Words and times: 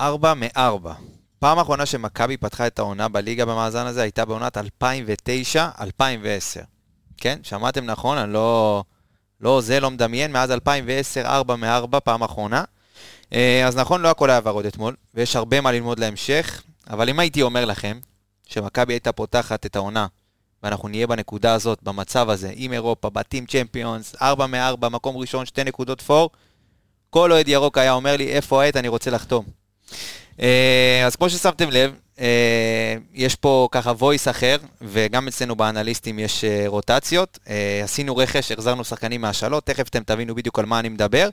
ארבע 0.00 0.34
מארבע. 0.36 0.92
פעם 1.38 1.58
אחרונה 1.58 1.86
שמכבי 1.86 2.36
פתחה 2.36 2.66
את 2.66 2.78
העונה 2.78 3.08
בליגה 3.08 3.44
במאזן 3.44 3.86
הזה 3.86 4.02
הייתה 4.02 4.24
בעונת 4.24 4.56
2009-2010. 4.56 4.60
כן, 7.16 7.38
שמעתם 7.42 7.84
נכון, 7.84 8.18
אני 8.18 8.32
לא... 8.32 8.82
לא 9.40 9.60
זה, 9.60 9.80
לא 9.80 9.90
מדמיין, 9.90 10.32
מאז 10.32 10.50
2010, 10.50 11.26
4 11.26 11.56
מ-4, 11.56 12.00
פעם 12.00 12.22
אחרונה. 12.22 12.64
אה, 13.32 13.66
אז 13.66 13.76
נכון, 13.76 14.00
לא 14.00 14.10
הכל 14.10 14.30
היה 14.30 14.40
ורוד 14.44 14.66
אתמול, 14.66 14.96
ויש 15.14 15.36
הרבה 15.36 15.60
מה 15.60 15.72
ללמוד 15.72 15.98
להמשך, 15.98 16.62
אבל 16.90 17.08
אם 17.08 17.18
הייתי 17.18 17.42
אומר 17.42 17.64
לכם 17.64 17.98
שמכבי 18.46 18.92
הייתה 18.92 19.12
פותחת 19.12 19.66
את 19.66 19.76
העונה, 19.76 20.06
ואנחנו 20.62 20.88
נהיה 20.88 21.06
בנקודה 21.06 21.54
הזאת, 21.54 21.82
במצב 21.82 22.30
הזה, 22.30 22.52
עם 22.54 22.72
אירופה, 22.72 23.10
בתים 23.10 23.46
צ'מפיונס, 23.46 24.14
4 24.22 24.46
מ-4, 24.46 24.88
מקום 24.88 25.16
ראשון, 25.16 25.46
שתי 25.46 25.64
נקודות 25.64 26.00
פור, 26.00 26.30
כל 27.10 27.32
אוהד 27.32 27.48
ירוק 27.48 27.78
היה 27.78 27.92
אומר 27.92 28.16
לי, 28.16 28.28
איפה 28.28 28.62
העט, 28.62 28.76
אני 28.76 28.88
רוצה 28.88 29.10
לחתום. 29.10 29.44
אה, 30.40 31.06
אז 31.06 31.16
כמו 31.16 31.30
ששמתם 31.30 31.70
לב, 31.70 31.94
אה, 32.20 32.96
יש 33.14 33.34
פה 33.34 33.68
ככה 33.70 33.92
voice 34.00 34.30
אחר, 34.30 34.56
וגם 34.82 35.28
אצלנו 35.28 35.56
באנליסטים 35.56 36.18
יש 36.18 36.44
אה, 36.44 36.64
רוטציות. 36.66 37.38
עשינו 37.84 38.16
רכש, 38.16 38.52
החזרנו 38.52 38.84
שחקנים 38.84 39.20
מהשאלות, 39.20 39.66
תכף 39.66 39.88
אתם 39.88 40.02
תבינו 40.02 40.34
בדיוק 40.34 40.58
על 40.58 40.66
מה 40.66 40.78
אני 40.78 40.88
מדבר. 40.88 41.28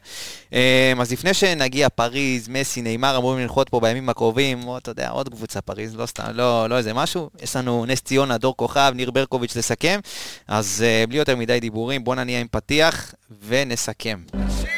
אז 1.00 1.12
לפני 1.12 1.34
שנגיע, 1.34 1.90
פריז, 1.90 2.48
מסי, 2.48 2.82
נאמר, 2.82 3.18
אמורים 3.18 3.40
לנחות 3.40 3.70
פה 3.70 3.80
בימים 3.80 4.10
הקרובים, 4.10 4.68
או 4.68 4.78
אתה 4.78 4.92
יודע, 4.92 5.10
עוד 5.10 5.30
קבוצה 5.30 5.62
פריז, 5.62 5.96
לא 5.96 6.06
סתם, 6.06 6.24
לא, 6.34 6.70
לא 6.70 6.78
איזה 6.78 6.94
משהו. 6.94 7.30
יש 7.42 7.56
לנו 7.56 7.86
נס 7.86 8.02
ציונה, 8.02 8.38
דור 8.38 8.58
כוכב, 8.58 8.92
ניר 8.96 9.12
ברקוביץ' 9.12 9.56
לסכם. 9.56 10.00
אז 10.48 10.86
בלי 11.10 11.18
יותר 11.18 11.36
מדי 11.36 11.60
דיבורים, 11.60 12.04
בואו 12.04 12.16
נניע 12.16 12.40
עם 12.40 12.48
פתיח 12.52 13.14
ונסכם. 13.48 14.20
השיר 14.34 14.75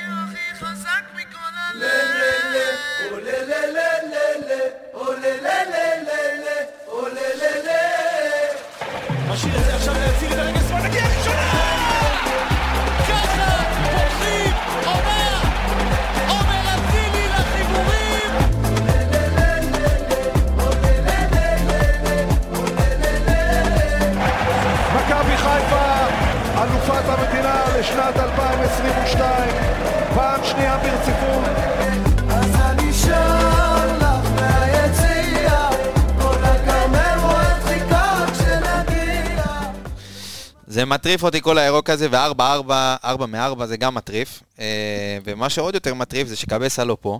shit. 9.38 9.77
זה 40.78 40.86
מטריף 40.86 41.24
אותי 41.24 41.42
כל 41.42 41.58
הירוק 41.58 41.90
הזה, 41.90 42.08
ו-4-4, 42.12 42.72
4 43.04 43.26
מ-4 43.26 43.66
זה 43.66 43.78
גם 43.78 43.96
מטריף. 43.96 44.44
אה, 44.60 45.18
ומה 45.26 45.50
שעוד 45.50 45.74
יותר 45.74 45.94
מטריף 45.94 46.28
זה 46.28 46.36
שקבסה 46.36 46.84
לא 46.84 46.98
פה. 47.02 47.20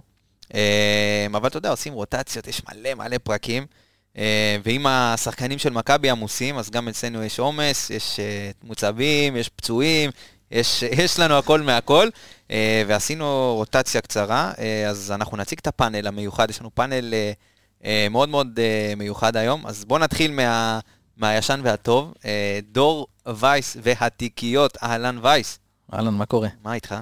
אה, 0.54 1.28
אבל 1.32 1.48
אתה 1.48 1.58
יודע, 1.58 1.70
עושים 1.70 1.94
רוטציות, 1.94 2.48
יש 2.48 2.62
מלא 2.70 2.94
מלא 2.94 3.18
פרקים. 3.24 3.66
אה, 4.18 4.58
ואם 4.64 4.88
השחקנים 4.88 5.60
של 5.60 5.70
מכבי 5.70 6.10
עמוסים, 6.10 6.58
אז 6.58 6.70
גם 6.70 6.88
אצלנו 6.88 7.24
יש 7.24 7.40
עומס, 7.40 7.90
יש 7.90 8.20
מוצבים, 8.64 9.36
יש 9.36 9.50
פצועים, 9.50 10.12
יש, 10.52 10.84
יש 11.04 11.20
לנו 11.20 11.38
הכל 11.38 11.62
מהכל, 11.62 12.10
ועשינו 12.88 13.54
רוטציה 13.56 14.02
קצרה, 14.02 14.52
אז 14.90 15.12
אנחנו 15.12 15.38
נציג 15.38 15.60
את 15.62 15.68
הפאנל 15.68 16.08
המיוחד, 16.08 16.50
יש 16.50 16.62
לנו 16.62 16.70
פאנל 16.74 17.14
מאוד 18.10 18.30
מאוד 18.30 18.60
מיוחד 18.98 19.38
היום, 19.38 19.68
אז 19.68 19.86
בואו 19.86 20.00
נתחיל 20.00 20.32
מה, 20.32 20.80
מהישן 21.18 21.62
והטוב. 21.64 22.14
דור 22.72 23.08
וייס 23.28 23.78
והתיקיות, 23.84 24.78
אהלן 24.84 25.20
וייס. 25.22 25.60
אהלן, 25.94 26.14
מה 26.14 26.26
קורה? 26.26 26.50
מה 26.64 26.74
איתך? 26.74 26.96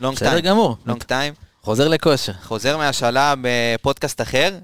לונג 0.00 0.18
טיים. 0.18 0.30
בסדר 0.30 0.40
גמור. 0.40 0.76
לונג 0.86 1.02
טיים. 1.02 1.34
חוזר 1.62 1.88
לכושר. 1.88 2.32
חוזר 2.42 2.76
מהשאלה 2.76 3.34
בפודקאסט 3.40 4.20
אחר, 4.20 4.58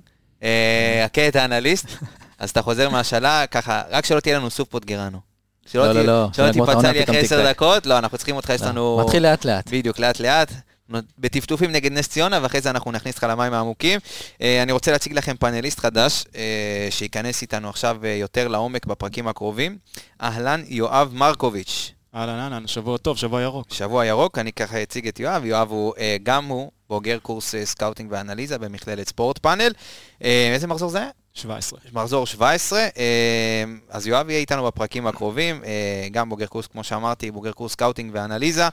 הכה 1.05 1.29
את 1.29 1.37
האנליסט, 1.37 1.87
אז 2.39 2.51
אתה 2.51 2.63
חוזר 2.63 2.89
מהשאלה, 2.91 3.47
ככה, 3.47 3.83
רק 3.91 4.05
שלא 4.05 4.21
תהיה 4.21 4.39
לנו 4.39 4.51
סוף 4.51 4.69
פוטגרנו. 4.69 5.19
שלא 5.67 5.87
לא, 5.87 5.93
לא, 5.93 6.03
לא. 6.07 6.29
שלא 6.33 6.53
תיפצע 6.53 6.93
לי 6.93 7.05
אחרי 7.05 7.19
עשר 7.19 7.51
דקות, 7.51 7.87
לא, 7.87 7.99
אנחנו 7.99 8.19
צריכים 8.19 8.37
אותך, 8.37 8.51
יש 8.51 8.63
לנו... 8.63 9.01
מתחיל 9.05 9.23
לאט 9.23 9.45
לאט. 9.45 9.71
בדיוק, 9.71 9.99
לאט 9.99 10.21
לאט. 10.21 10.53
בטפטופים 11.19 11.73
נגד 11.73 11.93
נס 11.93 12.09
ציונה, 12.09 12.39
ואחרי 12.43 12.61
זה 12.61 12.71
אנחנו 12.71 12.93
נכניס 12.93 13.15
אותך 13.15 13.27
למים 13.31 13.53
העמוקים. 13.53 14.01
אה, 14.43 14.63
אני 14.63 14.73
רוצה 14.73 14.93
להציג 14.93 15.13
לכם 15.13 15.37
פאנליסט 15.37 15.81
חדש, 15.81 16.25
אה, 16.37 16.89
שייכנס 16.91 17.43
איתנו 17.43 17.69
עכשיו 17.69 17.99
אה, 18.05 18.09
יותר 18.09 18.49
לעומק 18.49 18.87
בפרקים 18.87 19.29
הקרובים. 19.29 19.79
אהלן, 20.23 20.63
יואב 20.67 21.11
מרקוביץ'. 21.15 21.93
אהלן, 22.15 22.39
אהלן, 22.39 22.67
שבוע 22.67 22.99
טוב, 22.99 23.19
שבוע 23.19 23.43
ירוק. 23.43 23.67
שבוע 23.73 24.07
ירוק, 24.07 24.39
אני 24.39 24.53
ככה 24.53 24.83
אציג 24.83 25.09
את 25.09 25.21
יואב. 25.21 25.45
יואב 25.45 25.71
הוא, 25.71 25.95
גם 26.23 26.45
הוא 26.45 26.71
בוגר 26.89 27.19
קורס 27.19 27.55
scouting 27.65 28.13
ואנליזה 28.13 28.59
במכללת 28.59 29.09
ספורט 29.09 29.39
פאנל. 29.39 29.73
איזה 30.21 30.67
מחזור 30.67 30.91
זה 30.91 30.99
היה? 30.99 31.09
17. 31.37 31.79
מחזור 31.93 32.27
17, 32.27 32.79
אה, 32.81 33.65
אז 33.91 34.07
יואב 34.07 34.31
יהיה 34.31 34.41
איתנו 34.41 34.65
בפרקים 34.67 35.07
הקרובים, 35.07 35.65
אה, 35.65 36.09
גם 36.13 36.29
בוגר 36.29 36.47
קורס, 36.47 36.67
כמו 36.67 36.85
שאמרתי, 36.85 37.31
בוגר 37.31 37.53
קורס 37.53 37.73
scouting 37.73 38.11
ואנליזה. 38.15 38.69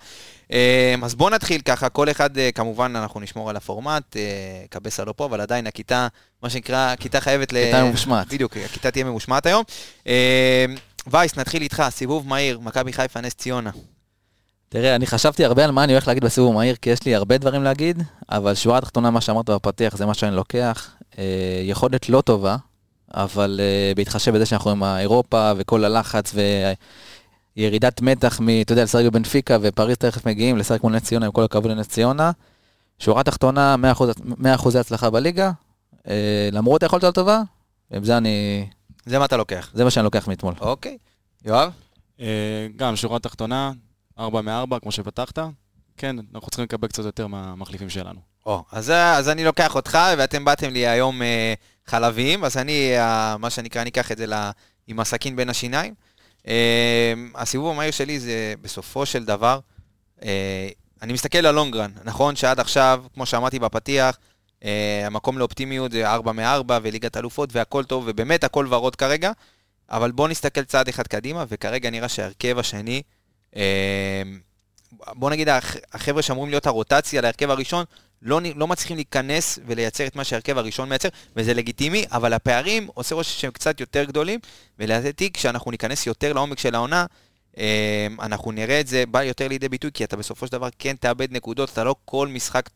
אה, 0.52 0.96
אז 1.04 1.16
בואו 1.16 1.30
נתחיל 1.30 1.62
ככה, 1.62 1.90
כל 1.90 2.12
אחד, 2.12 2.30
כמובן, 2.56 2.96
אנחנו 2.96 3.20
נשמור 3.20 3.50
על 3.50 3.56
הפורמט, 3.56 4.16
קבסה 4.70 5.06
לא 5.06 5.14
פה, 5.16 5.26
אבל 5.26 5.42
עדיין 5.42 5.68
הכיתה, 5.68 6.08
מה 6.44 6.50
שנקרא, 6.50 6.92
הכיתה 6.92 7.22
חייבת 7.22 7.54
ל... 7.54 7.66
כיתה 7.66 7.84
ממושמעת. 7.84 8.28
בדיוק, 8.28 8.58
הכיתה 8.58 8.92
תהיה 8.92 9.06
ממושמעת 9.06 9.46
היום. 9.46 9.64
וייס, 11.08 11.38
נתחיל 11.38 11.62
איתך, 11.62 11.84
סיבוב 11.90 12.28
מהיר, 12.28 12.60
מכבי 12.60 12.94
חיפה, 12.94 13.22
נס 13.22 13.34
ציונה. 13.34 13.72
תראה, 14.70 14.96
אני 14.96 15.08
חשבתי 15.08 15.46
הרבה 15.46 15.66
על 15.66 15.72
מה 15.72 15.84
אני 15.84 15.94
הולך 15.94 16.08
להגיד 16.08 16.24
בסיבוב 16.24 16.54
מהיר, 16.54 16.76
כי 16.76 16.90
יש 16.90 17.06
לי 17.06 17.16
הרבה 17.16 17.38
דברים 17.38 17.64
להגיד, 17.64 18.04
אבל 18.30 18.56
שורה 18.56 18.78
התחתונה, 18.78 19.12
מה 19.12 19.22
שאמרת 19.22 19.50
בפתיח, 19.50 19.98
זה 19.98 20.06
מה 20.06 20.14
שאני 20.14 20.36
לוקח. 20.36 20.92
אה, 21.18 21.62
יכולת 21.64 22.10
לא 22.10 22.22
טובה, 22.22 22.58
אבל 23.14 23.60
אה, 23.64 23.94
בהתחשב 23.96 24.36
בזה 24.36 24.46
שאנחנו 24.46 24.72
עם 24.72 24.84
האירופה 24.84 25.52
וכל 25.58 25.86
הלחץ 25.86 26.34
וירידת 27.58 28.02
מתח 28.02 28.40
מ, 28.40 28.50
אתה 28.62 28.74
יודע, 28.74 28.84
לשחק 28.84 29.06
בבנפיקה 29.06 29.58
ופריז 29.62 29.98
תכף 29.98 30.28
מגיעים 30.28 30.58
לשחק 30.58 30.84
מול 30.84 30.96
נס 30.96 31.04
ציונה, 31.04 31.26
עם 31.26 31.32
כל 31.32 31.44
הכבוד 31.44 31.72
לנס 31.72 31.88
ציונה. 31.88 32.32
שורה 33.00 33.24
תחתונה, 33.24 33.76
100% 34.42 34.78
הצלחה 34.80 35.10
בליגה, 35.10 35.52
אה, 36.08 36.50
למרות 36.52 36.84
היכולת 36.84 37.04
הטובה, 37.04 37.42
ועם 37.92 38.04
זה 38.04 38.18
אני... 38.18 38.68
זה 39.06 39.20
מה 39.20 39.26
אתה 39.26 39.38
לוקח. 39.38 39.72
זה 39.74 39.84
מה 39.84 39.92
שאני 39.92 40.04
לוקח 40.04 40.28
מאתמול. 40.28 40.54
אוקיי. 40.62 40.98
יואב? 41.46 41.72
גם, 42.76 42.96
שורה 42.96 43.20
תחתונה, 43.20 43.72
4 44.20 44.42
מ-4, 44.42 44.80
כמו 44.80 44.92
שפתחת. 44.92 45.40
כן, 45.98 46.16
אנחנו 46.34 46.50
צריכים 46.50 46.64
לקבל 46.64 46.88
קצת 46.88 47.06
יותר 47.06 47.28
מהמחליפים 47.28 47.90
שלנו. 47.90 48.31
או, 48.46 48.64
אז, 48.72 48.90
אז 48.90 49.30
אני 49.30 49.44
לוקח 49.44 49.76
אותך, 49.76 49.98
ואתם 50.18 50.46
באתם 50.46 50.70
לי 50.70 50.88
היום 50.88 51.22
אה, 51.22 51.54
חלבים, 51.86 52.44
אז 52.44 52.58
אני, 52.58 53.00
אה, 53.00 53.38
מה 53.38 53.50
שנקרא, 53.50 53.82
אני 53.82 53.90
אקח 53.90 54.12
את 54.12 54.18
זה 54.18 54.26
לה, 54.26 54.52
עם 54.88 55.00
הסכין 55.00 55.36
בין 55.36 55.50
השיניים. 55.50 55.94
אה, 56.48 57.14
הסיבוב 57.36 57.72
המהיר 57.74 57.92
שלי 57.92 58.20
זה 58.20 58.54
בסופו 58.62 59.06
של 59.06 59.26
דבר, 59.26 59.60
אה, 60.24 60.70
אני 61.02 61.14
מסתכל 61.14 61.46
על 61.46 61.56
לונגרן, 61.56 61.92
נכון 62.04 62.36
שעד 62.36 62.60
עכשיו, 62.60 63.04
כמו 63.14 63.26
שאמרתי 63.26 63.60
בפתיח, 63.60 64.18
אה, 64.64 65.04
המקום 65.06 65.38
לאופטימיות 65.38 65.92
זה 65.92 66.10
4 66.10 66.32
מ-4 66.32 66.74
וליגת 66.82 67.18
אלופות 67.18 67.50
והכל 67.52 67.84
טוב, 67.84 68.04
ובאמת 68.08 68.44
הכל 68.44 68.68
ורוד 68.70 68.96
כרגע, 68.96 69.32
אבל 69.90 70.12
בואו 70.12 70.28
נסתכל 70.28 70.64
צעד 70.64 70.88
אחד 70.88 71.08
קדימה, 71.08 71.46
וכרגע 71.48 71.90
נראה 71.90 72.10
שההרכב 72.10 72.60
השני, 72.60 73.02
אה, 73.56 74.22
בוא 74.92 75.30
נגיד, 75.30 75.48
החבר'ה 75.94 76.22
שאמורים 76.22 76.50
להיות 76.50 76.68
הרוטציה 76.68 77.22
להרכב 77.22 77.50
הראשון, 77.50 77.86
לא, 78.22 78.40
לא 78.56 78.68
מצליחים 78.68 78.96
להיכנס 78.96 79.60
ולייצר 79.68 80.08
את 80.08 80.16
מה 80.16 80.24
שהרכב 80.24 80.58
הראשון 80.58 80.90
מייצר, 80.90 81.10
וזה 81.36 81.54
לגיטימי, 81.54 82.06
אבל 82.12 82.34
הפערים 82.34 82.88
עושה 82.94 83.16
רושם 83.16 83.40
שהם 83.40 83.52
קצת 83.52 83.80
יותר 83.80 84.04
גדולים, 84.04 84.40
ולדעתי 84.80 85.32
כשאנחנו 85.34 85.72
ניכנס 85.72 86.08
יותר 86.08 86.34
לעומק 86.34 86.60
של 86.60 86.76
העונה, 86.76 87.06
אה, 87.58 88.08
אנחנו 88.20 88.52
נראה 88.52 88.80
את 88.80 88.88
זה 88.88 89.04
בא 89.06 89.24
יותר 89.24 89.48
לידי 89.48 89.70
ביטוי, 89.70 89.92
כי 89.94 90.04
אתה 90.04 90.18
בסופו 90.18 90.48
של 90.48 90.52
דבר 90.52 90.70
כן 90.80 90.96
תאבד 90.96 91.32
נקודות, 91.32 91.70
אתה 91.70 91.84
לא 91.84 91.96
כל 92.06 92.28
משחק 92.28 92.70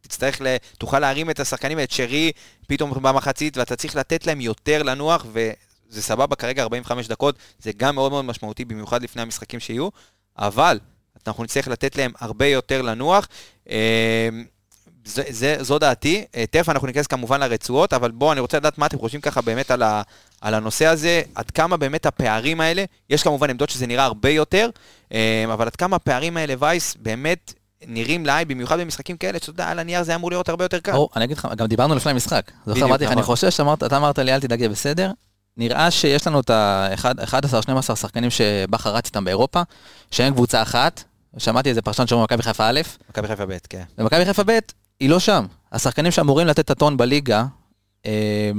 תצטרך, 0.00 0.40
ל... 0.40 0.56
תוכל 0.78 0.98
להרים 0.98 1.30
את 1.30 1.40
השחקנים, 1.40 1.80
את 1.80 1.90
שרי, 1.90 2.32
פתאום 2.66 2.90
במחצית, 3.02 3.56
ואתה 3.56 3.76
צריך 3.76 3.96
לתת 3.96 4.26
להם 4.26 4.40
יותר 4.40 4.82
לנוח, 4.82 5.26
וזה 5.32 6.02
סבבה 6.02 6.36
כרגע 6.36 6.62
45 6.62 7.08
דקות, 7.08 7.36
זה 7.58 7.70
גם 7.76 7.94
מאוד 7.94 8.12
מאוד 8.12 8.24
משמעותי, 8.24 8.64
במיוחד 8.64 9.02
לפני 9.02 9.22
המשחקים 9.22 9.60
שיהיו, 9.60 9.88
אבל 10.38 10.78
אנחנו 11.26 11.44
נצטרך 11.44 11.68
לתת 11.68 11.96
להם 11.96 12.12
הרבה 12.20 12.46
יותר 12.46 12.82
לנוח. 12.82 13.28
זה, 15.04 15.22
זה, 15.28 15.56
זו 15.60 15.78
דעתי. 15.78 16.24
אה, 16.36 16.44
תכף 16.50 16.68
אנחנו 16.68 16.86
ניכנס 16.86 17.06
כמובן 17.06 17.40
לרצועות, 17.40 17.92
אבל 17.92 18.10
בואו, 18.10 18.32
אני 18.32 18.40
רוצה 18.40 18.56
לדעת 18.56 18.78
מה 18.78 18.86
אתם 18.86 18.98
חושבים 18.98 19.20
ככה 19.20 19.40
באמת 19.40 19.70
על, 19.70 19.82
ה, 19.82 20.02
על 20.40 20.54
הנושא 20.54 20.86
הזה, 20.86 21.22
עד 21.34 21.50
כמה 21.50 21.76
באמת 21.76 22.06
הפערים 22.06 22.60
האלה, 22.60 22.84
יש 23.10 23.22
כמובן 23.22 23.50
עמדות 23.50 23.70
שזה 23.70 23.86
נראה 23.86 24.04
הרבה 24.04 24.30
יותר, 24.30 24.70
אה, 25.12 25.44
אבל 25.52 25.66
עד 25.66 25.76
כמה 25.76 25.96
הפערים 25.96 26.36
האלה, 26.36 26.54
וייס, 26.58 26.96
באמת 27.02 27.54
נראים 27.86 28.26
לעין, 28.26 28.48
במיוחד 28.48 28.80
במשחקים 28.80 29.16
כאלה, 29.16 29.38
שאתה 29.38 29.50
יודע, 29.50 29.68
על 29.68 29.78
הנייר 29.78 30.02
זה 30.02 30.14
אמור 30.14 30.30
להיות 30.30 30.48
הרבה 30.48 30.64
יותר 30.64 30.80
קל. 30.80 30.92
אני 31.16 31.24
אגיד 31.24 31.36
לך, 31.38 31.48
גם 31.56 31.66
דיברנו 31.66 31.94
לפני 31.94 32.10
המשחק. 32.12 32.50
זוכר, 32.66 32.84
אמרתי 32.84 33.04
לך, 33.04 33.10
אני 33.12 33.20
נכון. 33.20 33.34
חושש, 33.34 33.60
אמרת- 33.60 33.82
אתה 33.82 33.96
אמרת 33.96 34.18
לי, 34.18 34.34
אל 34.34 34.40
תדאג, 34.40 34.66
בסדר. 34.66 35.10
נראה 35.56 35.90
שיש 35.90 36.26
לנו 36.26 36.40
את 36.40 36.50
ה-11-12 36.50 37.96
שחקנים 37.96 38.30
שבכר 38.30 38.94
רץ 38.94 39.06
איתם 39.06 39.24
באירופה, 39.24 39.62
שהם 40.10 40.34
קבוצה 40.34 40.62
אחת. 40.62 41.02
שמעתי 41.38 41.68
איזה 41.68 41.82
פרשן 41.82 42.06
שאומר 42.06 42.24
מכבי 42.24 42.42
חיפה 42.42 42.68
א', 42.68 42.80
מכבי 43.10 43.28
חיפה 43.28 43.46
ב', 43.46 43.56
כן. 43.68 43.82
ומכבי 43.98 44.24
חיפה 44.24 44.42
ב', 44.46 44.58
היא 45.00 45.10
לא 45.10 45.18
שם. 45.18 45.44
השחקנים 45.72 46.12
שאמורים 46.12 46.46
לתת 46.46 46.60
את 46.60 46.70
הטון 46.70 46.96
בליגה, 46.96 47.44
אה, 48.06 48.50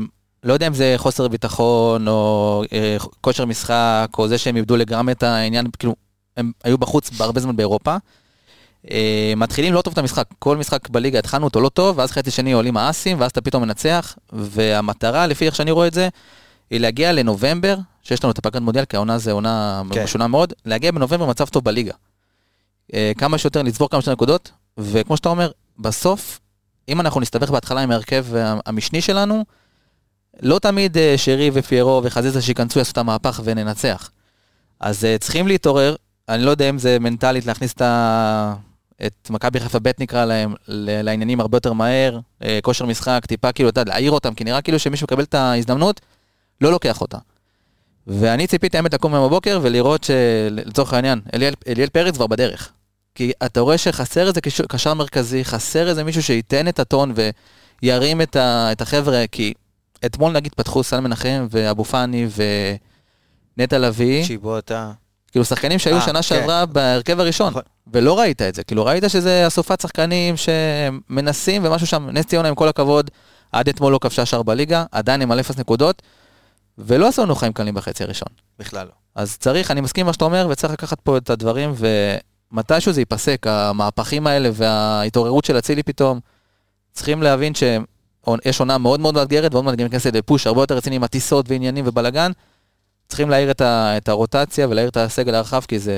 לא 0.43 0.53
יודע 0.53 0.67
אם 0.67 0.73
זה 0.73 0.93
חוסר 0.97 1.27
ביטחון, 1.27 2.07
או 2.07 2.63
אה, 2.73 2.97
כושר 3.21 3.45
משחק, 3.45 4.07
או 4.17 4.27
זה 4.27 4.37
שהם 4.37 4.55
איבדו 4.55 4.77
לגמרי 4.77 5.13
את 5.13 5.23
העניין, 5.23 5.67
כאילו, 5.79 5.95
הם 6.37 6.51
היו 6.63 6.77
בחוץ 6.77 7.09
בהרבה 7.09 7.39
זמן 7.39 7.55
באירופה. 7.55 7.95
אה, 8.91 9.33
מתחילים 9.37 9.73
לא 9.73 9.81
טוב 9.81 9.91
את 9.91 9.97
המשחק, 9.97 10.25
כל 10.39 10.57
משחק 10.57 10.89
בליגה 10.89 11.19
התחלנו 11.19 11.45
אותו 11.45 11.61
לא 11.61 11.69
טוב, 11.69 11.97
ואז 11.97 12.11
חצי 12.11 12.31
שני 12.31 12.51
עולים 12.51 12.77
האסים, 12.77 13.19
ואז 13.19 13.31
אתה 13.31 13.41
פתאום 13.41 13.63
מנצח, 13.63 14.15
והמטרה, 14.33 15.27
לפי 15.27 15.45
איך 15.45 15.55
שאני 15.55 15.71
רואה 15.71 15.87
את 15.87 15.93
זה, 15.93 16.09
היא 16.71 16.79
להגיע 16.79 17.11
לנובמבר, 17.11 17.77
שיש 18.03 18.23
לנו 18.23 18.31
את 18.31 18.37
הפגרת 18.37 18.61
מודיאל, 18.61 18.85
כי 18.85 18.95
העונה 18.95 19.17
זה 19.17 19.31
עונה 19.31 19.81
כן. 19.91 20.03
משונה 20.03 20.27
מאוד, 20.27 20.53
להגיע 20.65 20.91
בנובמבר 20.91 21.25
מצב 21.25 21.45
טוב 21.45 21.63
בליגה. 21.63 21.93
אה, 22.93 23.11
כמה 23.17 23.37
שיותר, 23.37 23.61
לצבור 23.61 23.89
כמה 23.89 24.01
שיותר 24.01 24.11
נקודות, 24.11 24.51
וכמו 24.77 25.17
שאתה 25.17 25.29
אומר, 25.29 25.51
בסוף, 25.79 26.39
אם 26.89 27.01
אנחנו 27.01 27.21
נסתבך 27.21 27.49
בהתחלה 27.49 27.81
עם 27.81 27.91
ההרכב 27.91 28.25
המשני 28.65 29.01
שלנו, 29.01 29.45
לא 30.41 30.59
תמיד 30.59 30.97
אה, 30.97 31.13
שרי 31.17 31.51
ופיירו 31.53 32.01
וחזיזה 32.03 32.41
שייכנסו 32.41 32.79
יעשו 32.79 32.91
את 32.91 32.97
המהפך 32.97 33.41
וננצח. 33.43 34.11
אז 34.79 35.05
אה, 35.05 35.17
צריכים 35.17 35.47
להתעורר, 35.47 35.95
אני 36.29 36.43
לא 36.43 36.51
יודע 36.51 36.69
אם 36.69 36.77
זה 36.77 36.99
מנטלית 36.99 37.45
להכניס 37.45 37.73
את, 37.73 37.81
ה... 37.81 38.53
את 39.05 39.29
מכבי 39.29 39.59
חיפה 39.59 39.79
ב' 39.79 39.91
נקרא 39.99 40.25
להם, 40.25 40.53
לעניינים 40.67 41.39
הרבה 41.39 41.55
יותר 41.57 41.73
מהר, 41.73 42.19
אה, 42.43 42.59
כושר 42.63 42.85
משחק, 42.85 43.25
טיפה 43.27 43.51
כאילו, 43.51 43.69
אתה 43.69 43.81
יודע, 43.81 43.91
להעיר 43.91 44.11
אותם, 44.11 44.33
כי 44.33 44.43
נראה 44.43 44.61
כאילו 44.61 44.79
שמישהו 44.79 45.05
מקבל 45.05 45.23
את 45.23 45.33
ההזדמנות, 45.33 46.01
לא 46.61 46.71
לוקח 46.71 47.01
אותה. 47.01 47.17
ואני 48.07 48.47
ציפיתי 48.47 48.77
האמת 48.77 48.93
לקום 48.93 49.13
היום 49.13 49.27
בבוקר 49.27 49.59
ולראות 49.61 50.03
שלצורך 50.03 50.93
העניין, 50.93 51.21
אליאל, 51.33 51.53
אליאל 51.67 51.89
פרץ 51.89 52.15
כבר 52.15 52.27
בדרך. 52.27 52.71
כי 53.19 53.31
אתה 53.45 53.59
רואה 53.59 53.77
שחסר 53.77 54.27
איזה 54.27 54.41
קשר, 54.41 54.93
מרכזי, 54.93 55.45
חסר 55.45 55.89
איזה 55.89 56.03
מישהו 56.03 56.23
שייתן 56.23 56.67
את 56.67 56.79
הטון 56.79 57.13
וירים 57.81 58.21
את, 58.21 58.35
ה, 58.35 58.71
את 58.71 58.81
החבר'ה, 58.81 59.23
כי 59.31 59.53
אתמול 60.05 60.31
נגיד 60.31 60.53
פתחו 60.55 60.83
סל 60.83 60.99
מנחם 60.99 61.47
ואבו 61.49 61.83
פאני 61.83 62.27
ונטע 63.57 63.77
לביא, 63.77 64.25
צ'יבוטה. 64.25 64.91
כאילו 65.31 65.45
שחקנים 65.45 65.79
שהיו 65.79 65.95
אה, 65.95 66.01
שנה 66.01 66.13
כן. 66.13 66.21
שעברה 66.21 66.65
בהרכב 66.65 67.19
הראשון, 67.19 67.49
נכון. 67.49 67.61
ולא 67.93 68.19
ראית 68.19 68.41
את 68.41 68.55
זה, 68.55 68.63
כאילו 68.63 68.85
ראית 68.85 69.03
שזה 69.07 69.47
אסופת 69.47 69.81
שחקנים 69.81 70.35
שמנסים 70.37 71.65
ומשהו 71.65 71.87
שם, 71.87 72.09
נס 72.09 72.25
ציונה 72.25 72.49
עם 72.49 72.55
כל 72.55 72.67
הכבוד, 72.67 73.11
עד 73.51 73.69
אתמול 73.69 73.93
לא 73.93 73.99
כבשה 74.01 74.25
שער 74.25 74.43
בליגה, 74.43 74.85
עדיין 74.91 75.21
עם 75.21 75.31
על 75.31 75.39
אפס 75.39 75.57
נקודות, 75.57 76.01
ולא 76.77 77.07
עשו 77.07 77.23
לנו 77.23 77.35
חיים 77.35 77.53
קלים 77.53 77.73
בחצי 77.73 78.03
הראשון. 78.03 78.29
בכלל 78.59 78.85
לא. 78.85 78.91
אז 79.15 79.37
צריך, 79.37 79.71
אני 79.71 79.81
מסכים 79.81 80.01
עם 80.01 80.07
מה 80.07 80.13
שאתה 80.13 80.25
אומר, 80.25 80.47
וצריך 80.49 80.73
לקחת 80.73 80.99
פה 80.99 81.17
את 81.17 81.29
הדברים, 81.29 81.73
ומתישהו 82.51 82.93
זה 82.93 83.01
ייפסק, 83.01 83.47
המהפכים 83.47 84.27
האלה 84.27 84.49
וההתעוררות 84.53 85.45
של 85.45 85.57
אצילי 85.57 85.83
פתאום. 85.83 86.19
צריכים 86.91 87.23
להבין 87.23 87.53
שיש 87.55 88.59
עונה 88.59 88.77
מאוד 88.77 88.99
מאוד 88.99 89.15
מאתגרת, 89.15 89.53
ועוד 89.53 89.65
מעט 89.65 89.75
גם 89.75 89.85
נכנסת 89.85 90.13
לפוש 90.13 90.47
הרבה 90.47 90.61
יותר 90.61 90.77
רציני 90.77 90.95
עם 90.95 91.03
הטיסות 91.03 91.45
ועניינים 91.49 91.85
ובלאגן. 91.87 92.31
צריכים 93.07 93.29
להעיר 93.29 93.51
את, 93.51 93.61
ה, 93.61 93.97
את 93.97 94.09
הרוטציה 94.09 94.67
ולהעיר 94.67 94.89
את 94.89 94.97
הסגל 94.97 95.35
הרחב, 95.35 95.61
כי 95.67 95.79
זה 95.79 95.95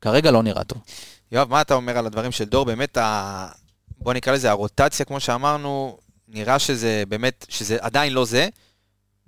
כרגע 0.00 0.30
לא 0.30 0.42
נראה 0.42 0.64
טוב. 0.64 0.78
יואב, 1.32 1.50
מה 1.50 1.60
אתה 1.60 1.74
אומר 1.74 1.98
על 1.98 2.06
הדברים 2.06 2.32
של 2.32 2.44
דור? 2.44 2.64
באמת, 2.64 2.96
ה... 2.96 3.48
בוא 3.98 4.12
נקרא 4.12 4.32
לזה 4.32 4.50
הרוטציה, 4.50 5.06
כמו 5.06 5.20
שאמרנו, 5.20 5.98
נראה 6.28 6.58
שזה 6.58 7.02
באמת, 7.08 7.46
שזה 7.48 7.76
עדיין 7.80 8.12
לא 8.12 8.24
זה. 8.24 8.48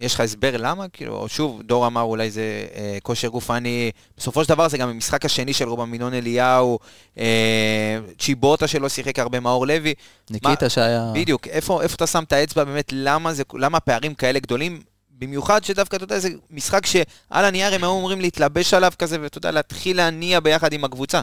יש 0.01 0.15
לך 0.15 0.21
הסבר 0.21 0.57
למה? 0.57 0.89
כאילו, 0.89 1.29
שוב, 1.29 1.63
דור 1.63 1.87
אמר 1.87 2.03
אולי 2.03 2.31
זה 2.31 2.67
אה, 2.75 2.99
כושר 3.03 3.29
גופני, 3.29 3.91
בסופו 4.17 4.45
של 4.45 4.49
דבר 4.49 4.69
זה 4.69 4.79
גם 4.79 4.89
המשחק 4.89 5.25
השני 5.25 5.53
של 5.53 5.69
רובם 5.69 5.91
מינון 5.91 6.15
אליהו, 6.15 6.79
אה, 7.19 7.99
צ'יבוטה 8.19 8.67
שלא 8.67 8.89
שיחק 8.89 9.19
הרבה, 9.19 9.41
מאור 9.41 9.67
לוי. 9.67 9.95
ניקיטה 10.31 10.69
שהיה... 10.69 11.13
בדיוק, 11.15 11.47
איפה, 11.49 11.83
איפה 11.83 11.95
אתה 11.95 12.07
שם 12.07 12.25
את 12.25 12.33
האצבע 12.33 12.65
באמת, 12.65 12.93
למה, 12.93 13.35
זה, 13.35 13.43
למה 13.55 13.77
הפערים 13.79 14.15
כאלה 14.15 14.39
גדולים? 14.39 14.81
במיוחד 15.19 15.65
שדווקא, 15.65 15.97
אתה 15.97 16.05
יודע, 16.05 16.19
זה 16.19 16.29
משחק 16.51 16.87
שעל 16.87 17.45
הנייר 17.45 17.75
הם 17.75 17.85
היו 17.85 17.99
אמורים 17.99 18.21
להתלבש 18.21 18.75
עליו 18.75 18.93
כזה, 18.99 19.21
ואתה 19.21 19.39
יודע, 19.39 19.51
להתחיל 19.51 19.97
להניע 19.97 20.41
ביחד 20.41 20.73
עם 20.73 20.85
הקבוצה. 20.85 21.21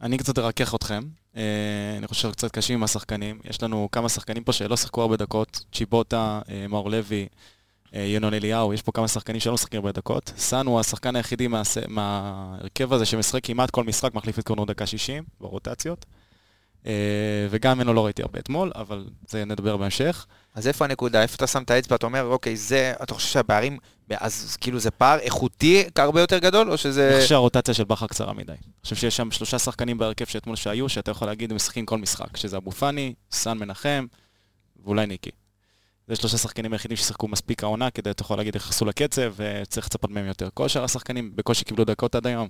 אני 0.00 0.18
קצת 0.18 0.38
ארכך 0.38 0.74
אתכם. 0.74 1.02
אה, 1.36 1.42
אני 1.98 2.06
חושב 2.06 2.32
קצת 2.32 2.50
קשים 2.50 2.78
עם 2.78 2.84
השחקנים. 2.84 3.38
יש 3.44 3.62
לנו 3.62 3.88
כמה 3.92 4.08
שחקנים 4.08 4.44
פה 4.44 4.52
שלא 4.52 4.76
שיחקו 4.76 5.02
הרבה 5.02 5.16
דקות. 5.16 5.64
צ'יבוטה, 5.72 6.40
אה, 6.50 6.66
מאור 6.68 6.90
לוי, 6.90 7.26
ינון 7.92 8.34
אליהו, 8.34 8.72
יש 8.74 8.82
פה 8.82 8.92
כמה 8.92 9.08
שחקנים 9.08 9.40
שלא 9.40 9.54
משחקים 9.54 9.78
הרבה 9.78 9.92
דקות. 9.92 10.32
סאן 10.36 10.66
הוא 10.66 10.80
השחקן 10.80 11.16
היחידי 11.16 11.46
מהס- 11.48 11.86
מההרכב 11.88 12.92
הזה 12.92 13.04
שמשחק 13.06 13.40
כמעט 13.46 13.70
כל 13.70 13.84
משחק, 13.84 14.14
מחליף 14.14 14.38
את 14.38 14.44
קורנו 14.46 14.64
דקה 14.64 14.86
60 14.86 15.24
ברוטציות. 15.40 16.06
אה, 16.86 16.92
וגם 17.50 17.78
ממנו 17.78 17.94
לא 17.94 18.04
ראיתי 18.04 18.22
הרבה 18.22 18.38
אתמול, 18.38 18.72
אבל 18.74 19.04
זה 19.28 19.44
נדבר 19.44 19.76
בהמשך. 19.76 20.26
אז 20.54 20.68
איפה 20.68 20.84
הנקודה? 20.84 21.22
איפה 21.22 21.34
אתה 21.36 21.46
שם 21.46 21.62
את 21.62 21.70
האצבע? 21.70 21.96
אתה 21.96 22.06
אומר, 22.06 22.24
אוקיי, 22.24 22.56
זה, 22.56 22.92
אתה 23.02 23.14
חושב 23.14 23.28
שהפערים, 23.28 23.78
אז 24.10 24.56
כאילו 24.60 24.78
זה 24.78 24.90
פער 24.90 25.18
איכותי 25.18 25.84
הרבה 25.96 26.20
יותר 26.20 26.38
גדול, 26.38 26.70
או 26.70 26.78
שזה... 26.78 27.08
אני 27.08 27.16
חושב 27.16 27.28
שהרוטציה 27.28 27.74
של 27.74 27.84
בכר 27.84 28.06
קצרה 28.06 28.32
מדי. 28.32 28.52
אני 28.52 28.58
חושב 28.82 28.96
שיש 28.96 29.16
שם 29.16 29.30
שלושה 29.30 29.58
שחקנים 29.58 29.98
בהרכב 29.98 30.24
שאתמול 30.24 30.56
שהיו, 30.56 30.88
שאתה 30.88 31.10
יכול 31.10 31.28
להגיד 31.28 31.50
הם 31.50 31.56
משחקים 31.56 31.86
כל 31.86 31.98
משחק, 31.98 32.36
שזה 32.36 32.56
אבו 32.56 32.70
פאני, 32.70 33.14
סאן 33.32 33.58
מנחם 33.58 34.06
ואולי 34.84 35.06
ניקי. 35.06 35.30
זה 36.08 36.16
שלושה 36.16 36.38
שחקנים 36.38 36.72
היחידים 36.72 36.96
ששיחקו 36.96 37.28
מספיק 37.28 37.62
העונה, 37.62 37.90
כדי 37.90 38.10
אתה 38.10 38.22
יכול 38.22 38.36
להגיד, 38.36 38.56
נכנסו 38.56 38.84
לקצב, 38.84 39.32
וצריך 39.36 39.86
לצפות 39.86 40.10
מהם 40.10 40.26
יותר. 40.26 40.48
כל 40.54 40.68
שאר 40.68 40.84
השחקנים 40.84 41.32
בקושי 41.34 41.64
קיבלו 41.64 41.84
דקות 41.84 42.14
עד 42.14 42.26
היום. 42.26 42.48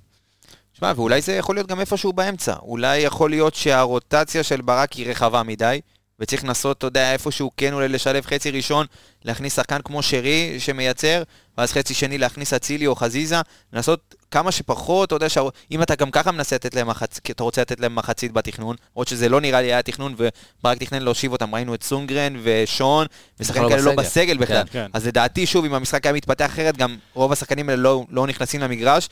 שמע, 0.72 0.93
ואולי 0.96 1.20
זה 1.20 1.32
יכול 1.32 1.56
להיות 1.56 1.66
גם 1.66 1.81
איפשהו 1.81 2.12
באמצע. 2.12 2.54
אולי 2.62 2.99
יכול 2.99 3.31
להיות 3.31 3.54
שהרוטציה 3.54 4.43
של 4.43 4.60
ברק 4.60 4.93
היא 4.93 5.10
רחבה 5.10 5.43
מדי, 5.43 5.81
וצריך 6.20 6.44
לנסות, 6.44 6.78
אתה 6.78 6.87
יודע, 6.87 7.12
איפשהו 7.12 7.50
כן 7.56 7.72
אולי 7.72 7.88
לשלב 7.88 8.26
חצי 8.26 8.50
ראשון, 8.50 8.87
להכניס 9.25 9.56
שחקן 9.56 9.78
כמו 9.84 10.02
שרי 10.02 10.60
שמייצר, 10.60 11.22
ואז 11.58 11.72
חצי 11.72 11.94
שני 11.94 12.19
להכניס 12.19 12.52
אצילי 12.52 12.87
או 12.87 12.96
חזיזה, 12.96 13.37
לנסות 13.72 14.14
כמה 14.32 14.52
שפחות, 14.52 15.06
אתה 15.06 15.14
יודע, 15.14 15.29
שה... 15.29 15.40
אם 15.70 15.82
אתה 15.82 15.94
גם 15.94 16.11
ככה 16.11 16.32
מנסה 16.32 16.56
לתת 16.56 16.75
להם 16.75 16.87
מחצית, 16.87 17.31
אתה 17.31 17.43
רוצה 17.43 17.61
לתת 17.61 17.81
להם 17.81 17.94
מחצית 17.94 18.32
בתכנון, 18.32 18.76
למרות 18.96 19.08
שזה 19.08 19.29
לא 19.29 19.40
נראה 19.40 19.61
לי 19.61 19.67
היה 19.67 19.82
תכנון, 19.82 20.14
וברק 20.17 20.79
תכנן 20.79 21.02
להושיב 21.02 21.32
אותם, 21.32 21.55
ראינו 21.55 21.75
את 21.75 21.82
סונגרן 21.82 22.37
ושון, 22.43 23.06
ושחקנים 23.40 23.64
לא 23.64 23.69
כאלה 23.69 23.82
לא 23.82 23.94
בסגל. 23.96 24.36
בכלל. 24.36 24.62
כן. 24.70 24.86
אז 24.93 25.06
לדעתי, 25.06 25.46
שוב, 25.46 25.65
אם 25.65 25.74
המשחק 25.74 26.06
היה 26.06 26.12
מתפתח 26.12 26.46
אחרת, 26.46 26.77
גם 26.77 26.96
רוב 27.15 27.32
השחקנים 27.32 27.69
האלה 27.69 27.82
לא, 27.82 28.05
לא 28.10 28.27
נכנסים 28.27 28.60
למגרש. 28.60 29.08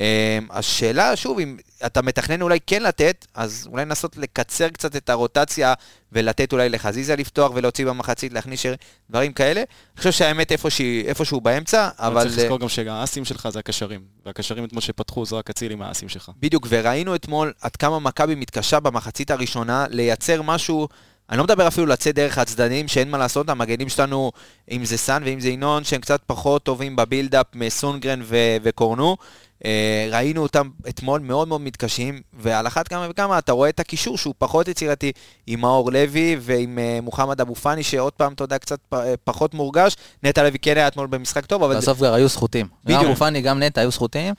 אמ, 0.00 0.04
השאלה, 0.50 1.16
שוב, 1.16 1.38
אם 1.38 1.56
אתה 1.86 2.02
מתכנן 2.02 2.42
אולי 2.42 2.58
כן 2.66 2.82
לתת, 2.82 3.26
אז 3.34 3.68
אולי 3.72 3.84
לנסות 3.84 4.16
לקצר 4.16 4.68
קצת 4.68 4.96
את 4.96 5.10
הרוטציה 5.10 5.74
ולתת 6.12 6.52
אולי 6.52 6.68
לחזיזה 6.68 7.16
לפתוח 7.16 7.52
ולהוציא 7.54 7.86
במחצית, 7.86 8.32
להכניס 8.32 8.62
דברים 9.10 9.32
כאלה. 9.32 9.60
אני 9.60 9.98
חושב 9.98 10.12
שהאמת 10.12 10.52
איפשהו, 10.52 10.86
איפשהו 11.04 11.40
באמצע, 11.40 11.88
אבל... 11.98 12.22
צריך 12.28 12.38
לזכור 12.38 12.60
גם 12.60 12.68
שהאסים 12.68 13.24
שלך 13.24 13.48
זה 13.48 13.58
הקשרים, 13.58 14.00
והקשרים 14.26 14.64
אתמול 14.64 14.82
שפתחו 14.82 15.26
זה 15.26 15.36
רק 15.36 15.50
אצילי 15.50 15.74
מהאסים 15.74 16.08
שלך. 16.08 16.30
בדיוק, 16.40 16.66
וראינו 16.70 17.14
אתמול 17.14 17.52
עד 17.60 17.76
כמה 17.76 17.98
מכבי 17.98 18.34
מתקשה 18.34 18.80
במחצית 18.80 19.30
הראשונה 19.30 19.86
לייצר 19.90 20.42
משהו, 20.42 20.88
אני 21.30 21.38
לא 21.38 21.44
מדבר 21.44 21.68
אפילו 21.68 21.86
לצאת 21.86 22.14
דרך 22.14 22.38
הצדדים, 22.38 22.88
שאין 22.88 23.10
מה 23.10 23.18
לעשות, 23.18 23.48
המגנים 23.48 23.88
שלנו, 23.88 24.32
אם 24.70 24.84
זה 24.84 24.96
סאן 24.96 25.22
ואם 25.24 25.40
זה 25.40 25.48
ינון, 25.48 25.84
שהם 25.84 26.00
קצת 26.00 26.20
פחות 26.26 26.62
טובים 26.62 26.96
בבילדאפ 26.96 27.46
מסונגרן 27.54 28.20
ו- 28.24 28.56
וקורנו. 28.62 29.16
אה, 29.64 30.08
ראינו 30.10 30.42
אותם 30.42 30.68
אתמול 30.88 31.20
מאוד 31.20 31.48
מאוד 31.48 31.60
מתקשים, 31.60 32.20
ועל 32.32 32.66
אחת 32.66 32.88
כמה 32.88 33.06
וכמה 33.10 33.38
אתה 33.38 33.52
רואה 33.52 33.68
את 33.68 33.80
הקישור 33.80 34.18
שהוא 34.18 34.34
פחות 34.38 34.68
יצירתי 34.68 35.12
עם 35.46 35.60
מאור 35.60 35.92
לוי 35.92 36.36
ועם 36.40 36.78
אה, 36.78 36.98
מוחמד 37.02 37.40
אבו 37.40 37.54
פאני, 37.54 37.82
שעוד 37.82 38.12
פעם, 38.12 38.32
אתה 38.32 38.44
יודע, 38.44 38.58
קצת 38.58 38.78
אה, 38.94 39.14
פחות 39.24 39.54
מורגש. 39.54 39.96
נטע 40.22 40.42
לוי 40.42 40.58
כן 40.58 40.76
היה 40.76 40.88
אתמול 40.88 41.06
במשחק 41.06 41.46
טוב, 41.46 41.62
אבל... 41.62 41.76
בסוף 41.76 41.96
כבר 41.96 42.14
היו. 42.14 42.28
גם 42.62 42.84
בדיוק. 42.84 43.04
אבו 43.04 43.16
פאני, 43.16 43.40
גם 43.40 43.62
נטע 43.62 43.80
היו 43.80 43.90
זכותים. 43.90 44.34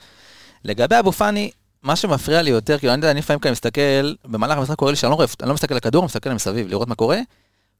לגבי 0.64 0.98
אבו 0.98 1.12
פאני, 1.12 1.50
מה 1.82 1.96
שמפריע 1.96 2.42
לי 2.42 2.50
יותר, 2.50 2.78
כאילו, 2.78 2.92
אני 2.92 2.98
יודע, 2.98 3.10
אני 3.10 3.18
לפעמים 3.18 3.40
כאן 3.40 3.52
מסתכל, 3.52 4.14
במהלך 4.24 4.58
המשחק 4.58 4.76
קורה 4.76 4.90
לי 4.90 4.96
שאני 4.96 5.10
לא 5.10 5.14
רואה, 5.14 5.26
אני 5.40 5.48
לא 5.48 5.54
מסתכל 5.54 5.74
על 5.74 5.78
הכדור, 5.78 6.02
אני 6.02 6.06
מסתכל 6.06 6.30
מסביב, 6.32 6.68
לראות 6.68 6.88
מה 6.88 6.94
קורה, 6.94 7.18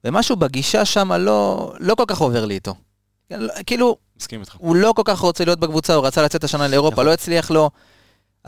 ומשהו 0.05 0.37
בגישה 0.37 0.85
שם 0.85 1.13
לא, 1.13 1.73
לא 1.81 1.95
כל 1.95 2.05
כך 2.07 2.19
עובר 2.19 2.45
לי 2.45 2.55
איתו. 2.55 2.75
כאילו, 3.67 3.97
מסכים 4.17 4.41
איתך. 4.41 4.57
הוא 4.59 4.77
לא 4.77 4.93
כל 4.97 5.03
כך 5.05 5.19
רוצה 5.19 5.45
להיות 5.45 5.61
בקבוצה, 5.61 5.95
הוא 5.95 6.07
רצה 6.07 6.23
לצאת 6.23 6.45
השנה 6.45 6.69
לאירופה, 6.69 6.93
נכון. 6.93 7.07
לא 7.07 7.13
הצליח 7.13 7.51
לו. 7.51 7.71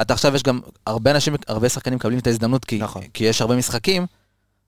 אתה 0.01 0.15
עכשיו, 0.15 0.35
יש 0.35 0.43
גם 0.43 0.61
הרבה 0.87 1.11
אנשים, 1.11 1.35
הרבה 1.49 1.69
שחקנים 1.69 1.97
מקבלים 1.97 2.19
את 2.19 2.27
ההזדמנות, 2.27 2.65
כי, 2.65 2.79
נכון. 2.79 3.03
כי 3.15 3.25
יש 3.25 3.41
הרבה 3.41 3.57
משחקים, 3.57 4.07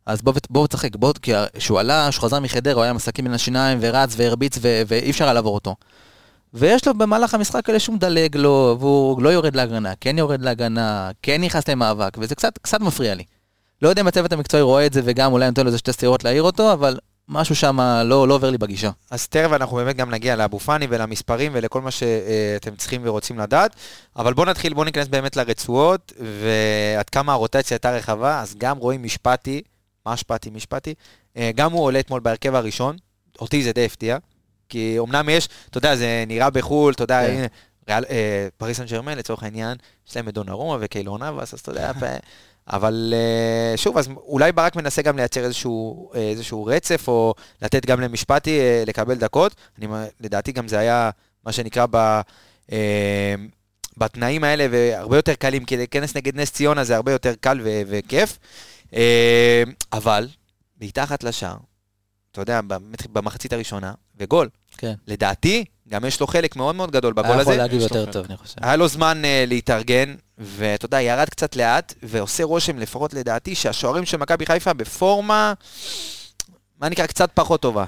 אז 0.07 0.23
בוא, 0.23 0.33
בוא 0.51 0.67
תשחק, 0.67 0.97
בוא, 0.97 1.13
כי 1.23 1.33
כשהוא 1.57 1.81
עלה, 1.81 2.07
כשהוא 2.11 2.25
חזר 2.25 2.41
מחדרה, 2.41 2.75
הוא 2.75 2.83
היה 2.83 2.93
משחקים 2.93 3.25
בין 3.25 3.35
השיניים, 3.35 3.79
ורץ 3.81 4.15
והרביץ, 4.17 4.59
ו- 4.63 4.83
ואי 4.87 5.11
אפשר 5.11 5.25
היה 5.25 5.33
לעבור 5.33 5.55
אותו. 5.55 5.75
ויש 6.55 6.87
לו 6.87 6.95
במהלך 6.95 7.35
המשחק 7.35 7.69
האלה 7.69 7.79
שהוא 7.81 7.95
מדלג 7.95 8.37
לו, 8.37 8.77
והוא 8.81 9.23
לא 9.23 9.29
יורד 9.29 9.57
להגנה, 9.57 9.93
כן 10.01 10.19
יורד 10.19 10.43
להגנה, 10.43 11.11
כן 11.23 11.41
נכנס 11.41 11.69
למאבק, 11.69 12.17
וזה 12.19 12.35
קצת, 12.35 12.59
קצת 12.59 12.81
מפריע 12.81 13.15
לי. 13.15 13.25
לא 13.83 13.89
יודע 13.89 14.03
אם 14.03 14.07
הצוות 14.07 14.33
המקצועי 14.33 14.63
רואה 14.63 14.87
את 14.87 14.93
זה 14.93 15.01
וגם 15.05 15.33
אולי 15.33 15.47
נותן 15.47 15.63
לו 15.63 15.67
איזה 15.67 15.79
שתי 15.79 15.93
סטירות 15.93 16.25
להעיר 16.25 16.43
אותו, 16.43 16.73
אבל 16.73 16.99
משהו 17.29 17.57
שם 17.57 17.81
לא, 18.05 18.29
לא 18.29 18.35
עובר 18.35 18.51
לי 18.51 18.59
בגישה. 18.59 18.91
אז 19.11 19.29
תכף 19.29 19.53
אנחנו 19.53 19.77
באמת 19.77 19.97
גם 19.97 20.11
נגיע 20.11 20.37
לאבו 20.37 20.59
פאני 20.59 20.87
ולמספרים 20.91 21.53
ולכל 21.55 21.81
מה 21.81 21.91
שאתם 21.91 22.77
צריכים 22.77 23.01
ורוצים 23.05 23.39
לדעת. 23.39 23.77
אבל 24.17 24.35
בואו 24.35 24.47
נתחיל, 24.47 24.75
בואו 24.75 24.85
ניכנס 24.85 25.09
באמת 25.09 25.37
לרצועות, 25.37 26.13
ועד 26.21 27.11
כמה 27.11 27.33
הרוטציה 27.33 27.75
הייתה 27.75 27.91
רחבה, 27.91 28.41
אז 28.41 28.55
גם 28.59 28.79
רואים 28.79 29.03
משפטי, 29.03 29.63
מה 30.07 30.13
משפטי? 30.13 30.51
משפטי, 30.51 30.95
אה, 31.37 31.51
גם 31.55 31.73
הוא 31.73 31.85
עולה 31.85 32.01
אתמול 32.01 32.21
בהרכב 32.21 32.55
הראשון, 32.55 32.97
אותי 33.41 33.63
זה 33.63 33.73
די 33.73 33.85
הפתיע, 33.85 34.19
כי 34.69 34.97
אמנם 34.99 35.29
יש, 35.29 35.49
אתה 35.71 35.79
יודע, 35.79 35.97
זה 35.97 36.25
נראה 36.27 36.51
בחו"ל, 36.51 36.93
אתה 36.93 37.03
יודע, 37.03 37.27
כן. 37.27 37.33
הנה, 37.33 37.47
ריאל, 37.89 38.05
אה, 38.11 38.49
פריס 38.57 38.77
סן 38.77 38.85
ג'רמן 38.85 39.19
לצורך 39.19 39.43
העניין, 39.43 39.77
יש 40.09 40.17
להם 40.17 40.29
את 40.29 40.35
דונרומה 40.35 40.79
וקיילון 40.81 41.23
אבס, 41.23 41.55
אז 41.55 41.61
אתה 41.61 41.71
יודע, 41.71 41.93
אבל 42.73 43.15
אה, 43.17 43.77
שוב, 43.77 43.99
אז 43.99 44.09
אולי 44.17 44.53
ברק 44.53 44.77
מנסה 44.77 45.03
גם 45.03 45.17
לייצר 45.17 45.45
איזשהו, 45.45 46.11
אה, 46.15 46.21
איזשהו 46.21 46.65
רצף, 46.65 47.09
או 47.09 47.35
לתת 47.63 47.87
גם 47.87 48.01
למשפטי 48.01 48.61
אה, 48.61 48.85
לקבל 48.87 49.15
דקות. 49.15 49.55
אני, 49.79 49.87
לדעתי 50.21 50.53
גם 50.53 50.69
זה 50.69 50.79
היה 50.79 51.11
מה 51.45 51.53
שנקרא 51.53 51.87
ב... 51.91 52.21
אה, 52.73 53.35
בתנאים 53.97 54.45
האלה, 54.45 54.67
והרבה 54.71 55.17
יותר 55.17 55.35
קלים, 55.35 55.65
כי 55.65 55.77
להיכנס 55.77 56.17
נגד 56.17 56.37
נס 56.37 56.53
ציונה 56.53 56.85
זה 56.85 56.97
הרבה 56.97 57.13
יותר 57.13 57.35
קל 57.41 57.61
ו- 57.65 57.83
וכיף. 57.87 58.39
אה, 58.95 59.63
אבל, 59.93 60.29
מתחת 60.81 61.25
לשער, 61.25 61.57
אתה 62.33 62.41
יודע, 62.41 62.61
במחצית 63.13 63.53
הראשונה, 63.53 63.93
וגול. 64.17 64.49
כן. 64.77 64.95
לדעתי, 65.07 65.65
גם 65.89 66.05
יש 66.05 66.21
לו 66.21 66.27
חלק 66.27 66.57
מאוד 66.57 66.75
מאוד 66.75 66.91
גדול 66.91 67.13
בגול 67.13 67.31
היה 67.31 67.41
הזה. 67.41 67.51
יכול 67.51 67.63
להגיב 67.63 67.81
יותר. 67.81 68.13
טוב, 68.13 68.27
אני 68.29 68.37
חושב. 68.37 68.55
היה 68.63 68.77
לו 68.77 68.89
זמן 68.89 69.23
uh, 69.25 69.49
להתארגן, 69.49 70.15
ואתה 70.39 70.87
יודע, 70.87 71.01
ירד 71.01 71.29
קצת 71.29 71.57
לאט, 71.57 71.95
ועושה 72.03 72.45
רושם, 72.45 72.79
לפחות 72.79 73.15
לדעתי, 73.15 73.55
שהשוערים 73.55 74.05
של 74.05 74.17
מכבי 74.17 74.47
חיפה 74.47 74.73
בפורמה, 74.73 75.53
מה 76.81 76.89
נקרא, 76.89 77.07
קצת 77.07 77.31
פחות 77.35 77.61
טובה. 77.63 77.85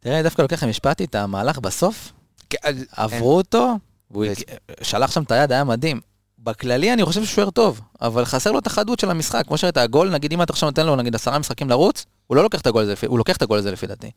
תראה, 0.00 0.14
אני 0.14 0.22
דווקא 0.22 0.42
לוקח 0.42 0.62
למשפטי 0.62 1.04
את 1.04 1.14
המהלך 1.14 1.58
בסוף, 1.58 2.12
כן, 2.50 2.58
עברו 2.96 3.36
אותו, 3.36 3.74
והוא 4.10 4.24
שלח 4.82 5.10
שם 5.10 5.22
את 5.22 5.32
היד, 5.32 5.52
היה 5.52 5.64
מדהים. 5.64 6.00
בכללי 6.38 6.92
אני 6.92 7.04
חושב 7.04 7.24
שהוא 7.24 7.34
שוער 7.34 7.50
טוב, 7.50 7.80
אבל 8.00 8.24
חסר 8.24 8.52
לו 8.52 8.58
את 8.58 8.66
החדות 8.66 9.00
של 9.00 9.10
המשחק. 9.10 9.46
כמו 9.46 9.58
שראית, 9.58 9.76
הגול, 9.76 10.10
נגיד 10.10 10.32
אם 10.32 10.42
אתה 10.42 10.52
עכשיו 10.52 10.68
נותן 10.68 10.86
לו 10.86 10.96
נגיד 10.96 11.14
עשרה 11.14 11.38
משחקים 11.38 11.70
לרוץ, 11.70 12.06
הוא 12.26 12.36
לא 12.36 12.42
לוקח 12.42 12.60
את 12.60 12.66
הגול 12.66 12.82
הזה, 12.82 12.94
הוא 13.06 13.18
לוקח 13.18 13.36
את 13.36 13.42
הגול 13.42 13.58
הזה 13.58 13.72
לפי 13.72 13.86
דעתי. 13.86 14.10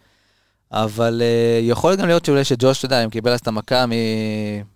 אבל 0.71 1.21
uh, 1.21 1.63
יכול 1.63 1.95
גם 1.95 2.07
להיות 2.07 2.25
שאולי 2.25 2.43
שג'וש, 2.43 2.77
אתה 2.77 2.85
יודע, 2.85 3.03
אם 3.03 3.09
קיבל 3.09 3.31
אז 3.31 3.39
את 3.39 3.47
המכה 3.47 3.85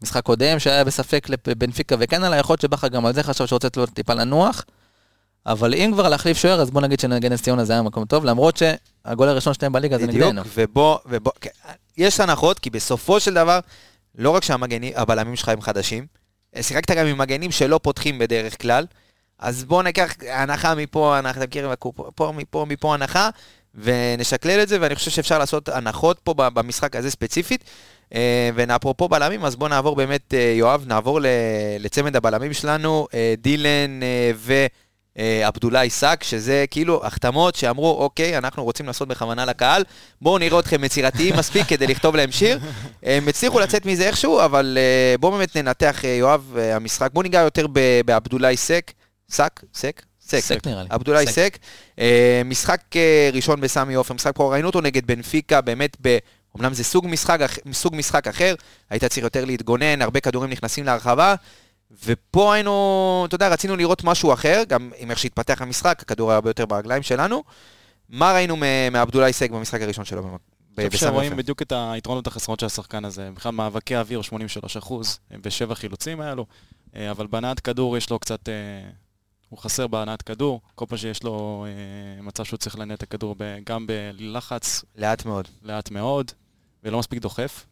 ממשחק 0.01 0.23
קודם, 0.23 0.59
שהיה 0.59 0.83
בספק 0.83 1.27
לבנפיקה 1.47 1.95
וכן 1.99 2.23
עלה, 2.23 2.37
יכול 2.37 2.53
להיות 2.53 2.61
שבכר 2.61 2.87
גם 2.87 3.05
על 3.05 3.13
זה 3.13 3.23
חשב 3.23 3.45
שרוצה 3.45 3.67
לו 3.77 3.85
טיפה 3.85 4.13
לנוח. 4.13 4.65
אבל 5.45 5.73
אם 5.73 5.91
כבר 5.93 6.09
להחליף 6.09 6.37
שוער, 6.37 6.61
אז 6.61 6.71
בוא 6.71 6.81
נגיד 6.81 6.99
שנגד 6.99 7.31
נס 7.31 7.41
ציונה 7.41 7.65
זה 7.65 7.73
היה 7.73 7.81
מקום 7.81 8.05
טוב, 8.05 8.25
למרות 8.25 8.57
שהגול 8.57 9.27
הראשון 9.27 9.53
שלהם 9.53 9.71
בליגה 9.71 9.97
זה 9.97 10.07
בדיוק, 10.07 10.23
נגדנו. 10.23 10.41
ובוא, 10.55 10.97
ובוא, 11.05 11.31
כן, 11.41 11.49
יש 11.97 12.19
הנחות, 12.19 12.59
כי 12.59 12.69
בסופו 12.69 13.19
של 13.19 13.33
דבר, 13.33 13.59
לא 14.15 14.29
רק 14.29 14.43
שהמגנים, 14.43 14.93
הבלמים 14.95 15.35
שלך 15.35 15.49
הם 15.49 15.61
חדשים, 15.61 16.05
שיחקת 16.61 16.91
גם 16.91 17.05
עם 17.05 17.17
מגנים 17.17 17.51
שלא 17.51 17.79
פותחים 17.83 18.19
בדרך 18.19 18.61
כלל, 18.61 18.85
אז 19.39 19.63
בוא 19.63 19.83
ניקח 19.83 20.13
הנחה 20.29 20.75
מפה, 20.75 21.17
הנחה, 21.17 21.31
אתה 21.31 21.47
מכיר, 21.47 21.73
פה, 22.15 22.31
מפה, 22.35 22.65
מפה 22.69 22.93
הנחה, 22.93 23.29
ונשקלל 23.75 24.59
את 24.61 24.67
זה, 24.67 24.77
ואני 24.81 24.95
חושב 24.95 25.11
שאפשר 25.11 25.39
לעשות 25.39 25.69
הנחות 25.69 26.19
פה 26.23 26.33
במשחק 26.37 26.95
הזה 26.95 27.11
ספציפית. 27.11 27.63
אה, 28.15 28.49
ואפרופו 28.55 29.07
בלמים, 29.07 29.45
אז 29.45 29.55
בואו 29.55 29.69
נעבור 29.69 29.95
באמת, 29.95 30.33
אה, 30.33 30.53
יואב, 30.55 30.83
נעבור 30.87 31.19
לצמד 31.79 32.15
הבלמים 32.15 32.53
שלנו, 32.53 33.07
אה, 33.13 33.33
דילן 33.37 34.03
אה, 34.03 34.31
ו... 34.35 34.65
אה, 35.19 35.47
עבדולאי 35.47 35.89
סאק, 35.89 36.23
שזה 36.23 36.65
כאילו 36.71 37.05
החתמות 37.05 37.55
שאמרו, 37.55 38.03
אוקיי, 38.03 38.37
אנחנו 38.37 38.63
רוצים 38.63 38.85
לעשות 38.85 39.07
בכוונה 39.07 39.45
לקהל, 39.45 39.83
בואו 40.21 40.37
נראה 40.37 40.59
אתכם 40.59 40.83
יצירתיים 40.83 41.35
מספיק 41.35 41.67
כדי 41.67 41.87
לכתוב 41.87 42.15
להם 42.15 42.31
שיר. 42.31 42.59
הם 43.03 43.27
הצליחו 43.27 43.59
לצאת 43.59 43.85
מזה 43.85 44.07
איכשהו, 44.07 44.45
אבל 44.45 44.77
בואו 45.19 45.31
באמת 45.31 45.57
ננתח, 45.57 46.01
יואב, 46.19 46.57
המשחק. 46.57 47.09
בואו 47.13 47.23
ניגע 47.23 47.39
יותר 47.39 47.67
בעבדולאי 48.05 48.57
סק. 48.57 48.91
סאק? 49.29 49.63
סק? 49.73 50.01
סק. 50.29 50.39
סק 50.39 50.67
נראה 50.67 50.83
לי. 50.83 50.89
עבדולאי 50.91 51.27
סק. 51.27 51.31
סק. 51.31 51.57
אה, 51.99 52.41
משחק 52.45 52.81
אה, 52.95 53.29
ראשון 53.33 53.61
בסמי 53.61 53.93
עופר, 53.93 54.13
משחק 54.13 54.31
פה, 54.35 54.51
ראינו 54.53 54.67
אותו 54.67 54.81
נגד 54.81 55.07
בנפיקה, 55.07 55.61
באמת 55.61 55.97
ב... 56.01 56.17
אמנם 56.57 56.73
זה 56.73 56.83
סוג 56.83 57.07
משחק, 57.07 57.39
אח- 57.41 57.57
סוג 57.73 57.95
משחק 57.95 58.27
אחר, 58.27 58.55
היית 58.89 59.03
צריך 59.05 59.23
יותר 59.23 59.45
להתגונן, 59.45 60.01
הרבה 60.01 60.19
כדורים 60.19 60.49
נכנסים 60.49 60.85
להרחבה, 60.85 61.35
ופה 62.05 62.53
היינו, 62.53 63.23
אתה 63.27 63.35
יודע, 63.35 63.47
רצינו 63.47 63.75
לראות 63.75 64.03
משהו 64.03 64.33
אחר, 64.33 64.63
גם 64.67 64.91
עם 64.97 65.11
איך 65.11 65.19
שהתפתח 65.19 65.61
המשחק, 65.61 65.97
הכדור 66.01 66.29
היה 66.29 66.35
הרבה 66.35 66.49
יותר 66.49 66.65
ברגליים 66.65 67.03
שלנו. 67.03 67.43
מה 68.09 68.33
ראינו 68.33 68.57
מעבדולאי 68.91 69.33
סק 69.33 69.51
במשחק 69.51 69.81
הראשון 69.81 70.05
שלו? 70.05 70.37
אני 70.77 70.89
חושב 70.89 71.07
שרואים? 71.07 71.35
בדיוק 71.35 71.61
את 71.61 71.73
היתרונות 71.75 72.27
החסרונות 72.27 72.59
של 72.59 72.65
השחקן 72.65 73.05
הזה. 73.05 73.29
בכלל 73.35 73.51
מאבקי 73.51 73.97
אוויר 73.97 74.21
83 74.21 74.77
אחוז, 74.77 75.19
ושבע 75.43 75.75
חילוצים 75.75 76.21
האלו, 76.21 76.45
אה, 76.95 77.11
אבל 77.11 77.27
בהנעת 77.27 77.59
כדור 77.59 77.97
יש 77.97 78.09
לו 78.09 78.19
קצת... 78.19 78.49
הוא 79.49 79.59
חסר 79.59 79.87
בהנעת 79.87 80.21
כדור, 80.21 80.61
כל 80.75 80.85
פעם 80.85 80.97
שיש 80.97 81.23
לו 81.23 81.65
אה, 81.67 82.21
מצב 82.21 82.43
שהוא 82.43 82.57
צריך 82.57 82.79
לנהל 82.79 82.95
את 82.95 83.03
הכדור 83.03 83.35
ב- 83.37 83.57
גם 83.65 83.87
בלחץ 83.87 84.83
לאט 84.95 85.25
מאוד. 85.25 85.47
לאט 85.63 85.91
מאוד, 85.91 86.31
ולא 86.83 86.99
מספיק 86.99 87.19
דוחף, 87.19 87.65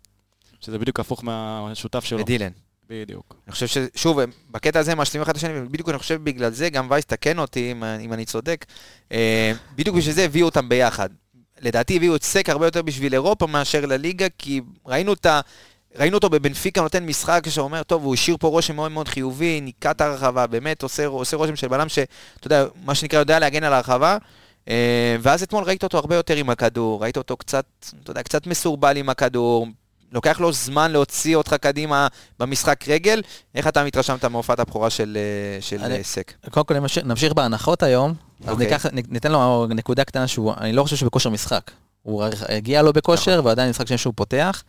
שזה 0.60 0.80
בדיוק 0.80 1.00
הפוך 1.00 1.24
מהשותף 1.24 2.06
שלו. 2.06 2.20
ודילן. 2.20 2.52
בדיוק. 2.90 3.36
אני 3.48 3.52
חושב 3.52 3.68
ששוב, 3.68 4.20
בקטע 4.52 4.80
הזה 4.80 4.92
הם 4.92 4.98
משלימים 4.98 5.24
אחד 5.24 5.32
את 5.32 5.38
השני, 5.38 5.60
ובדיוק 5.60 5.90
אני 5.90 5.98
חושב 5.98 6.24
בגלל 6.24 6.52
זה, 6.52 6.70
גם 6.70 6.88
וייס 6.90 7.06
תקן 7.06 7.40
אותי 7.40 7.72
אם, 7.72 7.84
אם 7.84 8.14
אני 8.14 8.26
צודק, 8.26 8.66
אה, 9.12 9.52
בדיוק 9.76 9.96
בשביל 9.96 10.16
זה 10.16 10.24
הביאו 10.24 10.46
אותם 10.46 10.70
ביחד. 10.70 11.10
לדעתי 11.62 11.96
הביאו 11.96 12.16
את 12.16 12.24
סק 12.24 12.50
הרבה 12.50 12.68
יותר 12.68 12.82
בשביל 12.82 13.14
אירופה 13.14 13.48
מאשר 13.48 13.86
לליגה, 13.86 14.26
כי 14.38 14.62
ראינו 14.86 15.14
את 15.14 15.26
ה... 15.26 15.42
ראינו 16.00 16.16
אותו 16.16 16.30
בבנפיקה 16.30 16.82
נותן 16.82 17.06
משחק 17.06 17.44
שאומר, 17.50 17.84
טוב, 17.84 18.04
הוא 18.04 18.14
השאיר 18.14 18.38
פה 18.40 18.48
רושם 18.48 18.76
מאוד 18.76 18.92
מאוד 18.92 19.08
חיובי, 19.08 19.62
ניקה 19.62 19.92
את 19.92 20.02
הרחבה, 20.02 20.48
באמת 20.48 20.84
עושה, 20.84 21.06
עושה 21.06 21.38
רושם 21.38 21.56
של 21.56 21.68
בלם 21.68 21.90
שאתה 21.90 22.08
יודע, 22.46 22.66
מה 22.86 22.96
שנקרא, 22.96 23.20
יודע 23.20 23.40
להגן 23.40 23.64
על 23.64 23.74
הרחבה. 23.74 24.18
אה, 24.70 25.16
ואז 25.22 25.44
אתמול 25.44 25.64
ראית 25.64 25.84
אותו 25.84 25.98
הרבה 25.98 26.16
יותר 26.16 26.36
עם 26.36 26.50
הכדור, 26.50 27.02
ראית 27.04 27.18
אותו 27.18 27.38
קצת, 27.38 27.66
אתה 28.04 28.12
יודע, 28.12 28.24
קצת 28.24 28.48
מסורבל 28.48 28.98
עם 28.98 29.10
הכדור, 29.10 29.68
לוקח 30.12 30.40
לו 30.40 30.54
זמן 30.54 30.92
להוציא 30.92 31.36
אותך 31.36 31.54
קדימה 31.54 32.08
במשחק 32.40 32.88
רגל. 32.88 33.22
איך 33.56 33.68
אתה 33.68 33.84
מתרשמת 33.84 34.26
מהופעת 34.26 34.60
הבכורה 34.60 34.90
של, 34.90 35.18
אה, 35.18 35.62
של 35.62 35.82
אני- 35.84 35.98
אה, 35.98 36.04
סק? 36.04 36.34
קודם 36.52 36.66
כל 36.66 36.74
נמשיך- 37.04 37.34
בהנחות 37.34 37.84
היום, 37.84 38.14
אז 38.44 38.50
אוקיי. 38.50 38.66
ניקח- 38.68 38.86
ניתן 39.10 39.32
לו 39.32 39.68
נקודה 39.70 40.04
קטנה 40.04 40.28
שהוא, 40.28 40.54
אני 40.58 40.74
לא 40.74 40.84
חושב 40.84 40.96
שהוא 40.96 41.08
בכושר 41.08 41.30
משחק. 41.30 41.72
הוא 42.04 42.24
הגיע 42.50 42.82
לו 42.82 42.94
בכושר, 42.94 43.42
ועדיין 43.44 43.70
משחק 43.70 43.88
שני 43.88 43.98
שהוא 43.98 44.14
פותח. 44.18 44.64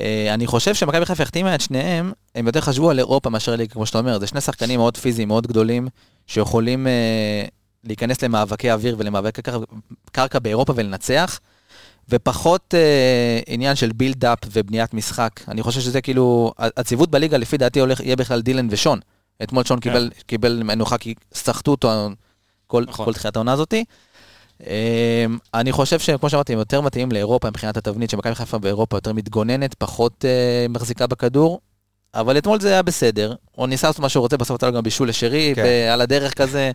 אה, 0.00 0.34
אני 0.34 0.46
חושב 0.46 0.74
שמכבי 0.74 1.06
חיפה 1.06 1.22
החתימה 1.22 1.54
את 1.54 1.60
שניהם, 1.60 2.12
הם 2.34 2.46
יותר 2.46 2.60
חשבו 2.60 2.90
על 2.90 2.98
אירופה 2.98 3.30
מאשר 3.30 3.56
ליגה, 3.56 3.72
כמו 3.72 3.86
שאתה 3.86 3.98
אומר, 3.98 4.18
זה 4.18 4.26
שני 4.26 4.40
שחקנים 4.40 4.80
מאוד 4.80 4.96
פיזיים, 4.96 5.28
מאוד 5.28 5.46
גדולים, 5.46 5.88
שיכולים 6.26 6.86
אה, 6.86 7.44
להיכנס 7.84 8.22
למאבקי 8.22 8.72
אוויר 8.72 8.96
ולמאבקי 8.98 9.42
קר- 9.42 9.64
קרקע 10.12 10.38
באירופה 10.38 10.72
ולנצח, 10.76 11.40
ופחות 12.08 12.74
אה, 12.74 13.40
עניין 13.46 13.76
של 13.76 13.90
בילדאפ 13.94 14.38
ובניית 14.52 14.94
משחק. 14.94 15.40
אני 15.48 15.62
חושב 15.62 15.80
שזה 15.80 16.00
כאילו, 16.00 16.52
הציוות 16.58 17.10
בליגה 17.10 17.36
לפי 17.36 17.56
דעתי 17.56 17.80
הולך, 17.80 18.00
יהיה 18.00 18.16
בכלל 18.16 18.42
דילן 18.42 18.66
ושון. 18.70 19.00
אתמול 19.42 19.64
שון 19.64 19.78
כן. 19.80 19.90
קיבל, 19.90 20.10
קיבל 20.26 20.62
מנוחה 20.62 20.98
כי 20.98 21.14
סחטו 21.34 21.70
אותו 21.70 22.08
כל, 22.66 22.84
נכון. 22.88 23.04
כל 23.04 23.12
תחילת 23.14 23.36
העונה 23.36 23.52
הזאתי. 23.52 23.84
אמ, 24.66 25.38
אני 25.54 25.72
חושב 25.72 25.98
שכמו 25.98 26.30
שאמרתי, 26.30 26.52
הם 26.52 26.58
יותר 26.58 26.80
מתאים 26.80 27.12
לאירופה 27.12 27.48
מבחינת 27.48 27.76
התבנית, 27.76 28.10
שמכבי 28.10 28.34
חיפה 28.34 28.58
באירופה 28.58 28.96
יותר 28.96 29.12
מתגוננת, 29.12 29.74
פחות 29.74 30.24
אה, 30.24 30.66
מחזיקה 30.68 31.06
בכדור, 31.06 31.60
אבל 32.14 32.38
אתמול 32.38 32.60
זה 32.60 32.68
היה 32.68 32.82
בסדר. 32.82 33.34
הוא 33.52 33.66
ניסה 33.66 33.86
לעשות 33.86 34.00
מה 34.00 34.08
שהוא 34.08 34.20
רוצה, 34.20 34.36
בסוף 34.36 34.54
נתן 34.54 34.66
לו 34.66 34.72
גם 34.72 34.82
בישול 34.82 35.08
לשרי, 35.08 35.52
כן. 35.56 35.62
ועל 35.64 36.00
הדרך 36.00 36.34
כזה. 36.34 36.70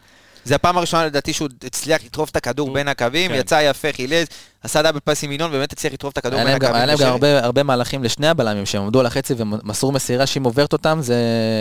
זה 0.46 0.56
הפעם 0.56 0.78
הראשונה 0.78 1.06
לדעתי 1.06 1.34
שהוא 1.34 1.50
הצליח 1.64 2.04
לטרוף 2.06 2.30
את 2.30 2.36
הכדור 2.36 2.74
בין 2.74 2.88
הקווים, 2.88 3.32
כן. 3.32 3.38
יצא 3.38 3.70
יפה, 3.70 3.88
חילץ, 3.92 4.28
עשה 4.64 4.82
דאבל 4.82 5.00
פס 5.00 5.24
עם 5.24 5.32
ינון, 5.32 5.52
באמת 5.52 5.74
הצליח 5.74 5.94
לטרוף 5.94 6.14
את 6.14 6.18
הכדור 6.18 6.44
בין 6.44 6.56
הקווים. 6.56 6.76
היה 6.76 6.86
להם 6.86 6.98
גם. 6.98 7.18
הרבה, 7.44 7.64
מהלכים 7.64 8.04
לשני 8.04 8.28
הבלמים, 8.28 8.66
שהם 8.66 8.84
עמדו 8.84 9.00
על 9.00 9.06
החצי 9.06 9.34
ומסרו 9.38 9.92
מסירה 9.92 10.26
שאם 10.26 10.44
עוברת 10.44 10.74
אותם, 10.74 11.00
זה 11.02 11.16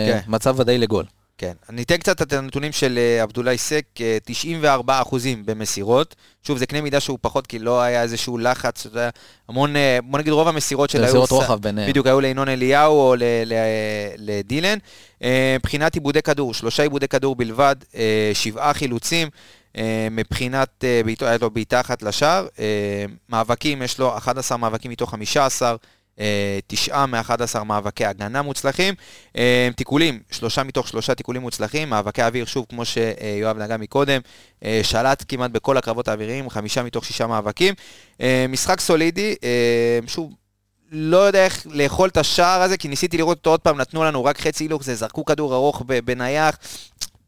כן. 0.07 0.19
מצב 0.27 0.55
ודאי 0.59 0.77
לגול. 0.77 1.05
כן. 1.37 1.53
אני 1.69 1.83
אתן 1.83 1.97
קצת 1.97 2.21
את 2.21 2.33
הנתונים 2.33 2.71
של 2.71 2.97
אה, 2.97 3.23
עבדולאי 3.23 3.57
סק, 3.57 3.85
אה, 4.01 4.17
94 4.23 5.01
אחוזים 5.01 5.45
במסירות. 5.45 6.15
שוב, 6.43 6.57
זה 6.57 6.65
קנה 6.65 6.81
מידה 6.81 6.99
שהוא 6.99 7.17
פחות, 7.21 7.47
כי 7.47 7.59
לא 7.59 7.81
היה 7.81 8.01
איזשהו 8.01 8.37
לחץ, 8.37 8.85
אתה 8.85 8.95
יודע, 8.95 9.09
המון, 9.49 9.75
אה, 9.75 9.99
בוא 10.03 10.19
נגיד 10.19 10.33
רוב 10.33 10.47
המסירות 10.47 10.89
של 10.89 11.03
מסירות 11.03 11.31
רוחב 11.31 11.61
ביניהם. 11.61 11.89
בדיוק, 11.89 12.07
היו 12.07 12.19
לינון 12.19 12.49
אליהו 12.49 12.93
או 12.93 13.15
לדילן. 14.17 14.77
אה, 15.23 15.55
מבחינת 15.59 15.93
עיבודי 15.93 16.21
כדור, 16.21 16.53
שלושה 16.53 16.83
עיבודי 16.83 17.07
כדור 17.07 17.35
בלבד, 17.35 17.75
אה, 17.95 18.31
שבעה 18.33 18.73
חילוצים. 18.73 19.29
אה, 19.77 20.07
מבחינת, 20.11 20.83
אה, 20.83 21.01
היה 21.27 21.37
לו 21.41 21.49
בעיטה 21.49 21.79
אחת 21.79 22.03
לשער. 22.03 22.47
אה, 22.59 23.05
מאבקים, 23.29 23.81
יש 23.81 23.99
לו 23.99 24.17
11 24.17 24.57
מאבקים 24.57 24.91
מתוך 24.91 25.11
15. 25.11 25.75
אה, 26.19 26.59
תשעה 26.67 27.05
מ-11 27.05 27.63
מאבקי 27.63 28.05
הגנה 28.05 28.41
מוצלחים. 28.41 28.93
אה, 29.37 29.69
תיקולים, 29.75 30.19
שלושה 30.31 30.63
מתוך 30.63 30.87
שלושה 30.87 31.15
תיקולים 31.15 31.41
מוצלחים. 31.41 31.89
מאבקי 31.89 32.23
אוויר, 32.23 32.45
שוב, 32.45 32.65
כמו 32.69 32.83
שיואב 32.85 33.57
נגע 33.57 33.77
מקודם, 33.77 34.21
אה, 34.63 34.79
שלט 34.83 35.23
כמעט 35.27 35.51
בכל 35.51 35.77
הקרבות 35.77 36.07
האוויריים, 36.07 36.49
חמישה 36.49 36.83
מתוך 36.83 37.05
שישה 37.05 37.27
מאבקים. 37.27 37.73
משחק 38.49 38.79
סולידי, 38.79 39.35
שוב, 40.07 40.33
לא 40.91 41.17
יודע 41.17 41.45
איך 41.45 41.67
לאכול 41.69 42.09
את 42.09 42.17
השער 42.17 42.61
הזה, 42.61 42.77
כי 42.77 42.87
ניסיתי 42.87 43.17
לראות 43.17 43.37
אותו 43.37 43.49
עוד 43.49 43.59
פעם, 43.59 43.77
נתנו 43.77 44.03
לנו 44.03 44.25
רק 44.25 44.41
חצי 44.41 44.63
הילוך, 44.63 44.83
זה 44.83 44.95
זרקו 44.95 45.25
כדור 45.25 45.55
ארוך 45.55 45.83
בנייח. 46.05 46.57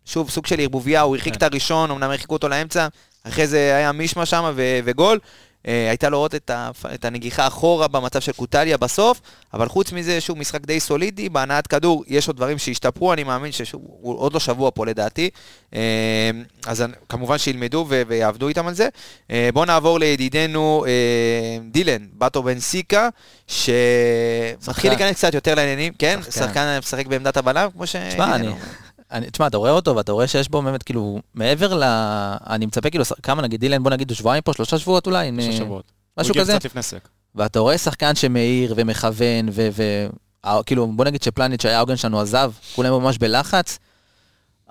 שוב, 0.05 0.29
סוג 0.29 0.45
של 0.45 0.59
ערבוביה, 0.59 1.01
הוא 1.01 1.15
הרחיק 1.15 1.33
כן. 1.33 1.37
את 1.37 1.43
הראשון, 1.43 1.91
אמנם 1.91 2.09
הרחיקו 2.09 2.33
אותו 2.33 2.49
לאמצע, 2.49 2.87
אחרי 3.23 3.47
זה 3.47 3.75
היה 3.75 3.91
מישמה 3.91 4.25
שם 4.25 4.53
וגול. 4.85 5.19
אה, 5.67 5.89
הייתה 5.89 6.09
לו 6.09 6.17
עוד 6.17 6.35
את, 6.35 6.49
ה- 6.49 6.69
את 6.93 7.05
הנגיחה 7.05 7.47
אחורה 7.47 7.87
במצב 7.87 8.19
של 8.19 8.31
קוטליה 8.31 8.77
בסוף, 8.77 9.21
אבל 9.53 9.69
חוץ 9.69 9.91
מזה, 9.91 10.21
שוב, 10.21 10.37
משחק 10.37 10.65
די 10.65 10.79
סולידי, 10.79 11.29
בהנעת 11.29 11.67
כדור, 11.67 12.03
יש 12.07 12.27
עוד 12.27 12.35
דברים 12.35 12.57
שהשתפרו, 12.57 13.13
אני 13.13 13.23
מאמין 13.23 13.51
ששוב, 13.51 13.81
הוא 13.83 14.19
עוד 14.19 14.33
לא 14.33 14.39
שבוע 14.39 14.71
פה 14.73 14.85
לדעתי, 14.85 15.29
אה, 15.75 15.79
אז 16.67 16.83
כמובן 17.09 17.37
שילמדו 17.37 17.85
ו- 17.89 18.01
ויעבדו 18.07 18.47
איתם 18.47 18.67
על 18.67 18.73
זה. 18.73 18.89
אה, 19.31 19.49
בואו 19.53 19.65
נעבור 19.65 19.99
לידידנו 19.99 20.85
דילן, 21.71 22.05
באטו 22.13 22.43
בן 22.43 22.59
סיקה, 22.59 23.09
שמתחיל. 23.47 24.91
להיכנס 24.91 25.15
קצת 25.15 25.33
יותר 25.33 25.55
לעניינים, 25.55 25.93
כן? 25.99 26.19
שחקן 26.31 26.79
משחק 26.79 27.07
בעמדת 27.07 27.37
הבלם, 27.37 27.69
כמו 27.73 27.87
ש... 27.87 27.95
תשמע, 27.95 28.35
אני... 28.35 28.47
אני- 29.11 29.29
תשמע, 29.31 29.47
אתה 29.47 29.57
רואה 29.57 29.71
אותו 29.71 29.95
ואתה 29.95 30.11
רואה 30.11 30.27
שיש 30.27 30.49
בו 30.49 30.61
באמת, 30.61 30.83
כאילו, 30.83 31.19
מעבר 31.33 31.73
ל... 31.73 31.83
אני 32.49 32.65
מצפה, 32.65 32.89
כאילו, 32.89 33.03
כמה 33.23 33.41
נגיד 33.41 33.59
דילן, 33.59 33.83
בוא 33.83 33.91
נגיד, 33.91 34.09
הוא 34.09 34.15
שבועיים 34.15 34.41
פה, 34.43 34.53
שלושה 34.53 34.77
שבועות 34.79 35.07
אולי? 35.07 35.31
שלושה 35.41 35.57
שבועות. 35.57 35.91
משהו 36.19 36.33
הוא 36.33 36.41
כזה? 36.41 36.51
הגיע 36.51 36.59
קצת 36.59 36.65
לפני 36.65 36.81
סק. 36.83 37.07
ואתה 37.35 37.59
רואה 37.59 37.77
שחקן 37.77 38.15
שמאיר 38.15 38.73
ומכוון, 38.77 39.49
ו... 39.51 39.67
ו... 39.71 40.07
ה- 40.43 40.63
כאילו, 40.63 40.87
בוא 40.87 41.05
נגיד 41.05 41.23
שפלניץ' 41.23 41.61
שהיה 41.61 41.77
העוגן 41.77 41.95
שלנו 41.95 42.19
עזב, 42.21 42.51
כולם 42.75 42.93
ממש 42.93 43.17
בלחץ. 43.17 43.79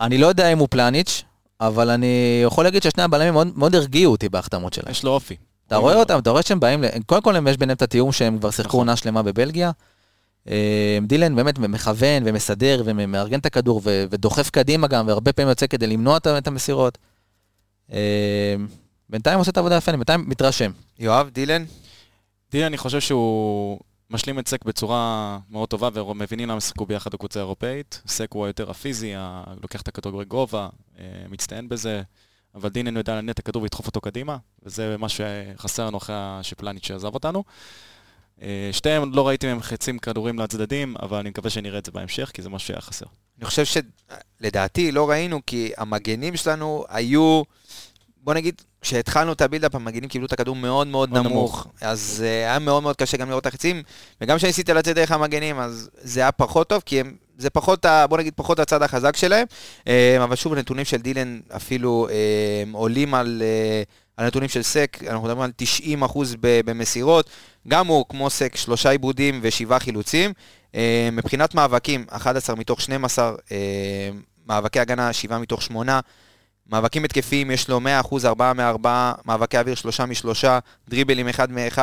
אני 0.01 0.19
לא 0.19 0.27
יודע 0.27 0.53
אם 0.53 0.59
הוא 0.59 0.69
פלניץ', 0.71 1.23
אבל 1.61 1.91
אני 1.91 2.41
יכול 2.45 2.65
להגיד 2.65 2.83
ששני 2.83 3.03
הבלמים 3.03 3.33
מאוד, 3.33 3.49
מאוד 3.57 3.75
הרגיעו 3.75 4.13
אותי 4.13 4.29
בהחתמות 4.29 4.73
שלהם. 4.73 4.91
יש 4.91 5.05
לו 5.05 5.11
אופי. 5.11 5.37
אתה 5.67 5.77
רואה 5.77 5.95
אותם, 5.95 6.19
אתה 6.19 6.31
רואה 6.31 6.43
שהם 6.43 6.61
באים, 6.61 6.85
קודם 7.07 7.23
כל 7.23 7.35
יש 7.51 7.57
ביניהם 7.57 7.77
את 7.77 7.83
התיאום 7.83 8.13
שהם 8.13 8.39
כבר 8.39 8.51
שיחקו 8.51 8.69
נכון. 8.69 8.81
עונה 8.81 8.97
שלמה 8.97 9.23
בבלגיה. 9.23 9.71
אה, 10.49 10.99
דילן 11.07 11.37
באמת 11.37 11.59
מכוון 11.59 12.23
ומסדר 12.27 12.83
ומארגן 12.85 13.39
את 13.39 13.47
הכדור 13.47 13.81
ו- 13.85 14.05
ודוחף 14.11 14.51
קדימה 14.51 14.87
גם, 14.87 15.07
והרבה 15.07 15.33
פעמים 15.33 15.49
יוצא 15.49 15.67
כדי 15.67 15.87
למנוע 15.87 16.17
את- 16.17 16.47
המסירות. 16.47 16.99
אה, 17.93 18.55
בינתיים 19.11 19.39
עושה 19.39 19.51
את 19.51 19.57
העבודה 19.57 19.77
יפה, 19.77 19.91
אני 19.91 19.97
בינתיים 19.99 20.25
מתרשם. 20.29 20.71
יואב, 20.99 21.29
דילן? 21.29 21.65
דילן, 22.53 22.65
אני 22.67 22.77
חושב 22.79 23.01
שהוא 23.01 23.81
משלים 24.11 24.39
את 24.39 24.49
סק 24.49 24.65
בצורה 24.65 25.39
מאוד 25.51 25.69
טובה, 25.69 26.03
ומבינים 26.03 26.49
למה 26.49 26.61
שיחקו 26.61 26.87
ביחד 26.87 27.11
בקבוצה 27.13 27.41
האירופאית. 27.41 28.03
סק 28.07 28.29
הוא 28.33 28.45
היותר 28.47 28.71
הפיזי, 28.71 29.15
ה- 29.17 29.45
לוקח 29.63 29.81
את 29.83 29.89
הכדור 29.89 30.21
בגובה, 30.21 30.69
אה, 30.99 31.05
מצטיין 31.31 31.69
בזה, 31.69 32.03
אבל 32.55 32.69
דילן 32.69 32.97
יודע 32.97 33.17
לנהל 33.17 33.31
את 33.31 33.39
הכדור 33.39 33.63
ולדחוף 33.63 33.87
אותו 33.87 34.01
קדימה, 34.01 34.37
וזה 34.63 34.97
מה 34.99 35.07
שחסר 35.09 35.87
לנו 35.87 35.99
אחרי 35.99 36.17
שפלניץ' 36.43 36.91
עזב 36.91 37.15
אותנו. 37.15 37.45
אה, 38.43 38.69
שתיהם, 38.73 39.15
לא 39.15 39.29
ראיתי 39.29 39.47
מהם 39.47 39.63
חצים 39.63 39.99
כדורים 39.99 40.39
לצדדים, 40.39 40.95
אבל 41.03 41.19
אני 41.19 41.31
מקווה 41.31 41.51
שנראה 41.51 41.79
את 41.79 41.87
זה 41.87 41.93
בהמשך, 41.93 42.31
כי 42.35 42.43
זה 42.43 42.49
משהו 42.49 42.69
שהיה 42.69 42.81
חסר. 42.81 43.07
אני 43.39 43.47
חושב 43.47 43.65
שלדעתי 44.41 44.93
לא 44.93 45.11
ראינו, 45.11 45.41
כי 45.47 45.73
המגנים 45.77 46.37
שלנו 46.37 46.85
היו, 46.89 47.43
בוא 48.23 48.35
נגיד, 48.35 48.63
כשהתחלנו 48.81 49.33
את 49.33 49.41
הבילדאפ, 49.41 49.75
המגנים 49.75 50.09
קיבלו 50.09 50.27
את 50.27 50.33
הכדור 50.33 50.57
מאוד 50.57 50.87
מאוד 50.87 51.11
מאוד 51.11 51.27
נמוך. 51.27 51.67
אז 51.81 52.25
uh, 52.25 52.25
היה 52.25 52.59
מאוד 52.59 52.83
מאוד 52.83 52.97
קשה 52.97 53.17
גם 53.17 53.29
לראות 53.29 53.43
את 53.43 53.47
החצים, 53.47 53.83
וגם 54.21 54.37
כשניסית 54.37 54.69
לצאת 54.69 54.95
דרך 54.95 55.13
המגנים, 55.13 55.59
אז 55.59 55.91
זה 55.95 56.21
היה 56.21 56.33
פחות 56.33 56.69
טוב, 56.69 56.83
כי 56.87 57.01
הם, 57.01 57.17
זה 57.39 57.51
פחות, 57.51 57.85
ה- 57.85 58.07
בוא 58.07 58.19
נגיד, 58.19 58.33
פחות 58.37 58.59
הצד 58.59 58.83
החזק 58.83 59.17
שלהם. 59.17 59.47
Uh, 59.81 59.89
אבל 60.25 60.37
שוב, 60.37 60.53
הנתונים 60.53 60.85
של 60.85 60.97
דילן 60.97 61.41
אפילו 61.57 62.09
uh, 62.09 62.77
עולים 62.77 63.15
על... 63.15 63.43
Uh, 64.19 64.21
על 64.21 64.27
נתונים 64.27 64.49
של 64.49 64.63
סק, 64.63 64.99
אנחנו 65.07 65.23
מדברים 65.23 65.41
על 65.41 65.51
90 65.57 66.03
אחוז 66.03 66.37
במסירות, 66.41 67.31
גם 67.69 67.87
הוא, 67.87 68.05
כמו 68.09 68.31
סק, 68.31 68.57
שלושה 68.57 68.91
עיבודים 68.91 69.39
ושבעה 69.43 69.79
חילוצים. 69.79 70.33
אה, 70.75 71.09
מבחינת 71.13 71.55
מאבקים, 71.55 72.05
11 72.09 72.57
מתוך 72.57 72.81
12, 72.81 73.33
אה, 73.53 73.57
מאבקי 74.47 74.81
הגנה, 74.81 75.13
7 75.13 75.39
מתוך 75.39 75.63
8. 75.63 76.01
מאבקים 76.71 77.05
התקפיים, 77.05 77.51
יש 77.51 77.69
לו 77.69 77.81
100 77.81 78.01
אחוז, 78.01 78.27
4 78.27 78.53
מ-4, 78.53 78.89
מאבקי 79.25 79.59
אוויר, 79.59 79.75
3 79.75 80.01
מ-3, 80.01 80.45
דריבלים 80.89 81.29
1 81.29 81.51
מ-1. 81.51 81.79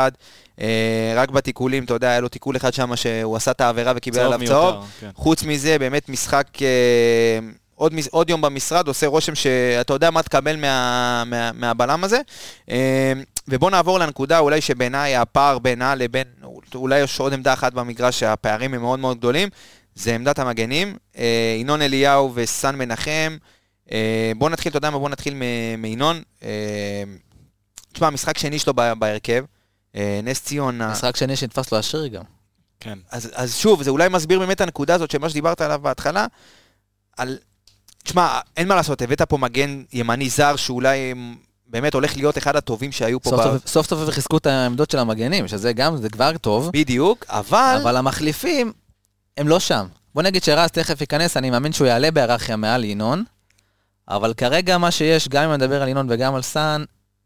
רק 1.16 1.30
בתיקולים, 1.30 1.84
אתה 1.84 1.94
יודע, 1.94 2.10
היה 2.10 2.20
לו 2.20 2.28
תיקול 2.28 2.56
אחד 2.56 2.74
שם 2.74 2.96
שהוא 2.96 3.36
עשה 3.36 3.52
את 3.52 3.62
העבירה 3.62 3.94
וקיבל 3.96 4.20
עליו 4.20 4.40
צהוב. 4.48 4.86
כן. 5.00 5.10
חוץ 5.16 5.44
מזה, 5.44 5.80
באמת 5.80 6.10
משחק, 6.10 6.48
אה, 6.62 7.40
עוד, 7.76 7.94
עוד 8.12 8.30
יום 8.30 8.42
במשרד, 8.42 8.88
עושה 8.88 9.08
רושם 9.08 9.36
שאתה 9.36 9.94
יודע 9.94 10.12
מה 10.12 10.24
תקבל 10.24 10.56
מה, 10.56 11.24
מה, 11.26 11.52
מהבלם 11.52 12.04
הזה. 12.04 12.22
אה, 12.70 13.14
ובוא 13.48 13.72
נעבור 13.72 14.00
לנקודה 14.00 14.40
אולי 14.40 14.62
שבעיניי 14.62 15.16
הפער 15.16 15.60
בינה 15.60 15.96
לבין, 15.96 16.28
אולי 16.76 17.00
יש 17.00 17.20
עוד 17.20 17.34
עמדה 17.34 17.54
אחת 17.54 17.74
במגרש 17.74 18.20
שהפערים 18.20 18.74
הם 18.74 18.82
מאוד 18.82 19.00
מאוד 19.00 19.18
גדולים, 19.18 19.50
זה 19.96 20.16
עמדת 20.16 20.40
המגנים. 20.40 20.98
אה, 21.18 21.56
ינון 21.60 21.82
אליהו 21.82 22.32
וסן 22.36 22.76
מנחם. 22.76 23.38
אה, 23.92 24.32
בוא 24.38 24.50
נתחיל, 24.50 24.70
אתה 24.70 24.78
יודע 24.78 24.90
מה? 24.90 25.00
בוא 25.00 25.10
נתחיל 25.10 25.34
מינון. 25.78 26.22
אה, 26.44 27.04
תשמע, 27.94 28.10
משחק 28.10 28.38
שני 28.38 28.60
שלו 28.60 28.74
ב- 28.76 28.94
בהרכב. 29.00 29.46
אה, 29.96 30.20
נס 30.24 30.42
ציון, 30.44 30.82
ה- 30.82 30.92
משחק 30.92 31.16
שני 31.16 31.36
שנתפס 31.36 31.72
לו 31.72 31.78
השרי 31.78 32.10
גם. 32.10 32.24
כן. 32.80 33.00
אז, 33.12 33.32
אז 33.34 33.56
שוב, 33.56 33.84
זה 33.84 33.90
אולי 33.90 34.10
מסביר 34.10 34.40
באמת 34.40 34.56
את 34.56 34.62
הנקודה 34.62 34.96
הזאת 34.96 35.12
של 35.12 35.18
מה 35.18 35.30
שדיברת 35.30 35.62
עליו 35.62 35.80
בהתחלה, 35.84 36.28
על... 37.18 37.38
תשמע, 38.06 38.40
אין 38.58 38.68
מה 38.68 38.76
לעשות, 38.76 39.02
הבאת 39.02 39.22
פה 39.22 39.38
מגן 39.38 39.84
ימני 39.94 40.30
זר 40.30 40.56
שאולי 40.56 41.14
באמת 41.68 41.94
הולך 41.94 42.16
להיות 42.18 42.38
אחד 42.38 42.56
הטובים 42.56 42.92
שהיו 42.92 43.22
פה. 43.22 43.30
סוף 43.30 43.40
ב... 43.40 43.44
סוף- 43.44 43.68
סוף 43.68 43.88
סוף 43.88 44.10
חיזקו 44.10 44.38
את 44.38 44.46
העמדות 44.46 44.92
של 44.92 45.00
המגנים, 45.00 45.48
שזה 45.48 45.74
גם, 45.74 45.98
זה 45.98 46.10
כבר 46.10 46.38
טוב. 46.38 46.70
בדיוק, 46.74 47.26
אבל... 47.30 47.78
אבל 47.82 47.98
המחליפים, 47.98 48.74
הם 49.38 49.48
לא 49.48 49.60
שם. 49.60 49.86
בוא 50.16 50.24
נגיד 50.24 50.44
שרז 50.44 50.70
תכף 50.70 51.02
ייכנס, 51.02 51.38
אני 51.38 51.50
מאמין 51.50 51.74
שהוא 51.74 51.88
יעלה 51.88 52.12
בהיררכיה 52.12 52.56
מעל 52.56 52.84
ינון, 52.84 53.24
אבל 54.10 54.34
כרגע 54.34 54.78
מה 54.78 54.92
שיש, 54.92 55.28
גם 55.30 55.44
אם 55.44 55.50
אני 55.50 55.58
מדבר 55.58 55.82
על 55.82 55.88
ינון 55.88 56.08
וגם 56.10 56.36
על 56.36 56.42
סאן, 56.42 56.84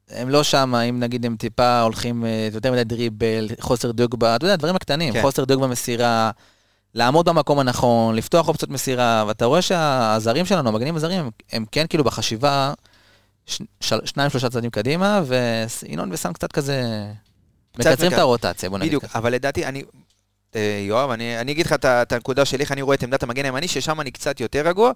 הם 0.10 0.30
לא 0.30 0.44
שם, 0.44 0.76
אם 0.76 1.00
נגיד 1.00 1.26
הם 1.26 1.36
טיפה 1.36 1.82
הולכים 1.82 2.26
אה, 2.26 2.50
יותר 2.54 2.72
מדי 2.72 2.84
דריבל, 2.84 3.48
חוסר 3.60 3.92
דיוק 3.92 4.16
ב... 4.16 4.24
אתה 4.24 4.46
יודע, 4.46 4.54
הדברים 4.54 4.76
הקטנים, 4.76 5.14
כן. 5.14 5.22
חוסר 5.22 5.44
דיוק 5.44 5.62
במסירה, 5.62 6.32
לעמוד 6.94 7.30
במקום 7.30 7.60
הנכון, 7.60 8.16
לפתוח 8.16 8.48
אופציות 8.48 8.72
מסירה, 8.72 9.24
ואתה 9.28 9.46
רואה 9.46 9.62
שהזרים 9.62 10.46
שלנו, 10.46 10.70
המגנים 10.70 10.96
הזרים, 10.96 11.20
הם, 11.20 11.30
הם 11.52 11.66
כן 11.72 11.86
כאילו 11.90 12.04
בחשיבה 12.04 12.74
ש... 13.46 13.62
שניים, 14.06 14.30
שלושה 14.30 14.50
צעדים 14.50 14.70
קדימה, 14.70 15.22
וינון 15.26 16.10
וסאן 16.12 16.34
קצת 16.34 16.52
כזה... 16.52 16.84
מקצרים 17.78 17.94
מקצר- 17.96 18.08
את 18.08 18.20
הרוטציה, 18.20 18.70
בוא 18.70 18.78
נגיד 18.78 18.90
בדיוק, 18.90 19.04
ככה. 19.04 19.20
אבל 19.20 19.34
לדעתי, 19.34 19.66
אני... 19.66 19.84
אה, 20.56 20.84
יואב, 20.88 21.10
אני, 21.10 21.40
אני 21.40 21.52
אגיד 21.52 21.66
לך 21.66 21.74
את 21.74 22.12
הנקודה 22.12 22.46
שלי, 22.46 22.62
איך 22.62 22.72
אני 22.72 22.82
רואה 22.82 22.96
את 22.96 23.04
עמדת 23.04 23.24
המגן 23.24 23.46
הימני, 23.46 23.68
ששם 23.68 24.02
אני 24.02 24.12
קצת 24.12 24.40
יותר 24.40 24.68
רגוע, 24.68 24.92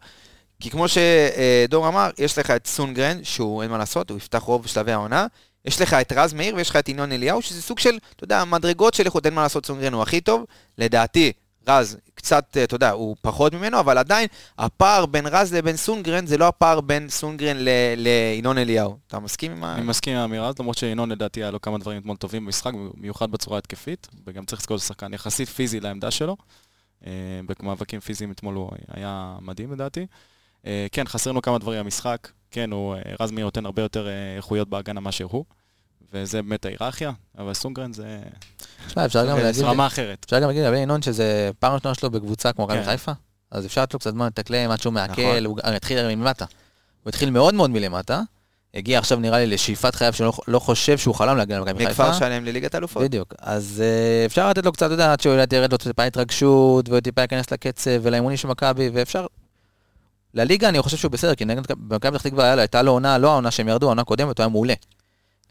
כי 0.60 0.70
כמו 0.70 0.86
שדור 0.88 1.88
אמר, 1.88 2.10
יש 2.18 2.38
לך 2.38 2.52
את 2.52 2.68
סונגרן, 2.68 3.24
שהוא 3.24 3.64
אין 3.64 3.72
מה 3.72 3.78
לעשות, 3.78 4.10
הוא 4.10 4.18
יפתח 4.18 4.40
רוב 4.40 4.68
שלבי 4.68 4.92
העונה, 4.92 5.28
יש 5.66 5.82
לך 5.82 5.94
את 5.94 6.12
רז 6.16 6.34
מאיר 6.34 6.56
ויש 6.56 6.70
לך 6.70 6.76
את 6.76 6.90
ינון 6.90 7.12
אליהו, 7.12 7.42
שזה 7.42 7.62
סוג 7.62 7.80
של, 7.80 7.98
אתה 8.16 8.24
יודע, 8.24 8.44
מדרגות 8.44 8.94
של 8.94 9.06
איכות, 9.06 9.26
אין 9.26 9.34
מה 9.34 9.42
לעשות, 9.42 9.66
סונגרן 9.66 9.94
הוא 9.94 10.02
הכי 10.02 10.22
טוב, 10.22 10.46
לדעתי, 10.78 11.32
רז 11.68 11.98
קצת, 12.16 12.58
אה, 12.58 12.64
אתה 12.64 12.76
יודע, 12.76 12.92
הוא 12.92 13.16
פחות 13.22 13.54
ממנו, 13.54 13.80
אבל 13.80 13.98
עדיין, 13.98 14.28
הפער 14.58 15.06
בין 15.06 15.28
רז 15.28 15.54
לבין 15.54 15.78
סונגרן, 15.78 16.26
זה 16.26 16.38
לא 16.38 16.48
הפער 16.48 16.82
בין 16.82 17.10
סונגרן 17.10 17.58
לינון 17.98 18.58
אליהו. 18.58 18.98
אתה 19.08 19.20
מסכים 19.20 19.52
עם 19.52 19.64
ה... 19.64 19.76
אני 19.76 19.86
מסכים 19.86 20.16
עם 20.16 20.22
האמירה 20.22 20.48
הזאת, 20.48 20.60
למרות 20.60 20.78
שינון 20.78 21.12
לדעתי 21.12 21.44
היה 21.44 21.52
לו 21.52 21.62
כמה 21.62 21.78
דברים 21.78 22.02
אתמול 22.02 22.18
טובים 22.18 22.46
במשחק, 22.46 22.74
במיוחד 22.74 23.32
בצורה 23.32 23.58
התקפית, 23.58 24.08
וגם 24.28 24.46
צריך 24.46 24.62
לזכור 24.62 24.78
שחקן 24.78 25.14
יחסית 25.14 25.50
פיזי 25.50 25.80
לעמדה 25.80 26.12
שלו. 26.12 26.38
אה, 27.06 27.12
במאבקים 27.60 28.00
פיזיים 28.00 28.32
אתמול 28.32 28.56
הוא 28.56 28.72
היה 28.94 29.36
מדהים 29.42 29.72
לדעתי. 29.72 30.06
אה, 30.66 30.88
כן, 30.92 31.08
חסר 31.08 31.32
לנו 31.32 31.42
כמה 31.42 31.58
דברים 31.58 31.84
במשחק. 31.84 32.28
כן, 32.52 32.72
הוא, 32.72 32.96
רז 33.20 33.32
מאיר 33.32 33.46
נותן 33.46 33.66
הרבה 33.66 33.82
יותר 33.82 34.08
איכויות 34.38 34.70
בהגנה 34.70 35.00
מאשר 35.00 35.26
הוא, 35.26 35.46
וזה 36.14 36.42
באמת 36.42 36.66
ההיררכיה, 36.66 37.12
אבל 37.38 37.54
סונגרן 37.54 37.94
זה 37.94 38.20
תשמע, 38.88 39.06
אפשר 39.06 39.28
גם 39.28 39.38
זה 39.38 39.44
להגיד... 39.44 39.64
רמה 39.64 39.88
אחרת. 39.88 40.26
אפשר 40.26 40.40
גם 40.40 40.48
להגיד 40.48 40.64
לגבי 40.64 40.78
ינון 40.78 41.02
שזה 41.02 41.52
פעם 41.60 41.74
ראשונה 41.74 41.96
שלו 41.96 42.12
בקבוצה 42.12 42.54
כמו 42.54 42.66
מכבי 42.66 42.78
כן. 42.78 42.86
חיפה, 42.86 43.12
אז 43.52 43.66
אפשר 43.66 43.82
לתת 43.82 43.94
לו 43.94 44.00
קצת 44.00 44.12
זמן 44.12 44.28
לתקלם 44.28 44.72
עד 44.72 44.82
שהוא 44.82 44.94
מעכל, 44.94 45.22
נכון. 45.22 45.46
הוא 45.46 45.60
הוא 45.66 45.74
התחיל 45.76 46.16
מלמטה. 46.16 46.46
הוא 47.04 47.10
התחיל 47.10 47.30
מאוד 47.30 47.54
מאוד 47.54 47.70
מלמטה, 47.70 48.22
הגיע 48.74 49.00
עכשיו 49.00 49.20
נראה 49.20 49.38
לי 49.38 49.48
לשאיפת 49.48 49.96
חייו 49.96 50.14
שהוא 50.14 50.34
לא- 50.48 50.60
חושב 50.60 50.98
שהוא 50.98 51.16
חלם 51.16 51.38
להגיע 51.38 51.60
למכבי 51.60 51.86
חיפה. 51.86 52.04
מכפר 52.04 52.20
שלם 52.20 52.46
לליגת 52.46 52.76
האלופות. 52.76 53.04
בדיוק, 53.04 53.34
אז 53.40 53.84
אה, 53.86 54.26
אפשר 54.26 54.50
לתת 54.50 54.66
לו 54.66 54.72
קצת, 54.72 54.86
אתה 54.86 54.94
יודע, 54.94 55.12
עד 55.12 55.22
שהוא 55.22 55.46
תרד 55.46 55.72
לו 55.72 55.78
טיפה 55.78 56.04
התרגשות, 56.04 56.90
והוא 56.90 57.00
טיפה 57.00 57.22
ייכנס 57.22 57.52
לקצב 57.52 58.00
ולאימונים 58.02 58.38
של 58.38 58.48
מכבי, 58.48 58.90
ואפשר... 58.94 59.26
לליגה 60.34 60.70
אני 60.70 60.82
חושב 60.82 60.98
שהוא 60.98 61.12
בסדר, 61.12 61.36
כי 61.36 61.46
נגד 61.46 61.62
במכבי 61.78 62.12
פתח 62.12 62.28
תקווה 62.28 62.54
הייתה 62.54 62.82
לו 62.82 62.92
עונה, 62.92 63.18
לא 63.18 63.32
העונה 63.32 63.52
שהם 63.52 63.68
ירדו, 63.68 63.86
העונה 63.86 64.02
הקודמת, 64.02 64.38
הוא 64.38 64.44
היה 64.44 64.50
מעולה. 64.50 64.74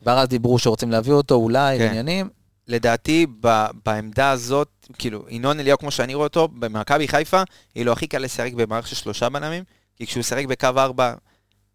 כבר 0.03 0.19
אז 0.19 0.29
דיברו 0.29 0.59
שרוצים 0.59 0.91
להביא 0.91 1.12
אותו, 1.12 1.35
אולי, 1.35 1.79
כן. 1.79 1.88
עניינים. 1.88 2.29
לדעתי, 2.69 3.27
ב, 3.41 3.65
בעמדה 3.87 4.31
הזאת, 4.31 4.69
כאילו, 4.99 5.25
ינון 5.29 5.61
אליהו, 5.61 5.79
כמו 5.79 5.91
שאני 5.91 6.15
רואה 6.15 6.27
אותו, 6.27 6.49
במכבי 6.49 7.09
חיפה, 7.09 7.43
יהיה 7.77 7.85
לו 7.85 7.93
הכי 7.93 8.07
קל 8.07 8.19
לשחק 8.19 8.53
במערכת 8.53 8.88
של 8.88 8.97
שלושה 8.97 9.29
בלמים, 9.29 9.65
כי 9.97 10.07
כשהוא 10.07 10.21
ישחק 10.21 10.45
בקו 10.47 10.67
ארבע, 10.77 11.15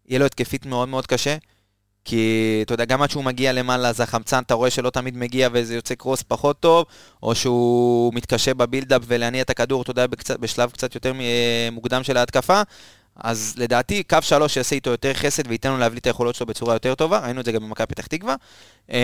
יהיה 0.08 0.18
לו 0.18 0.26
התקפית 0.26 0.66
מאוד 0.66 0.88
מאוד 0.88 1.06
קשה. 1.06 1.36
כי 2.04 2.60
אתה 2.66 2.74
יודע, 2.74 2.84
גם 2.84 3.02
עד 3.02 3.10
שהוא 3.10 3.24
מגיע 3.24 3.52
למעלה, 3.52 3.88
אז 3.88 4.00
החמצן, 4.00 4.42
אתה 4.42 4.54
רואה 4.54 4.70
שלא 4.70 4.90
תמיד 4.90 5.16
מגיע 5.16 5.48
וזה 5.52 5.74
יוצא 5.74 5.94
קרוס 5.94 6.22
פחות 6.22 6.60
טוב, 6.60 6.86
או 7.22 7.34
שהוא 7.34 8.14
מתקשה 8.14 8.54
בבילדאפ 8.54 9.02
ולהניע 9.06 9.42
את 9.42 9.50
הכדור, 9.50 9.82
אתה 9.82 9.90
יודע, 9.90 10.06
בקצת, 10.06 10.38
בשלב 10.40 10.70
קצת 10.70 10.94
יותר 10.94 11.12
מוקדם 11.72 12.02
של 12.02 12.16
ההתקפה. 12.16 12.62
אז 13.18 13.54
לדעתי, 13.56 14.02
קו 14.02 14.18
שלוש 14.20 14.56
יעשה 14.56 14.74
איתו 14.74 14.90
יותר 14.90 15.14
חסד 15.14 15.46
וייתן 15.46 15.70
לו 15.70 15.78
להבליט 15.78 16.00
את 16.00 16.06
היכולות 16.06 16.34
שלו 16.34 16.46
בצורה 16.46 16.74
יותר 16.74 16.94
טובה, 16.94 17.18
ראינו 17.18 17.40
את 17.40 17.44
זה 17.44 17.52
גם 17.52 17.62
במכבי 17.62 17.86
פתח 17.86 18.06
תקווה. 18.06 18.34
אמ, 18.90 18.96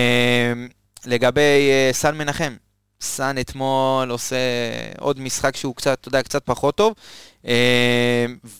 לגבי 1.07 1.71
אה, 1.71 1.91
סן 1.93 2.17
מנחם, 2.19 2.57
סאן 3.01 3.39
אתמול 3.39 4.11
עושה 4.11 4.37
עוד 4.99 5.21
משחק 5.21 5.57
שהוא 5.57 5.75
קצת, 5.75 5.99
אתה 6.01 6.09
יודע, 6.09 6.23
קצת 6.23 6.43
פחות 6.47 6.77
טוב, 6.77 6.95
אמ, 7.45 7.51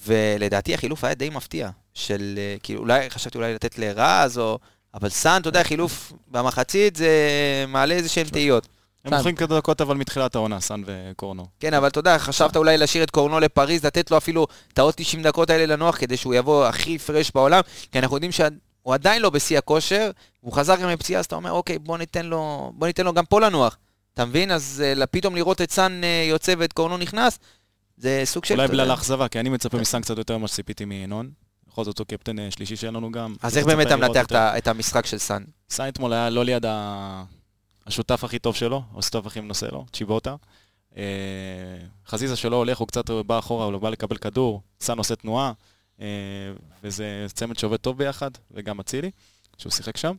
ולדעתי 0.07 0.75
החילוף 0.75 1.05
היה 1.05 1.15
די 1.15 1.31
מפתיע, 1.31 1.71
של, 1.95 2.35
אה, 2.39 2.57
כאילו, 2.63 2.81
אולי, 2.81 3.11
חשבתי 3.11 3.39
אולי 3.39 3.55
לתת 3.55 3.79
לרז, 3.79 4.39
או... 4.39 4.59
אבל 4.95 5.09
סאן, 5.09 5.41
אתה 5.41 5.49
יודע, 5.49 5.63
חילוף 5.63 6.13
במחצית 6.29 6.97
זה 6.97 7.09
מעלה 7.69 7.95
איזה 7.95 8.09
שהם 8.09 8.27
תהיות. 8.27 8.69
הם 9.05 9.15
מוכרים 9.15 9.37
כמה 9.37 9.57
דקות 9.57 9.81
אבל 9.81 9.97
מתחילת 9.97 10.35
העונה, 10.35 10.61
סאן 10.61 10.83
וקורנו. 10.87 11.47
כן, 11.61 11.75
אבל 11.75 11.89
אתה 11.89 11.99
יודע, 11.99 12.19
חשבת 12.19 12.57
אולי 12.57 12.79
להשאיר 12.79 13.05
את 13.05 13.11
קורנו 13.11 13.41
לפריז, 13.41 13.85
לתת 13.85 14.11
לו 14.11 14.17
אפילו 14.17 14.47
את 14.73 14.79
העוד 14.79 14.95
90 14.97 15.23
דקות 15.23 15.51
האלה 15.51 15.67
לנוח, 15.67 15.97
כדי 15.97 16.17
שהוא 16.17 16.35
יבוא 16.35 16.67
הכי 16.67 16.99
fresh 16.99 17.31
בעולם, 17.35 17.61
כי 17.93 17.99
אנחנו 17.99 18.17
יודעים 18.17 18.33
שהוא 18.33 18.95
עדיין 18.95 19.23
לא 19.23 19.31
בשיא 19.31 19.59
הכושר, 19.59 20.11
הוא 20.41 20.53
חזר 20.53 20.77
גם 20.77 20.89
מפציעה, 20.89 21.19
אז 21.19 21.25
אתה 21.25 21.37
אומר, 21.37 21.53
אוקיי, 21.53 21.79
בוא 21.79 21.99
ניתן 21.99 22.27
לו, 22.27 22.73
בוא 22.75 22.87
ניתן 22.87 23.05
לו 23.05 23.13
גם 23.13 23.25
פה 23.25 23.41
לנוח. 23.41 23.77
אתה 24.15 24.25
מבין? 24.25 24.51
אז 24.51 24.83
uh, 25.03 25.07
פתאום 25.07 25.35
לראות 25.35 25.61
את 25.61 25.71
סאן 25.71 26.01
uh, 26.03 26.31
יוצא 26.31 26.55
ואת 26.59 26.73
קורנו 26.73 26.97
נכנס, 26.97 27.39
זה 27.97 28.23
סוג 28.25 28.45
של... 28.45 28.55
אולי 28.55 28.69
בגלל 28.69 28.91
האכזבה, 28.91 29.29
כי 29.29 29.41
אני 29.41 29.49
מצפה 29.49 29.79
מסאן 29.79 30.01
קצת 30.01 30.19
יותר 30.19 30.39
ממה 30.39 30.49
שציפיתי 30.49 30.85
מינון. 30.85 31.31
בכל 31.69 31.85
זאת 31.85 31.99
הוא 31.99 32.07
קפטן 32.07 32.39
אה, 32.39 32.51
שלישי 32.51 32.77
שאין 32.77 32.95
לנו 32.95 33.13
גם. 33.13 33.35
אז 33.43 33.59
איך 33.59 33.67
באמת 33.67 33.87
אתה 33.87 33.97
מנתח 33.97 34.27
את 34.33 34.69
המשחק 34.69 35.07
של 35.07 35.19
סאן? 35.19 35.43
סאן 35.71 35.89
אתמול 35.89 36.13
היה 36.13 36.31
לא 36.31 36.45
ליד 36.45 36.67
השותף 37.87 38.25
הכי 38.25 38.39
טוב 38.39 38.55
שלו, 38.55 38.83
השותף 38.97 39.27
הכי 39.27 39.41
מנוסה 39.41 39.69
לו, 39.69 39.87
צ'יבוטה. 39.93 40.37
חזיזה 42.07 42.37
שלו 42.37 42.57
הולך, 42.57 42.79
הוא 42.79 42.89
קצת 42.89 43.11
בא 43.11 43.39
אחורה, 43.39 43.67
הוא 43.67 43.79
בא 43.79 43.91
לקבל 43.91 44.17
כדור, 44.17 44.63
סאן 44.81 44.99
עושה 44.99 45.17
תנועה, 45.17 45.53
וזה 46.83 47.27
צמד 47.33 47.59
שעובד 47.59 47.77
טוב 47.77 47.99
ביחד, 47.99 48.31
וגם 48.51 48.81
אצילי, 48.81 49.11
שהוא 49.59 49.73
שיחק 49.73 49.97
שם. 49.97 50.17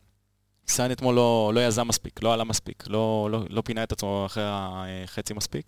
סאן 0.68 0.92
אתמול 0.92 1.16
לא, 1.16 1.52
לא 1.56 1.68
יזם 1.68 1.88
מספיק, 1.88 2.24
לא 2.24 2.34
עלה 2.34 2.44
מספיק, 2.44 2.84
לא, 2.88 3.28
לא, 3.32 3.44
לא 3.50 3.62
פינה 3.62 3.84
את 3.84 3.92
עצמו 3.92 4.26
אחרי 4.26 4.44
החצי 4.48 5.34
מספיק, 5.34 5.66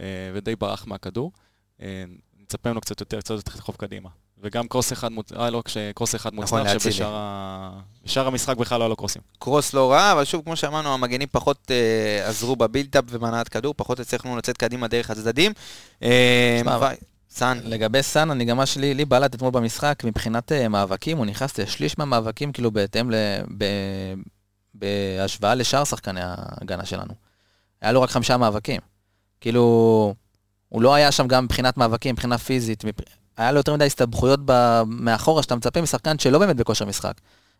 אה, 0.00 0.04
ודי 0.34 0.56
ברח 0.56 0.86
מהכדור. 0.86 1.32
אה, 1.80 2.04
נצפה 2.40 2.68
ממנו 2.68 2.80
קצת 2.80 3.00
יותר, 3.00 3.20
קצת 3.20 3.34
יותר 3.34 3.52
לדחוף 3.54 3.76
קדימה. 3.76 4.08
וגם 4.42 4.68
קרוס 4.68 4.92
אחד, 4.92 5.12
מוצ... 5.12 5.32
אה, 5.32 5.50
לא 5.50 5.62
קרוס 5.94 6.14
אחד 6.14 6.34
נכון, 6.34 6.60
מוצלח, 6.60 6.76
נכון, 6.76 6.92
שבשאר 6.92 7.14
ה... 8.24 8.28
המשחק 8.28 8.56
בכלל 8.56 8.78
לא 8.78 8.84
היה 8.84 8.88
לו 8.88 8.96
קרוסים. 8.96 9.22
קרוס 9.38 9.74
לא 9.74 9.92
רע, 9.92 10.12
אבל 10.12 10.24
שוב, 10.24 10.44
כמו 10.44 10.56
שאמרנו, 10.56 10.94
המגנים 10.94 11.28
פחות 11.32 11.70
אה, 11.70 12.28
עזרו 12.28 12.56
ב 12.56 12.61
build-up 12.61 13.04
והנעת 13.08 13.48
כדור, 13.48 13.74
פחות 13.76 14.00
הצלחנו 14.00 14.36
לצאת 14.36 14.56
קדימה 14.56 14.88
דרך 14.88 15.10
הצדדים. 15.10 15.52
אה, 16.02 16.60
ו... 16.80 16.84
סאן. 17.30 17.60
לגבי 17.64 18.02
סאן, 18.02 18.30
אני 18.30 18.44
גם 18.44 18.56
מה 18.56 18.66
שלי, 18.66 18.94
לי 18.94 19.04
בלט 19.04 19.34
אתמול 19.34 19.50
במשחק, 19.50 20.02
מבחינת 20.04 20.52
uh, 20.52 20.68
מאבקים, 20.68 21.18
הוא 21.18 21.26
נכנס 21.26 21.58
לשליש 21.58 21.98
מהמאבקים, 21.98 22.52
כאילו 22.52 22.70
בהתאם 22.70 23.10
ל... 23.10 23.14
ב, 23.58 23.64
בהשוואה 24.74 25.54
לשאר 25.54 25.84
שחקני 25.84 26.20
ההגנה 26.22 26.84
שלנו. 26.84 27.14
היה 27.80 27.92
לו 27.92 28.02
רק 28.02 28.10
חמישה 28.10 28.36
מאבקים. 28.36 28.80
כאילו, 29.40 30.14
הוא 30.68 30.82
לא 30.82 30.94
היה 30.94 31.12
שם 31.12 31.28
גם 31.28 31.44
מבחינת 31.44 31.76
מאבקים, 31.76 32.12
מבחינה 32.12 32.38
פיזית, 32.38 32.84
מפ... 32.84 32.94
היה 33.38 33.52
לו 33.52 33.58
יותר 33.58 33.74
מדי 33.74 33.84
הסתבכויות 33.84 34.40
ב... 34.44 34.82
מאחורה, 34.86 35.42
שאתה 35.42 35.56
מצפה 35.56 35.80
משחקן 35.80 36.18
שלא 36.18 36.38
באמת 36.38 36.56
בכושר 36.56 36.84
משחק, 36.84 37.14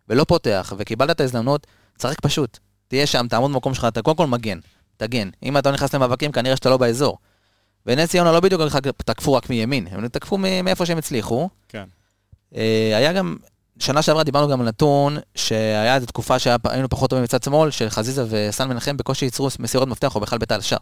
ולא 0.08 0.24
פותח, 0.24 0.72
וקיבלת 0.78 1.10
את 1.10 1.20
ההזדמנות, 1.20 1.66
צחק 1.98 2.20
פשוט. 2.20 2.58
תהיה 2.88 3.06
שם, 3.06 3.26
תעמוד 3.28 3.50
במקום 3.50 3.74
שלך, 3.74 3.84
אתה 3.84 4.02
קודם 4.02 4.16
כל 4.16 4.26
מגן, 4.26 4.58
תגן. 4.96 5.30
אם 5.42 5.58
אתה 5.58 5.70
לא 5.70 5.74
נכנס 5.74 5.94
למאבקים, 5.94 6.32
כנראה 6.32 6.56
שאתה 6.56 6.70
לא 6.70 6.76
באזור. 6.76 7.18
ונס 7.86 8.10
ציונה 8.10 8.32
לא 8.32 8.40
בדיוק 8.40 8.62
תקפו 8.96 9.32
רק 9.32 9.50
מימין, 9.50 9.86
הם 9.90 10.08
תקפו 10.08 10.38
מאיפה 10.38 10.86
שהם 10.86 10.98
הצליחו. 10.98 11.48
כן. 11.68 11.84
אה, 12.56 12.92
היה 12.96 13.12
גם, 13.12 13.36
שנה 13.78 14.02
שעברה 14.02 14.24
דיברנו 14.24 14.48
גם 14.48 14.60
על 14.60 14.66
נתון, 14.66 15.16
שהיה 15.34 15.94
איזו 15.94 16.06
תקופה 16.06 16.38
שהיינו 16.38 16.88
פחות 16.88 17.10
טובים 17.10 17.24
מצד 17.24 17.42
שמאל, 17.42 17.70
של 17.70 17.88
חזיזה 17.88 18.24
וסן 18.28 18.68
מנחם 18.68 18.96
בקושי 18.96 19.24
ייצרו 19.24 19.48
מסירות 19.58 19.88
מפתח 19.88 20.14
או 20.14 20.20
בכלל 20.20 20.38
בתל 20.38 20.60
שער. 20.60 20.78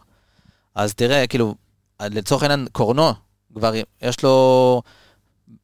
אז 0.74 0.94
תראה, 0.94 1.26
כאילו, 1.26 1.54
לצורך 2.02 2.42
העניין, 2.42 2.66
קורנו, 2.72 3.12
כבר 3.58 3.72
יש 4.02 4.22
לו 4.22 4.82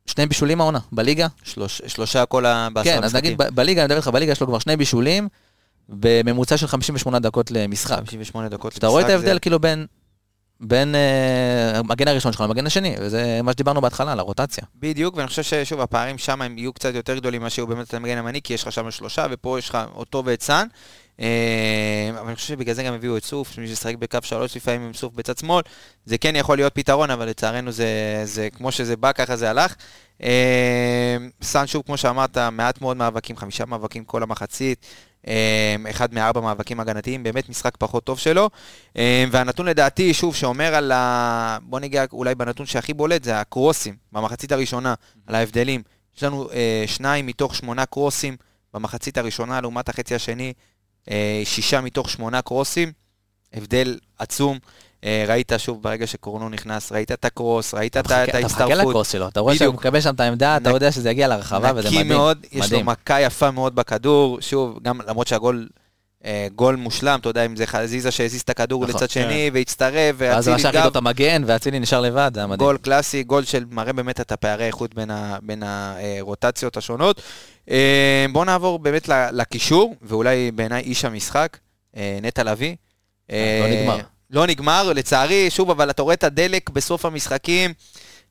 שני 0.07 0.27
בישולים 0.27 0.61
העונה, 0.61 0.79
בליגה. 0.93 1.27
שלוש, 1.43 1.83
שלושה 1.87 2.27
כל 2.27 2.47
ה... 2.47 2.69
כן, 2.85 3.05
אז 3.05 3.15
נגיד 3.15 3.37
בליגה, 3.39 3.81
אני 3.81 3.87
מדבר 3.87 3.97
איתך, 3.97 4.09
בליגה 4.09 4.33
יש 4.33 4.41
לו 4.41 4.47
כבר 4.47 4.59
שני 4.59 4.77
בישולים, 4.77 5.29
בממוצע 5.89 6.57
של 6.57 6.67
58 6.67 7.19
דקות 7.19 7.51
למשחק. 7.51 7.97
58 7.97 8.49
דקות 8.49 8.65
למשחק. 8.65 8.79
אתה 8.79 8.87
רואה 8.87 9.03
את 9.05 9.09
ההבדל 9.09 9.39
כאילו 9.39 9.61
בין 9.61 9.87
בין 10.65 10.95
uh, 10.95 11.77
המגן 11.77 12.09
הראשון 12.09 12.33
שלך 12.33 12.41
למגן 12.41 12.67
השני, 12.67 12.97
וזה 13.01 13.41
מה 13.43 13.53
שדיברנו 13.53 13.81
בהתחלה, 13.81 14.13
על 14.13 14.19
הרוטציה. 14.19 14.65
בדיוק, 14.79 15.17
ואני 15.17 15.29
חושב 15.29 15.43
ששוב, 15.43 15.81
הפערים 15.81 16.19
שם 16.19 16.43
הם 16.43 16.59
יהיו 16.59 16.73
קצת 16.73 16.95
יותר 16.95 17.17
גדולים 17.17 17.41
ממה 17.41 17.51
שהיו 17.51 17.67
באמת 17.67 17.89
את 17.89 17.95
המגן 17.95 18.19
המני, 18.19 18.43
כי 18.43 18.55
יש 18.55 18.63
לך 18.63 18.73
שם 18.73 18.91
שלושה, 18.91 19.27
ופה 19.31 19.59
יש 19.59 19.69
לך 19.69 19.79
אותו 19.95 20.23
ואת 20.27 20.43
סאן. 20.43 20.67
Uh, 21.19 21.23
אבל 22.21 22.27
אני 22.27 22.35
חושב 22.37 22.49
שבגלל 22.49 22.75
זה 22.75 22.83
גם 22.83 22.95
הביאו 22.95 23.17
את 23.17 23.25
סוף, 23.25 23.59
מי 23.59 23.69
ששחק 23.69 23.95
בקו 23.95 24.19
שלוש 24.23 24.57
לפעמים 24.57 24.83
עם 24.83 24.95
סוף 24.95 25.15
בצד 25.15 25.39
שמאל, 25.39 25.63
זה 26.07 26.19
כן 26.19 26.37
יכול 26.37 26.59
להיות 26.59 26.75
פתרון, 26.75 27.11
אבל 27.11 27.29
לצערנו 27.29 27.73
זה, 27.73 27.87
זה 28.25 28.49
כמו 28.51 28.73
שזה 28.73 28.97
בא, 28.97 29.13
ככה 29.13 29.37
זה 29.37 29.51
הלך. 29.51 29.75
סאן 31.43 31.67
שוב, 31.67 31.83
כמו 31.87 31.97
שאמרת, 31.97 32.39
מעט 32.39 32.81
מאוד 32.81 32.97
מאבקים, 32.97 33.37
חמישה 33.37 33.65
מאבקים 33.65 34.05
כל 34.05 34.23
המחצית. 34.23 34.87
אמ, 35.27 35.87
אחד 35.91 36.15
מארבע 36.15 36.41
מאבקים 36.41 36.81
הגנתיים, 36.81 37.23
באמת 37.23 37.49
משחק 37.49 37.77
פחות 37.79 38.05
טוב 38.05 38.19
שלו. 38.19 38.51
והנתון 39.31 39.67
לדעתי, 39.67 40.15
שוב, 40.15 40.35
שאומר 40.35 40.75
על 40.75 40.93
ה... 40.93 41.59
בוא 41.63 41.81
ניגע 41.81 42.05
אולי 42.13 42.35
בנתון 42.35 42.67
שהכי 42.67 42.95
בולט, 42.95 43.25
זה 43.25 43.41
הקרוסים 43.41 43.97
במחצית 44.13 44.53
הראשונה, 44.53 44.95
על 45.27 45.35
ההבדלים. 45.35 45.83
יש 46.17 46.23
לנו 46.23 46.51
אה, 46.53 46.85
שניים 46.87 47.27
מתוך 47.27 47.55
שמונה 47.55 47.87
קרוסים 47.87 48.37
במחצית 48.75 49.19
הראשונה, 49.19 49.61
לעומת 49.61 49.89
החצי 49.89 50.15
השני, 50.15 50.47
אה, 50.49 50.53
שישה 51.45 51.81
מתוך 51.81 52.11
שמונה 52.11 52.43
קרוסים. 52.43 52.93
הבדל 53.55 53.99
עצום. 54.19 54.59
אה, 55.05 55.25
ראית 55.29 55.53
שוב 55.59 55.83
ברגע 55.83 56.07
שקורנו 56.07 56.49
נכנס, 56.49 56.93
ראית 56.93 57.13
את 57.13 57.25
הקרוס, 57.25 57.75
ראית 57.75 57.97
את 57.97 58.11
ההצטרפות. 58.11 58.57
אתה 58.57 58.67
מחכה 58.67 58.75
לקרוס 58.75 59.13
שלו, 59.13 59.29
אתה 59.29 59.41
רואה 59.41 59.57
שהוא 59.57 59.75
מקבל 59.75 60.01
שם 60.01 60.15
את 60.15 60.21
העמדה, 60.21 60.57
אתה 60.57 60.71
יודע 60.71 60.93
שזה 60.93 61.11
יגיע 61.11 61.29
לרחבה 61.29 61.73
וזה 61.75 61.89
מדהים. 61.89 62.01
נקי 62.01 62.09
מאוד, 62.09 62.47
יש 62.53 62.73
לו 62.73 62.85
מכה 62.85 63.21
יפה 63.21 63.51
מאוד 63.51 63.75
בכדור, 63.75 64.41
שוב, 64.41 64.79
גם 64.83 65.01
למרות 65.09 65.27
שהגול... 65.27 65.69
אה, 66.25 66.47
גול 66.55 66.77
מושלם, 66.77 67.19
אתה 67.21 67.29
יודע 67.29 67.47
אם 67.47 67.57
זה 67.57 67.67
חזיזה 67.67 68.11
שהזיז 68.11 68.41
את 68.41 68.51
הכדור 68.51 68.85
נכון, 68.87 68.97
לצד 68.97 69.11
שני 69.11 69.49
כן. 69.51 69.57
והצטרף, 69.57 70.15
ואצילי 70.19 70.31
גם... 70.31 70.35
ואז 70.35 70.49
הוא 70.49 70.55
משך 70.57 70.75
את 70.87 70.97
המגן 70.97 71.43
ואצילי 71.47 71.81
נשאר 71.81 72.01
לבד, 72.01 72.31
זה 72.35 72.41
היה 72.41 72.47
מדהים. 72.47 72.59
גול 72.59 72.79
קלאסי, 72.79 73.23
גול 73.23 73.45
של 73.45 73.65
מראה 73.71 73.93
באמת 73.93 74.21
את 74.21 74.33
הפערי 74.33 74.65
האיכות 74.65 74.95
בין, 74.95 75.11
ה, 75.11 75.39
בין 75.43 75.63
הרוטציות 75.63 76.77
השונות. 76.77 77.23
אה, 77.71 78.27
בואו 78.33 78.45
נעבור 78.45 78.79
באמת 78.79 79.09
לקישור, 79.09 79.95
ואולי 80.03 80.51
בעיניי 80.51 80.83
איש 80.83 81.05
המשחק, 81.05 81.59
נטע 82.23 82.43
לביא. 82.43 82.77
לא 83.29 83.37
נגמר. 83.71 83.99
לא 84.33 84.47
נגמר, 84.47 84.93
לצערי, 84.93 85.51
שוב, 85.51 85.71
אבל 85.71 85.91
אתה 85.91 86.03
רואה 86.03 86.15
את 86.15 86.25
הדלק 86.25 86.71
בסוף 86.71 87.05
המשחקים, 87.05 87.73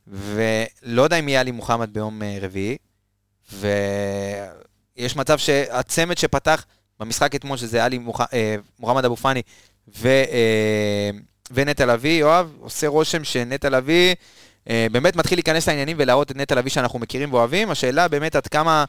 ולא 0.08 1.02
יודע 1.02 1.20
אם 1.20 1.30
יהיה 1.30 1.40
עלי 1.40 1.52
מוחמד 1.52 1.94
ביום 1.94 2.24
אה, 2.24 2.38
רביעי, 2.42 2.78
ויש 3.54 5.16
מצב 5.16 5.38
שהצמד 5.38 6.18
שפתח 6.18 6.66
במשחק 7.02 7.36
אתמול, 7.36 7.58
שזה 7.58 7.84
עלי 7.86 7.98
מוח... 7.98 8.22
אה, 8.22 8.56
מוחמד 8.80 9.06
אבו 9.06 9.16
פאני 9.16 9.42
ו... 9.98 10.08
אה, 10.08 11.10
ונטע 11.52 11.86
לביא, 11.86 12.20
יואב, 12.20 12.54
עושה 12.60 12.88
רושם 12.88 13.24
שנטע 13.24 13.70
לביא 13.70 14.16
באמת 14.66 15.16
מתחיל 15.16 15.38
להיכנס 15.38 15.68
לעניינים 15.68 15.98
ולהראות 16.00 16.32
את 16.32 16.36
נטע 16.36 16.56
לביא 16.56 16.72
שאנחנו 16.72 17.00
מכירים 17.00 17.34
ואוהבים. 17.34 17.72
השאלה 17.72 18.08
באמת 18.08 18.36
עד 18.36 18.48
כמה... 18.48 18.86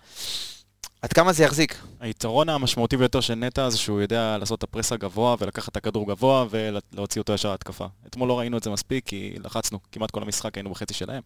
עד 1.03 1.12
כמה 1.12 1.33
זה 1.33 1.44
יחזיק? 1.44 1.83
היתרון 2.01 2.48
המשמעותי 2.48 2.96
ביותר 2.96 3.20
של 3.20 3.35
נטע 3.35 3.70
זה 3.70 3.79
שהוא 3.79 4.01
יודע 4.01 4.38
לעשות 4.38 4.59
את 4.59 4.62
הפרס 4.62 4.92
הגבוה 4.92 5.37
ולקחת 5.40 5.68
את 5.68 5.77
הכדור 5.77 6.09
גבוה 6.09 6.46
ולהוציא 6.51 7.20
אותו 7.20 7.33
ישר 7.33 7.51
להתקפה. 7.51 7.87
אתמול 8.07 8.29
לא 8.29 8.38
ראינו 8.38 8.59
את 8.59 8.62
זה 8.62 8.70
מספיק 8.70 9.07
כי 9.07 9.35
לחצנו 9.44 9.79
כמעט 9.92 10.11
כל 10.11 10.22
המשחק, 10.22 10.57
היינו 10.57 10.70
בחצי 10.70 10.94
שלהם. 10.94 11.22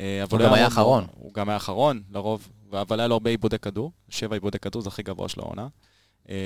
אה, 0.00 0.24
הוא 0.30 0.40
גם 0.40 0.52
היה 0.52 0.66
אחרון. 0.66 1.06
הוא 1.14 1.34
גם 1.34 1.48
היה 1.48 1.56
אחרון, 1.56 2.02
לרוב, 2.12 2.48
אבל 2.72 3.00
היה 3.00 3.06
לו 3.08 3.14
הרבה 3.14 3.30
עיבודי 3.30 3.58
כדור, 3.58 3.92
שבע 4.08 4.36
עיבודי 4.36 4.58
כדור 4.58 4.82
זה 4.82 4.88
הכי 4.88 5.02
גבוה 5.02 5.28
של 5.28 5.40
העונה. 5.40 5.66
אה, 6.30 6.36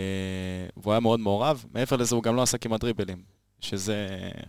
והוא 0.76 0.92
היה 0.92 1.00
מאוד 1.00 1.20
מעורב, 1.20 1.64
מעבר 1.74 1.96
לזה 1.96 2.14
הוא 2.14 2.22
גם 2.22 2.36
לא 2.36 2.42
עשה 2.42 2.58
כמעט 2.58 2.80
דריבלים. 2.80 3.40
שזה 3.60 4.06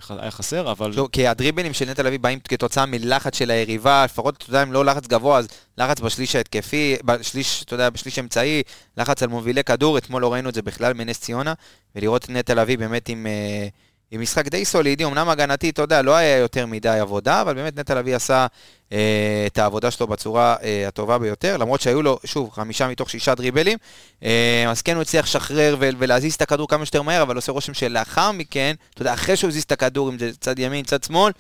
היה 0.10 0.32
חסר, 0.32 0.72
אבל... 0.72 0.94
שוב, 0.94 1.10
כי 1.12 1.28
הדריבלים 1.28 1.74
של 1.74 1.90
נטע 1.90 2.04
לביא 2.04 2.20
באים 2.20 2.40
כתוצאה 2.40 2.86
מלחץ 2.86 3.38
של 3.38 3.52
היריבה, 3.52 4.06
לפחות, 4.06 4.38
אתה 4.38 4.50
יודע, 4.50 4.64
אם 4.64 4.74
לא 4.74 4.86
לחץ 4.86 5.08
גבוה, 5.08 5.38
אז 5.38 5.48
לחץ 5.78 6.00
בשליש 6.00 6.36
ההתקפי, 6.36 6.96
בשליש, 7.06 7.64
אתה 7.64 7.74
יודע, 7.74 7.90
בשליש 7.90 8.20
אמצעי, 8.20 8.64
לחץ 8.98 9.24
על 9.24 9.30
מובילי 9.30 9.64
כדור, 9.64 9.98
אתמול 9.98 10.22
לא 10.22 10.34
ראינו 10.34 10.50
את 10.50 10.54
זה 10.54 10.62
בכלל 10.62 10.94
מנס 10.94 11.20
ציונה, 11.20 11.54
ולראות 11.96 12.30
נטע 12.30 12.54
לביא 12.54 12.78
באמת 12.78 13.10
עם, 13.10 13.28
אה, 13.28 13.68
עם 14.12 14.22
משחק 14.22 14.48
די 14.48 14.66
סולידי, 14.66 15.06
אמנם 15.06 15.30
הגנתי, 15.30 15.70
אתה 15.70 15.82
יודע, 15.82 16.02
לא 16.02 16.16
היה 16.16 16.38
יותר 16.38 16.66
מדי 16.66 16.90
עבודה, 16.90 17.42
אבל 17.42 17.54
באמת 17.54 17.80
נטע 17.80 17.96
לביא 17.96 18.16
עשה 18.16 18.48
אה, 18.92 19.44
את 19.48 19.58
העבודה 19.58 19.92
שלו 19.92 20.08
בצורה 20.08 20.56
אה, 20.64 20.88
הטובה 20.88 21.18
ביותר, 21.18 21.58
למרות 21.58 21.82
שהיו 21.82 22.02
לו, 22.02 22.20
שוב, 22.26 22.52
חמישה 22.54 22.88
מתוך 22.88 23.10
שישה 23.10 23.36
דריבלים, 23.36 23.78
אה, 24.24 24.66
אז 24.70 24.82
כן 24.82 24.96
הוא 24.96 25.02
הצליח 25.02 25.26
לשחרר 25.26 25.76
ולהזיז 25.80 26.34
את 26.34 26.42
הכדור 26.42 26.68
כמה 26.68 26.86
שיותר 26.86 27.02
מהר, 27.02 27.22
אבל 27.22 27.36
עושה 27.36 27.52
רושם 27.52 27.74
שלאחר 27.74 28.32
מכן, 28.32 28.76
אתה 28.94 29.02
יודע, 29.02 29.14
אחרי 29.14 29.36
שהוא 29.36 29.50
הזיז 29.50 29.64
את 29.64 29.72
הכדור, 29.72 30.10
אם 30.10 30.20
זה 30.20 30.32
צד 30.40 30.60
ימין, 30.60 30.86
צד 30.86 31.04
שמאל, 31.04 31.34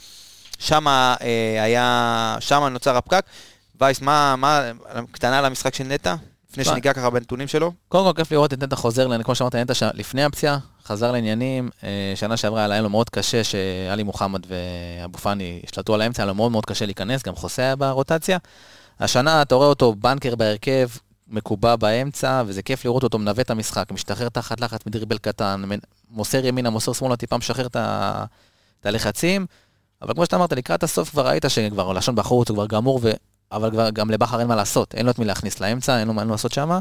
שם 0.60 0.88
היה, 1.62 2.36
שם 2.40 2.64
נוצר 2.64 2.98
הפקק. 2.98 3.26
וייס, 3.82 4.02
מה, 4.02 4.36
מה, 4.36 4.72
קטנה 5.12 5.40
על 5.40 5.46
המשחק 5.46 5.76
של 5.76 5.84
נטע? 5.84 6.16
לפני? 6.52 6.64
שניגע 6.64 6.94
ככה 6.94 7.10
בנתונים 7.10 7.48
שלו? 7.48 7.72
קודם 7.88 8.06
כל 8.06 8.14
כיף 8.14 8.32
לראות 8.32 8.54
את 8.54 8.64
נטע 8.64 8.76
חוזר, 8.76 9.24
כמו 9.24 9.36
שאמרת, 9.36 9.56
נטע 9.56 9.74
לפני 9.94 10.24
הפציעה, 10.24 10.58
חזר 10.86 11.12
לעניינים. 11.12 11.70
אה, 11.84 12.14
שנה 12.16 12.38
שעברה 12.38 12.66
היה 12.66 12.82
לו 12.82 12.90
מאוד 12.90 13.10
קשה 13.10 13.44
שאלי 13.44 14.04
מוחמד 14.04 14.42
ואבו 14.48 15.18
פאני 15.18 15.62
השתלטו 15.64 15.94
על 15.94 16.02
האמצע, 16.02 16.24
היה 16.24 16.28
לו 16.28 16.36
מאוד 16.36 16.52
מאוד 16.52 16.66
קשה 16.66 16.86
להיכנס, 16.86 17.24
גם 17.24 17.36
חוסה 17.36 17.62
היה 17.62 17.76
ברוטציה. 17.76 18.38
השנה 19.00 19.42
אתה 19.42 19.56
רואה 19.56 19.68
אותו 19.68 19.96
בנקר 19.96 20.36
בהרכב, 20.36 20.88
מקובע 21.28 21.76
באמצע, 21.76 22.44
וזה 22.46 22.62
כיף 22.62 22.86
לראות 22.86 23.04
אותו 23.04 23.20
מנווט 23.20 23.40
את 23.40 23.50
המשחק, 23.50 23.92
משתחרר 23.92 24.30
תחת 24.30 24.62
לחץ 24.62 24.86
מדריבל 24.86 25.18
קטן, 25.18 25.64
מוסר 26.10 26.46
ימינה, 26.46 26.70
מוסר 26.70 26.94
שמאלה, 26.94 27.16
טיפה 27.16 27.38
משחרר 27.38 27.68
את 27.68 28.86
הלחצים. 28.86 29.46
אבל 30.02 30.14
כמו 30.14 30.26
שאתה 30.26 30.36
אמרת, 30.36 30.54
לקראת 30.54 30.84
הסוף 30.84 31.10
כבר 31.10 31.28
ראית 31.28 31.46
שכבר 31.48 31.94
לשון 31.94 32.16
בחוץ, 32.16 32.50
הוא 32.50 32.56
כבר 32.56 32.68
גמור. 32.68 33.00
אבל 33.52 33.72
כבר 33.72 33.90
גם 33.90 34.10
לבכר 34.12 34.40
אין 34.40 34.48
מה 34.48 34.56
לעשות, 34.56 34.96
אין 34.96 35.06
לו 35.06 35.12
את 35.12 35.20
מי 35.20 35.26
להכניס 35.26 35.60
לאמצע, 35.60 36.00
אין 36.00 36.08
לו 36.08 36.14
מה 36.14 36.24
לעשות 36.24 36.52
שמה. 36.52 36.80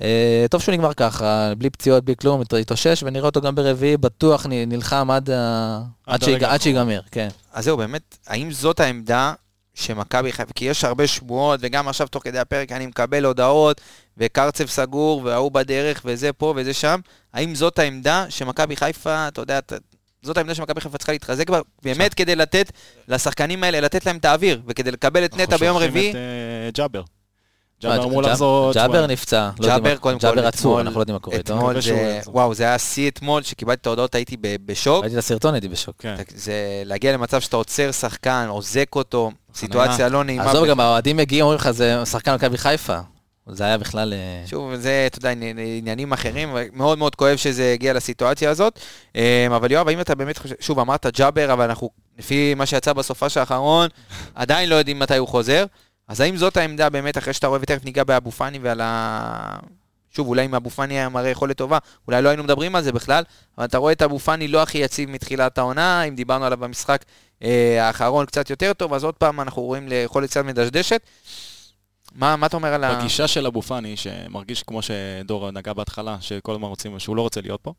אה, 0.00 0.46
טוב 0.50 0.60
שהוא 0.62 0.72
נגמר 0.72 0.94
ככה, 0.94 1.52
בלי 1.58 1.70
פציעות, 1.70 2.04
בלי 2.04 2.16
כלום, 2.16 2.42
התאושש, 2.60 3.02
ונראה 3.06 3.26
אותו 3.26 3.40
גם 3.40 3.54
ברביעי, 3.54 3.96
בטוח 3.96 4.46
נלחם 4.48 5.10
עד, 5.10 5.30
עד 5.30 5.86
עד, 6.06 6.24
שיג-. 6.24 6.56
שיגמר, 6.58 7.00
כן. 7.10 7.28
אז 7.52 7.64
זהו, 7.64 7.76
באמת, 7.76 8.18
האם 8.26 8.52
זאת 8.52 8.80
העמדה 8.80 9.32
שמכבי 9.74 10.32
חיפה, 10.32 10.52
כי 10.52 10.64
יש 10.64 10.84
הרבה 10.84 11.06
שמועות, 11.06 11.60
וגם 11.62 11.88
עכשיו 11.88 12.08
תוך 12.08 12.24
כדי 12.24 12.38
הפרק 12.38 12.72
אני 12.72 12.86
מקבל 12.86 13.24
הודעות, 13.24 13.80
וקרצב 14.18 14.66
סגור, 14.66 15.22
וההוא 15.24 15.52
בדרך, 15.52 16.02
וזה 16.04 16.32
פה 16.32 16.54
וזה 16.56 16.74
שם, 16.74 17.00
האם 17.34 17.54
זאת 17.54 17.78
העמדה 17.78 18.24
שמכבי 18.28 18.76
חיפה, 18.76 19.28
אתה 19.28 19.40
יודע, 19.40 19.58
אתה- 19.58 19.76
זאת 20.22 20.36
העמדה 20.36 20.54
שמכבי 20.54 20.80
חיפה 20.80 20.98
צריכה 20.98 21.12
להתחזק 21.12 21.50
בה, 21.50 21.60
באמת 21.82 22.14
כדי 22.14 22.36
לתת 22.36 22.72
לשחקנים 23.08 23.64
האלה, 23.64 23.80
לתת 23.80 24.06
להם 24.06 24.16
את 24.16 24.24
האוויר, 24.24 24.62
וכדי 24.66 24.90
לקבל 24.90 25.24
את 25.24 25.34
נטע 25.34 25.42
אנחנו 25.42 25.58
ביום 25.58 25.76
שולחים 25.76 25.90
רביעי, 25.90 26.10
את 26.10 26.14
אה, 26.16 26.70
ג'אבר. 26.74 27.02
מה, 27.84 27.90
ג'אבר 27.90 28.04
אמור 28.04 28.22
לחזור... 28.22 28.72
ג'אבר. 28.74 29.06
נפצע, 29.06 29.50
לא 29.58 29.66
ג'אבר, 29.66 29.96
קודם 29.96 30.18
כל, 30.18 30.28
ג'אבר 30.28 30.46
עצור, 30.46 30.80
אנחנו 30.80 30.98
לא 30.98 31.02
יודעים 31.02 31.14
מה 31.14 31.20
קורה 31.20 31.36
איתו. 31.36 31.54
אתמול 31.54 31.80
זה. 31.80 32.20
וואו, 32.26 32.54
זה 32.54 32.62
היה 32.62 32.74
השיא 32.74 33.10
אתמול, 33.10 33.42
שקיבלתי 33.42 33.80
את 33.80 33.86
ההודעות 33.86 34.14
הייתי 34.14 34.36
בשוק. 34.40 35.02
ראיתי 35.02 35.14
את 35.14 35.18
הסרטון, 35.18 35.54
הייתי 35.54 35.68
בשוק. 35.68 35.96
כן. 35.98 36.14
זה 36.34 36.82
להגיע 36.84 37.12
למצב 37.12 37.40
שאתה 37.40 37.56
עוצר 37.56 37.92
שחקן, 37.92 38.46
עוזק 38.48 38.88
אותו, 38.94 39.30
סיטואציה 39.54 40.08
לא 40.08 40.24
נעימה. 40.24 40.50
עזוב, 40.50 40.66
גם 40.66 40.80
האוהדים 40.80 41.16
מגיעים, 41.16 41.44
אומרים 41.44 41.58
לך, 41.58 41.70
זה 41.70 42.06
שחקן 42.06 42.34
מכבי 42.34 42.58
חיפה. 42.58 42.98
זה 43.48 43.64
היה 43.64 43.78
בכלל... 43.78 44.12
אה, 44.12 44.46
שוב, 44.46 44.74
זה, 44.74 45.04
אתה 45.06 45.18
יודע, 45.18 45.30
עני- 45.30 45.78
עניינים 45.78 46.12
אחרים, 46.12 46.56
מאוד 46.72 46.98
מאוד 46.98 47.14
כואב 47.14 47.36
שזה 47.36 47.72
הגיע 47.72 47.92
לסיטואציה 47.92 48.50
הזאת. 48.50 48.78
אה, 49.16 49.46
אבל 49.56 49.72
יואב, 49.72 49.88
האם 49.88 50.00
אתה 50.00 50.14
באמת 50.14 50.38
חושב, 50.38 50.54
שוב, 50.60 50.78
אמרת 50.78 51.06
ג'אבר, 51.06 51.52
אבל 51.52 51.64
אנחנו, 51.64 51.90
לפי 52.18 52.54
מה 52.54 52.66
שיצא 52.66 52.92
בסופש 52.92 53.36
האחרון, 53.36 53.88
עדיין 54.34 54.68
לא 54.68 54.74
יודעים 54.74 54.98
מתי 54.98 55.16
הוא 55.16 55.28
חוזר. 55.28 55.64
אז 56.08 56.20
האם 56.20 56.36
זאת 56.36 56.56
העמדה 56.56 56.88
באמת, 56.90 57.18
אחרי 57.18 57.32
שאתה 57.32 57.46
רואה, 57.46 57.58
ותכף 57.62 57.84
ניגע 57.84 58.04
באבו 58.04 58.30
פאני 58.30 58.58
ועל 58.62 58.80
ה... 58.80 59.56
שוב, 60.10 60.28
אולי 60.28 60.44
אם 60.44 60.54
אבו 60.54 60.70
פאני 60.70 60.94
היה 60.94 61.08
מראה 61.08 61.30
יכולת 61.30 61.56
טובה, 61.56 61.78
אולי 62.08 62.22
לא 62.22 62.28
היינו 62.28 62.44
מדברים 62.44 62.76
על 62.76 62.82
זה 62.82 62.92
בכלל, 62.92 63.24
אבל 63.58 63.66
אתה 63.66 63.78
רואה 63.78 63.92
את 63.92 64.02
אבו 64.02 64.18
פאני 64.18 64.48
לא 64.48 64.62
הכי 64.62 64.78
יציב 64.78 65.10
מתחילת 65.10 65.58
העונה, 65.58 66.02
אם 66.02 66.14
דיברנו 66.14 66.44
עליו 66.44 66.58
במשחק 66.58 67.04
אה, 67.42 67.86
האחרון 67.86 68.26
קצת 68.26 68.50
יותר 68.50 68.72
טוב, 68.72 68.94
אז 68.94 69.04
עוד 69.04 69.14
פעם 69.14 69.40
אנחנו 69.40 69.62
רואים 69.62 69.88
ליכולת 69.88 70.30
קצת 70.30 70.44
מדשדשת. 70.44 71.00
מה, 72.16 72.36
מה 72.36 72.46
אתה 72.46 72.56
אומר 72.56 72.74
על 72.74 72.84
ה... 72.84 72.98
בגישה 72.98 73.28
של 73.28 73.46
אבו 73.46 73.62
פאני, 73.62 73.96
שמרגיש 73.96 74.62
כמו 74.62 74.80
שדור 74.82 75.50
נגע 75.50 75.72
בהתחלה, 75.72 76.16
שכל 76.20 76.52
הזמן 76.52 76.68
רוצים, 76.68 76.98
שהוא 76.98 77.16
לא 77.16 77.22
רוצה 77.22 77.40
להיות 77.40 77.60
פה, 77.60 77.72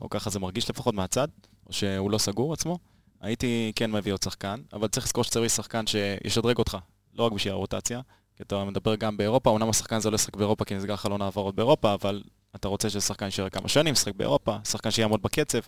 או 0.00 0.10
ככה 0.10 0.30
זה 0.30 0.38
מרגיש 0.38 0.70
לפחות 0.70 0.94
מהצד, 0.94 1.28
או 1.66 1.72
שהוא 1.72 2.10
לא 2.10 2.18
סגור 2.18 2.52
עצמו, 2.52 2.78
הייתי 3.20 3.72
כן 3.74 3.92
מביא 3.92 4.12
עוד 4.12 4.22
שחקן, 4.22 4.60
אבל 4.72 4.88
צריך 4.88 5.06
לזכור 5.06 5.24
שצריך 5.24 5.52
שחקן 5.52 5.86
שישדרג 5.86 6.58
אותך, 6.58 6.76
לא 7.14 7.24
רק 7.24 7.32
בשביל 7.32 7.52
הרוטציה, 7.52 8.00
כי 8.36 8.42
אתה 8.42 8.64
מדבר 8.64 8.94
גם 8.94 9.16
באירופה, 9.16 9.50
אומנם 9.50 9.70
השחקן 9.70 9.96
הזה 9.96 10.10
לא 10.10 10.14
ישחק 10.14 10.36
באירופה 10.36 10.64
כי 10.64 10.74
נסגר 10.74 10.96
חלון 10.96 11.22
העברות 11.22 11.54
באירופה, 11.54 11.94
אבל 11.94 12.22
אתה 12.56 12.68
רוצה 12.68 12.90
ששחקן 12.90 13.24
יישאר 13.24 13.48
כמה 13.48 13.68
שנים, 13.68 13.92
ישחק 13.92 14.14
באירופה, 14.14 14.56
שחקן 14.64 14.90
שיעמוד 14.90 15.22
בקצב, 15.22 15.58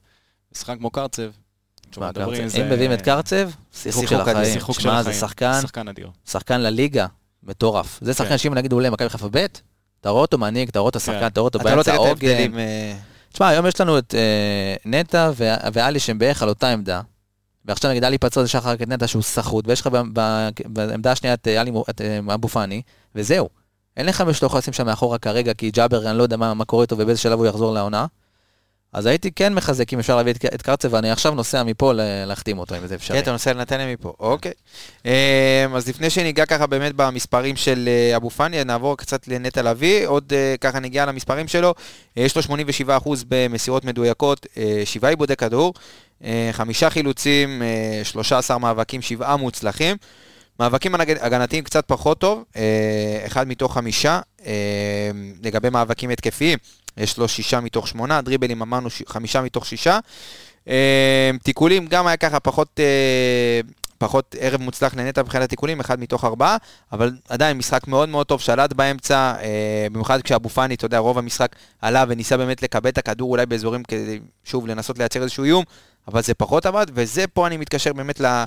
שחקן 0.55 0.79
כמו 0.79 0.91
קרצב. 0.91 1.31
תשמע, 1.91 2.11
אם 2.61 2.71
מביאים 2.71 2.93
את 2.93 3.03
קרצב, 3.03 3.51
שיחוק 3.73 4.07
של. 4.07 4.21
החיים. 4.21 4.53
שיחוק 4.53 4.77
של 4.77 4.83
שמע, 4.83 5.03
זה 5.03 5.13
שחקן 5.13 5.89
אדיר. 5.89 6.11
שחקן 6.27 6.61
לליגה, 6.61 7.07
מטורף. 7.47 7.99
זה 8.03 8.15
שחקן 8.15 8.29
כן. 8.29 8.39
שאם 8.39 8.55
נגיד 8.55 8.73
הוא 8.73 8.79
עולה 8.79 8.89
למכבי 8.89 9.09
חיפה 9.09 9.29
ב', 9.31 9.47
אתה 10.01 10.11
רואה 10.11 10.23
אותו 10.23 10.39
מנהיג, 10.39 10.69
אתה 10.69 10.79
רואה 10.79 10.91
את 10.91 10.97
השחקן, 10.97 11.21
כן. 11.21 11.27
אתה 11.27 11.41
רואה 11.41 11.49
אותו 11.49 11.59
לא 11.59 11.65
באמצע 11.65 11.95
את 11.95 11.99
עוגן. 11.99 12.59
אה, 12.59 12.95
תשמע, 13.33 13.49
היום 13.49 13.67
יש 13.67 13.81
לנו 13.81 13.99
את 13.99 14.15
אה, 14.15 14.75
נטע 14.85 15.31
ואלי 15.73 16.01
שהם 16.01 16.19
בערך 16.19 16.43
על 16.43 16.49
אותה 16.49 16.69
עמדה. 16.69 17.01
ועכשיו 17.65 17.91
נגיד 17.91 18.05
אלי 18.05 18.19
פצוע 18.19 18.43
זה 18.43 18.49
שחר 18.49 18.71
רק 18.71 18.83
את 18.83 18.89
נטע 18.89 19.07
שהוא 19.07 19.23
סחוט, 19.23 19.69
ויש 19.69 19.81
לך 19.81 19.89
בעמדה 20.67 21.13
השנייה 21.13 21.35
את 21.35 21.49
אה, 21.49 21.61
אלי 21.61 21.73
אה, 22.01 22.35
אבו 22.35 22.49
פאני, 22.49 22.83
וזהו. 23.15 23.49
אין 23.97 24.07
לך 24.07 24.21
מי 24.21 24.35
שאתה 24.35 24.47
יכול 24.47 24.59
לשים 24.59 24.73
שם 24.73 24.87
מאחורה 24.87 25.19
כרגע, 25.19 25.55
כי 25.55 25.71
ג'אבר, 25.71 26.11
אני 26.11 26.19
לא 26.19 26.23
יודע 26.23 26.37
מה, 26.37 26.55
מה 26.55 26.65
קורה 26.65 26.83
איתו 26.83 26.99
ובאיזה 26.99 27.21
שלב 27.21 27.39
הוא 27.39 27.47
יחזור 27.47 27.75
לעונה. 27.75 28.07
אז 28.95 29.07
הייתי 29.07 29.31
כן 29.31 29.55
מחזק 29.55 29.93
אם 29.93 29.99
אפשר 29.99 30.17
להביא 30.17 30.33
את, 30.33 30.45
את 30.55 30.63
קרצב, 30.63 30.93
ואני 30.93 31.11
עכשיו 31.11 31.35
נוסע 31.35 31.63
מפה 31.63 31.93
להחתים 32.27 32.59
אותו, 32.59 32.77
אם 32.77 32.87
זה 32.87 32.95
אפשרי. 32.95 33.17
כן, 33.17 33.23
אתה 33.23 33.33
נוסע 33.33 33.53
לנתניה 33.53 33.93
מפה, 33.93 34.13
אוקיי. 34.21 34.53
אה, 35.07 35.67
אז 35.75 35.89
לפני 35.89 36.11
שניגע 36.11 36.47
ככה 36.47 36.67
באמת 36.67 36.93
במספרים 36.97 37.57
של 37.57 37.89
אה, 37.89 38.17
אבו 38.17 38.31
פאני, 38.31 38.65
נעבור 38.65 38.97
קצת 38.97 39.29
לנטע 39.29 39.63
לביא, 39.63 40.07
עוד 40.07 40.33
אה, 40.33 40.55
ככה 40.61 40.81
ניגע 40.81 41.07
למספרים 41.07 41.49
שלו. 41.49 41.75
אה, 42.19 42.23
יש 42.23 42.37
לו 42.37 42.43
87% 42.43 43.09
במסירות 43.29 43.85
מדויקות, 43.85 44.47
שבעה 44.85 45.11
עיבודי 45.11 45.37
כדור, 45.37 45.75
חמישה 46.53 46.91
חילוצים, 46.91 47.63
אה, 47.63 48.05
13 48.05 48.59
מאבקים, 48.59 49.03
שבעה 49.03 49.37
מוצלחים. 49.37 49.97
מאבקים 50.61 50.95
הגנתיים 50.95 51.65
קצת 51.65 51.85
פחות 51.87 52.19
טוב, 52.19 52.45
אחד 53.27 53.49
מתוך 53.49 53.75
חמישה. 53.75 54.21
לגבי 55.43 55.71
מאבקים 55.71 56.11
התקפיים, 56.11 56.59
יש 56.97 57.19
לו 57.19 57.29
שישה 57.29 57.61
מתוך 57.61 57.89
שמונה, 57.89 58.23
דריבלים 58.23 58.63
אמרנו 58.63 58.91
ש- 58.91 59.03
חמישה 59.07 59.41
מתוך 59.43 59.67
שישה. 59.67 59.99
אה, 60.69 61.31
תיקולים 61.43 61.87
גם 61.87 62.07
היה 62.07 62.17
ככה 62.17 62.41
פחות, 62.41 62.81
אה, 62.81 63.61
פחות 63.99 64.35
ערב 64.39 64.61
מוצלח 64.61 64.95
לנטע 64.95 65.23
מבחינת 65.23 65.49
תיקולים, 65.49 65.81
אחד 65.81 66.01
מתוך 66.01 66.25
ארבעה, 66.25 66.57
אבל 66.93 67.13
עדיין 67.29 67.59
משחק 67.59 67.89
מאוד 67.89 68.09
מאוד 68.09 68.27
טוב, 68.27 68.41
שלט 68.41 68.73
באמצע, 68.73 69.35
אה, 69.43 69.87
במיוחד 69.93 70.23
כשאבו 70.23 70.49
פאני, 70.49 70.75
אתה 70.75 70.87
יודע, 70.87 70.99
רוב 70.99 71.19
המשחק 71.19 71.57
עלה 71.83 72.05
וניסה 72.09 72.37
באמת 72.37 72.63
לקבל 72.63 72.91
את 72.91 72.99
הכדור 72.99 73.31
אולי 73.31 73.47
באזורים 73.47 73.83
כדי, 73.83 74.21
שוב, 74.45 74.67
לנסות 74.67 74.99
לייצר 74.99 75.23
איזשהו 75.23 75.45
איום, 75.45 75.65
אבל 76.09 76.23
זה 76.23 76.35
פחות 76.35 76.67
עבד, 76.67 76.87
וזה 76.95 77.27
פה 77.27 77.47
אני 77.47 77.57
מתקשר 77.57 77.93
באמת 77.93 78.21
ל, 78.21 78.45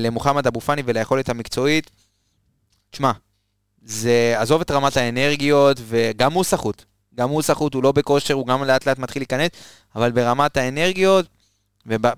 למוחמד 0.00 0.46
אבו 0.46 0.60
פאני 0.60 0.82
וליכולת 0.84 1.28
המקצועית. 1.28 1.90
תשמע, 2.90 3.12
זה, 3.82 4.34
עזוב 4.36 4.60
את 4.60 4.70
רמת 4.70 4.96
האנרגיות, 4.96 5.80
וגם 5.88 6.32
הוא 6.32 6.44
סחוט. 6.44 6.84
גם 7.18 7.28
הוא 7.28 7.42
סחוט, 7.42 7.74
הוא 7.74 7.82
לא 7.82 7.92
בכושר, 7.92 8.34
הוא 8.34 8.46
גם 8.46 8.64
לאט 8.64 8.86
לאט 8.86 8.98
מתחיל 8.98 9.20
להיכנס, 9.20 9.50
אבל 9.96 10.10
ברמת 10.10 10.56
האנרגיות, 10.56 11.26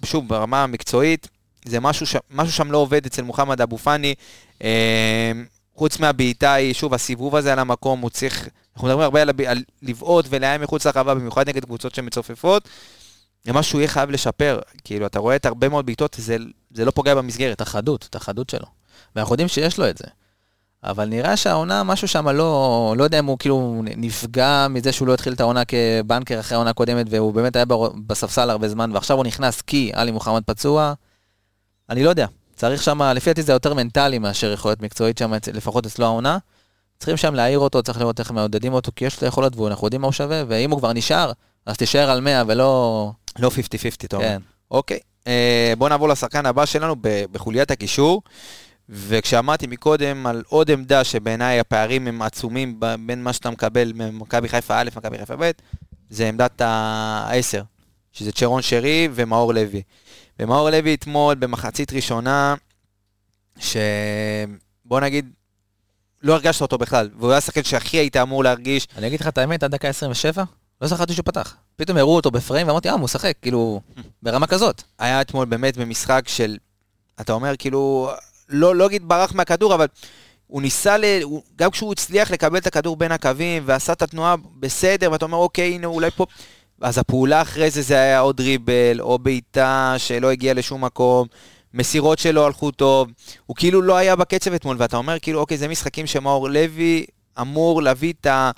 ושוב, 0.02 0.28
ברמה 0.28 0.62
המקצועית, 0.62 1.28
זה 1.64 1.80
משהו, 1.80 2.06
ש... 2.06 2.16
משהו 2.30 2.52
שם 2.52 2.72
לא 2.72 2.78
עובד 2.78 3.06
אצל 3.06 3.22
מוחמד 3.22 3.60
אבו 3.60 3.78
פאני. 3.78 4.14
אה, 4.62 5.32
חוץ 5.74 5.98
מהבעיטה 5.98 6.52
היא, 6.52 6.74
שוב, 6.74 6.94
הסיבוב 6.94 7.36
הזה 7.36 7.52
על 7.52 7.58
המקום, 7.58 8.00
הוא 8.00 8.10
צריך, 8.10 8.48
אנחנו 8.74 8.88
מדברים 8.88 9.04
הרבה 9.04 9.22
על, 9.22 9.28
הב... 9.28 9.40
על 9.40 9.62
לבעוט 9.82 10.26
ולאיים 10.28 10.60
מחוץ 10.60 10.86
לרחבה, 10.86 11.14
במיוחד 11.14 11.48
נגד 11.48 11.64
קבוצות 11.64 11.94
שמצופפות. 11.94 12.68
זה 13.44 13.52
משהו 13.52 13.70
שהוא 13.70 13.80
יהיה 13.80 13.88
חייב 13.88 14.10
לשפר. 14.10 14.60
כאילו, 14.84 15.06
אתה 15.06 15.18
רואה 15.18 15.36
את 15.36 15.46
הרבה 15.46 15.68
מאוד 15.68 15.86
בעיטות, 15.86 16.16
זה, 16.18 16.36
זה 16.74 16.84
לא 16.84 16.90
פוגע 16.90 17.14
במסגרת. 17.14 17.56
את 17.56 17.60
החדות, 17.60 18.06
את 18.10 18.14
החדות 18.14 18.50
שלו. 18.50 18.66
ואנחנו 19.16 19.32
יודעים 19.32 19.48
שיש 19.48 19.78
לו 19.78 19.88
את 19.90 19.98
זה. 19.98 20.04
אבל 20.84 21.08
נראה 21.08 21.36
שהעונה, 21.36 21.82
משהו 21.82 22.08
שם 22.08 22.28
לא, 22.28 22.94
לא 22.98 23.04
יודע 23.04 23.18
אם 23.18 23.26
הוא 23.26 23.38
כאילו 23.38 23.82
נפגע 23.84 24.66
מזה 24.70 24.92
שהוא 24.92 25.08
לא 25.08 25.14
התחיל 25.14 25.32
את 25.32 25.40
העונה 25.40 25.62
כבנקר 25.64 26.40
אחרי 26.40 26.54
העונה 26.54 26.70
הקודמת, 26.70 27.06
והוא 27.10 27.32
באמת 27.34 27.56
היה 27.56 27.64
בספסל 28.06 28.50
הרבה 28.50 28.68
זמן, 28.68 28.90
ועכשיו 28.94 29.16
הוא 29.16 29.24
נכנס 29.24 29.62
כי 29.62 29.90
עלי 29.94 30.10
מוחמד 30.10 30.42
פצוע. 30.46 30.92
אני 31.90 32.04
לא 32.04 32.10
יודע. 32.10 32.26
צריך 32.56 32.82
שם, 32.82 33.02
לפי 33.02 33.30
דעתי 33.30 33.42
זה 33.42 33.52
יותר 33.52 33.74
מנטלי 33.74 34.18
מאשר 34.18 34.52
יכולת 34.52 34.82
מקצועית 34.82 35.18
שם, 35.18 35.32
לפחות 35.52 35.86
אצלו 35.86 36.06
העונה. 36.06 36.38
צריכים 36.98 37.16
שם 37.16 37.34
להעיר 37.34 37.58
אותו, 37.58 37.82
צריך 37.82 38.00
לראות 38.00 38.20
איך 38.20 38.30
מעודדים 38.30 38.72
אותו, 38.72 38.92
כי 38.96 39.04
יש 39.04 39.22
לו 39.22 39.28
יכולות 39.28 39.56
ואנחנו 39.56 39.86
יודעים 39.86 40.00
מה 40.00 40.06
הוא 40.06 40.12
שווה, 40.12 40.42
ואם 40.48 40.70
הוא 40.70 40.78
כבר 40.78 40.92
נשאר, 40.92 41.32
אז 41.66 41.76
תישאר 41.76 42.10
על 42.10 42.20
100 42.20 42.42
ולא... 42.46 43.12
לא 43.38 43.48
50-50, 43.48 43.52
אתה 44.04 44.16
אומר. 44.16 44.28
כן. 44.28 44.42
אוקיי, 44.70 44.98
אה, 45.26 45.72
בואו 45.78 45.88
נעבור 45.88 46.08
לשחקן 46.08 46.46
הבא 46.46 46.66
שלנו 46.66 46.96
בחוליית 47.32 47.70
הקישור. 47.70 48.22
וכשאמרתי 48.88 49.66
מקודם 49.66 50.26
על 50.26 50.42
עוד 50.48 50.70
עמדה 50.70 51.04
שבעיניי 51.04 51.60
הפערים 51.60 52.08
הם 52.08 52.22
עצומים 52.22 52.80
בין 53.06 53.22
מה 53.22 53.32
שאתה 53.32 53.50
מקבל 53.50 53.92
ממכבי 53.94 54.48
חיפה 54.48 54.80
א', 54.80 54.88
מכבי 54.96 55.18
חיפה 55.18 55.34
ב', 55.38 55.50
זה 56.10 56.28
עמדת 56.28 56.60
העשר, 56.60 57.62
שזה 58.12 58.32
צ'רון 58.32 58.62
שרי 58.62 59.08
ומאור 59.14 59.54
לוי. 59.54 59.82
ומאור 60.38 60.70
לוי 60.70 60.94
אתמול 60.94 61.34
במחצית 61.34 61.92
ראשונה, 61.92 62.54
שבוא 63.58 65.00
נגיד, 65.00 65.30
לא 66.22 66.34
הרגשת 66.34 66.62
אותו 66.62 66.78
בכלל, 66.78 67.10
והוא 67.18 67.30
היה 67.30 67.38
השחקן 67.38 67.64
שהכי 67.64 67.96
היית 67.96 68.16
אמור 68.16 68.44
להרגיש. 68.44 68.88
אני 68.96 69.06
אגיד 69.06 69.20
לך 69.20 69.28
את 69.28 69.38
האמת, 69.38 69.62
עד 69.62 69.70
דקה 69.70 69.88
27, 69.88 70.44
לא 70.80 70.88
זכרתי 70.88 71.12
שהוא 71.12 71.24
פתח. 71.24 71.56
פתאום 71.76 71.98
הראו 71.98 72.16
אותו 72.16 72.30
בפריים 72.30 72.66
ואמרתי, 72.66 72.88
אה, 72.88 72.94
הוא 72.94 73.00
משחק, 73.00 73.34
כאילו, 73.42 73.80
ברמה 74.22 74.46
כזאת. 74.46 74.82
היה 74.98 75.20
אתמול 75.20 75.44
באמת 75.46 75.76
במשחק 75.76 76.28
של, 76.28 76.56
אתה 77.20 77.32
אומר 77.32 77.56
כאילו, 77.58 78.10
לא, 78.48 78.76
לא 78.76 78.86
אגיד 78.86 79.08
ברח 79.08 79.32
מהכדור, 79.32 79.74
אבל 79.74 79.86
הוא 80.46 80.62
ניסה, 80.62 80.96
ל... 80.96 81.04
הוא, 81.22 81.42
גם 81.56 81.70
כשהוא 81.70 81.92
הצליח 81.92 82.30
לקבל 82.30 82.58
את 82.58 82.66
הכדור 82.66 82.96
בין 82.96 83.12
הקווים 83.12 83.62
ועשה 83.66 83.92
את 83.92 84.02
התנועה 84.02 84.34
בסדר, 84.60 85.12
ואתה 85.12 85.24
אומר, 85.24 85.38
אוקיי, 85.38 85.74
הנה 85.74 85.86
אולי 85.86 86.10
פה... 86.10 86.26
אז 86.80 86.98
הפעולה 86.98 87.42
אחרי 87.42 87.70
זה, 87.70 87.82
זה 87.82 87.94
היה 87.94 88.20
או 88.20 88.32
דריבל, 88.32 89.00
או 89.00 89.18
בעיטה 89.18 89.94
שלא 89.98 90.30
הגיעה 90.30 90.54
לשום 90.54 90.84
מקום, 90.84 91.26
מסירות 91.74 92.18
שלא 92.18 92.46
הלכו 92.46 92.70
טוב, 92.70 93.08
הוא 93.46 93.56
כאילו 93.56 93.82
לא 93.82 93.96
היה 93.96 94.16
בקצב 94.16 94.52
אתמול, 94.52 94.76
ואתה 94.78 94.96
אומר, 94.96 95.18
כאילו, 95.18 95.40
אוקיי, 95.40 95.56
זה 95.56 95.68
משחקים 95.68 96.06
שמאור 96.06 96.50
לוי 96.50 97.06
אמור 97.40 97.82
להביא 97.82 98.12
את 98.20 98.26
ה... 98.26 98.50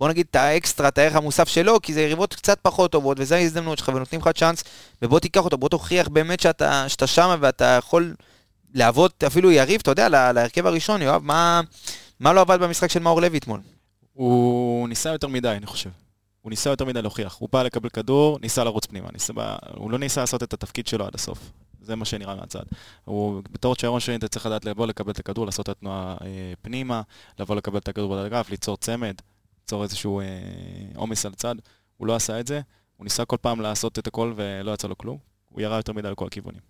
בוא 0.00 0.08
נגיד 0.08 0.26
את 0.30 0.36
האקסטרה, 0.36 0.88
את 0.88 0.98
הערך 0.98 1.16
המוסף 1.16 1.48
שלו, 1.48 1.80
כי 1.82 1.92
זה 1.92 2.02
יריבות 2.02 2.34
קצת 2.34 2.58
פחות 2.62 2.92
טובות, 2.92 3.20
וזו 3.20 3.34
ההזדמנות 3.34 3.78
שלך, 3.78 3.88
ונותנים 3.94 4.20
לך 4.20 4.28
צ'אנס, 4.28 4.64
ובוא 5.02 5.20
תיקח 5.20 5.44
אותו, 5.44 5.58
בוא 5.58 5.68
תוכיח 5.68 6.08
באמת 6.08 6.40
שאתה, 6.40 6.88
שאתה 6.88 7.06
שם 7.06 7.36
ואתה 7.40 7.64
יכול 7.64 8.14
להוות 8.74 9.24
אפילו 9.24 9.52
יריב, 9.52 9.80
אתה 9.82 9.90
יודע, 9.90 10.08
לה- 10.08 10.32
להרכב 10.32 10.66
הראשון, 10.66 11.02
יואב, 11.02 11.22
מה, 11.24 11.60
מה 12.20 12.32
לא 12.32 12.40
עבד 12.40 12.58
במשחק 12.60 12.90
של 12.90 13.00
מאור 13.00 13.20
לוי 13.20 13.38
אתמול? 13.38 13.60
הוא 14.12 14.88
ניסה 14.88 15.10
יותר 15.10 15.28
מדי, 15.28 15.48
אני 15.48 15.66
חושב. 15.66 15.90
הוא 16.40 16.50
ניסה 16.50 16.70
יותר 16.70 16.84
מדי 16.84 17.02
להוכיח. 17.02 17.36
הוא 17.38 17.48
בא 17.52 17.62
לקבל 17.62 17.88
כדור, 17.88 18.38
ניסה 18.42 18.64
לרוץ 18.64 18.86
פנימה. 18.86 19.08
ניסה, 19.12 19.32
הוא 19.76 19.90
לא 19.90 19.98
ניסה 19.98 20.20
לעשות 20.20 20.42
את 20.42 20.52
התפקיד 20.54 20.86
שלו 20.86 21.06
עד 21.06 21.14
הסוף. 21.14 21.38
זה 21.80 21.96
מה 21.96 22.04
שנראה 22.04 22.34
מהצד. 22.34 22.62
הוא, 23.04 23.42
בתור 23.52 23.74
צ'רון 23.74 24.00
שני, 24.00 24.16
אתה 24.16 24.28
צריך 24.28 24.46
לדעת 24.46 24.64
לבוא 24.64 24.86
לקבל 24.86 25.10
את 25.10 25.18
הכדור, 25.18 25.46
לעשות 25.46 25.64
את 25.64 25.76
התנועה 25.76 26.16
אה, 26.22 26.52
פנימה, 26.62 27.02
לבוא 27.38 27.56
לקבל 27.56 27.78
את 27.78 27.88
הכדור 27.88 28.12
בדרגף, 28.14 28.50
ליצור 28.50 28.76
צמד, 28.76 29.14
ליצור 29.60 29.82
איזשהו 29.82 30.20
אה, 30.20 30.24
עומס 30.96 31.26
על 31.26 31.34
צד. 31.34 31.54
הוא 31.96 32.06
לא 32.06 32.14
עשה 32.16 32.40
את 32.40 32.46
זה. 32.46 32.60
הוא 32.96 33.04
ניסה 33.04 33.24
כל 33.24 33.36
פעם 33.40 33.60
לעשות 33.60 33.98
את 33.98 34.06
הכל 34.06 34.32
ולא 34.36 34.72
יצא 34.72 34.88
לו 34.88 34.98
כלום. 34.98 35.18
הוא 35.48 35.60
ירה 35.60 35.76
יותר 35.76 35.92
מדי 35.92 36.10
לכל 36.10 36.26
הכיוונים. 36.26 36.60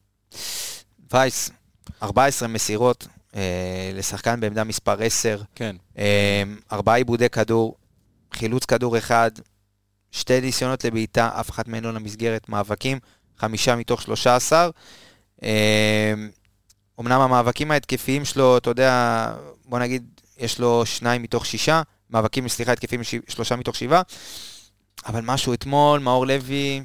וייס, 1.13 1.51
14 2.03 2.49
מסירות 2.49 3.07
אה, 3.37 3.90
לשחקן 3.94 4.40
בעמדה 4.40 4.64
מספר 4.64 5.03
10, 5.03 5.42
כן. 5.55 5.77
אה, 5.99 6.42
ארבעה 6.72 6.96
עיבודי 6.96 7.29
כדור, 7.29 7.77
חילוץ 8.33 8.64
כדור 8.64 8.99
אחד, 8.99 9.31
שתי 10.11 10.40
ניסיונות 10.40 10.85
לבעיטה, 10.85 11.31
אף 11.40 11.51
אחת 11.51 11.68
מהן 11.68 11.85
לא 11.85 11.94
למסגרת, 11.94 12.49
מאבקים, 12.49 12.99
חמישה 13.38 13.77
מתוך 13.77 14.03
13. 14.03 14.70
אה, 15.42 16.14
אמנם 17.01 17.20
המאבקים 17.20 17.70
ההתקפיים 17.70 18.25
שלו, 18.25 18.57
אתה 18.57 18.70
יודע, 18.70 19.33
בוא 19.64 19.79
נגיד, 19.79 20.07
יש 20.38 20.59
לו 20.59 20.87
שניים 20.87 21.22
מתוך 21.22 21.46
שישה, 21.46 21.83
מאבקים, 22.11 22.49
סליחה, 22.49 22.72
התקפיים 22.72 23.01
שלושה 23.29 23.57
מתוך 23.57 23.77
שבעה, 23.77 24.03
אבל 25.07 25.20
משהו 25.25 25.55
אתמול, 25.55 26.01
מאור 26.01 26.27
לוי, 26.27 26.83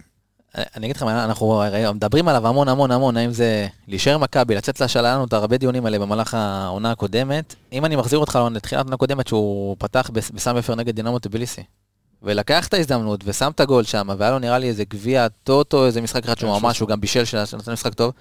אני 0.55 0.85
אגיד 0.87 1.03
מה, 1.03 1.25
אנחנו 1.25 1.63
מדברים 1.93 2.27
עליו 2.27 2.47
המון 2.47 2.67
המון 2.67 2.91
המון, 2.91 3.17
האם 3.17 3.31
זה 3.31 3.67
להישאר 3.87 4.17
מכבי, 4.17 4.55
לצאת 4.55 4.81
לשאלה, 4.81 5.07
היה 5.07 5.15
לנו 5.15 5.25
את 5.25 5.33
הרבה 5.33 5.57
דיונים 5.57 5.85
עליהם 5.85 6.01
במהלך 6.01 6.33
העונה 6.33 6.91
הקודמת. 6.91 7.55
אם 7.73 7.85
אני 7.85 7.95
מחזיר 7.95 8.19
אותך 8.19 8.39
לתחילת 8.51 8.79
העונה 8.79 8.95
הקודמת, 8.95 9.27
שהוא 9.27 9.75
פתח 9.79 10.09
בס- 10.13 10.31
בסמי 10.31 10.57
עופר 10.57 10.75
נגד 10.75 10.95
דינמו 10.95 11.19
טביליסי. 11.19 11.63
ולקח 12.23 12.67
את 12.67 12.73
ההזדמנות 12.73 13.21
ושם 13.25 13.51
את 13.55 13.59
הגול 13.59 13.83
שם, 13.83 14.09
והיה 14.17 14.31
לו 14.31 14.39
נראה 14.39 14.57
לי 14.57 14.67
איזה 14.67 14.83
גביע 14.83 15.27
טוטו, 15.43 15.85
איזה 15.85 16.01
משחק 16.01 16.23
אחד 16.23 16.37
שהוא 16.37 16.55
כן, 16.57 16.63
ממש, 16.63 16.79
הוא 16.79 16.89
גם 16.89 17.01
בישל, 17.01 17.25
שנתן 17.25 17.71
משחק 17.73 17.93
טוב. 17.93 18.13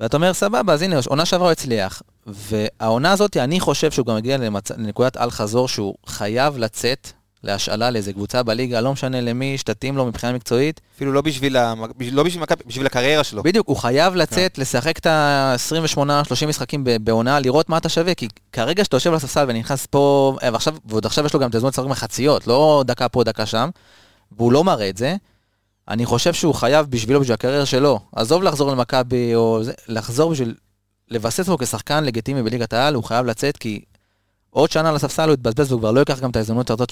ואתה 0.00 0.16
אומר, 0.16 0.32
סבבה, 0.32 0.72
אז 0.72 0.82
הנה, 0.82 0.96
עונה 1.06 1.24
שעברה 1.24 1.46
הוא 1.46 1.52
הצליח. 1.52 2.02
והעונה 2.26 3.12
הזאת, 3.12 3.36
אני 3.36 3.60
חושב 3.60 3.90
שהוא 3.90 4.06
גם 4.06 4.16
למצ... 4.40 4.70
לנקודת 4.70 5.16
אל-חזור 5.16 5.68
שהוא 5.68 5.94
חייב 6.06 6.58
לצאת 6.58 7.08
להשאלה 7.44 7.90
לאיזה 7.90 8.12
קבוצה 8.12 8.42
בליגה, 8.42 8.80
לא 8.80 8.92
משנה 8.92 9.20
למי, 9.20 9.58
שתתאים 9.58 9.96
לו 9.96 10.06
מבחינה 10.06 10.32
מקצועית. 10.32 10.80
אפילו 10.96 11.12
לא 11.12 11.20
בשביל, 11.20 11.56
המ- 11.56 11.84
לא 12.12 12.22
בשביל 12.22 12.42
מכבי, 12.42 12.62
בשביל 12.66 12.86
הקריירה 12.86 13.24
שלו. 13.24 13.42
בדיוק, 13.42 13.68
הוא 13.68 13.76
חייב 13.76 14.14
לצאת, 14.14 14.58
לשחק 14.58 14.98
את 14.98 15.06
ה-28-30 15.06 16.46
משחקים 16.48 16.84
בעונה, 17.00 17.40
לראות 17.40 17.68
מה 17.68 17.76
אתה 17.78 17.88
שווה, 17.88 18.14
כי 18.14 18.28
כרגע 18.52 18.84
שאתה 18.84 18.96
יושב 18.96 19.10
על 19.10 19.16
הספסל 19.16 19.44
ונכנס 19.48 19.86
פה, 19.86 20.36
אה, 20.42 20.48
ועכשיו, 20.52 20.74
ועוד 20.84 21.06
עכשיו 21.06 21.26
יש 21.26 21.34
לו 21.34 21.40
גם 21.40 21.50
את 21.50 21.54
הזמן 21.54 21.68
לשחק 21.68 21.86
מחציות, 21.86 22.46
לא 22.46 22.82
דקה 22.86 23.08
פה, 23.08 23.24
דקה 23.24 23.46
שם, 23.46 23.68
והוא 24.32 24.52
לא 24.52 24.64
מראה 24.64 24.88
את 24.88 24.96
זה, 24.96 25.16
אני 25.88 26.06
חושב 26.06 26.32
שהוא 26.32 26.54
חייב 26.54 26.86
בשבילו, 26.90 27.20
בשביל 27.20 27.34
הקריירה 27.34 27.66
שלו, 27.66 28.00
עזוב 28.16 28.42
לחזור 28.42 28.70
למכבי, 28.72 29.34
או 29.34 29.64
זה, 29.64 29.72
לחזור 29.88 30.30
בשביל 30.30 30.54
לבסס 31.10 31.48
אותו 31.48 31.64
כשחקן 31.64 32.04
לגיטימי 32.04 32.42
בליגת 32.42 32.72
העל, 32.72 32.94
הוא 32.94 33.04
חייב 33.04 33.26
לצאת, 33.26 33.56
כי 33.56 33.80
עוד 34.50 34.70
שנה 34.70 34.88
על 34.88 34.96
הספסל 34.96 35.24
הוא 35.28 35.34
יתבזבז, 35.34 35.72
והוא 35.72 35.80
כבר 35.80 35.90
לא 35.90 36.00
ייקח 36.00 36.20
גם 36.20 36.30
את 36.30 36.36
ההזדמנות 36.36 36.70
הזאת 36.70 36.90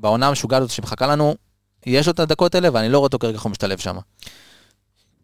שבעונה 0.00 0.28
המשוגעת 0.28 0.62
הזאת 0.62 0.70
שמחכה 0.70 1.06
לנו, 1.06 1.34
יש 1.86 2.06
לו 2.06 2.12
את 2.12 2.20
הדקות 2.20 2.54
האלה, 2.54 2.68
ואני 2.72 2.88
לא 2.88 2.98
רואה 2.98 3.06
אותו 3.06 3.18
כרגע 3.18 3.34
איך 3.34 3.42
הוא 3.42 3.50
משתלב 3.50 3.78
שם. 3.78 3.96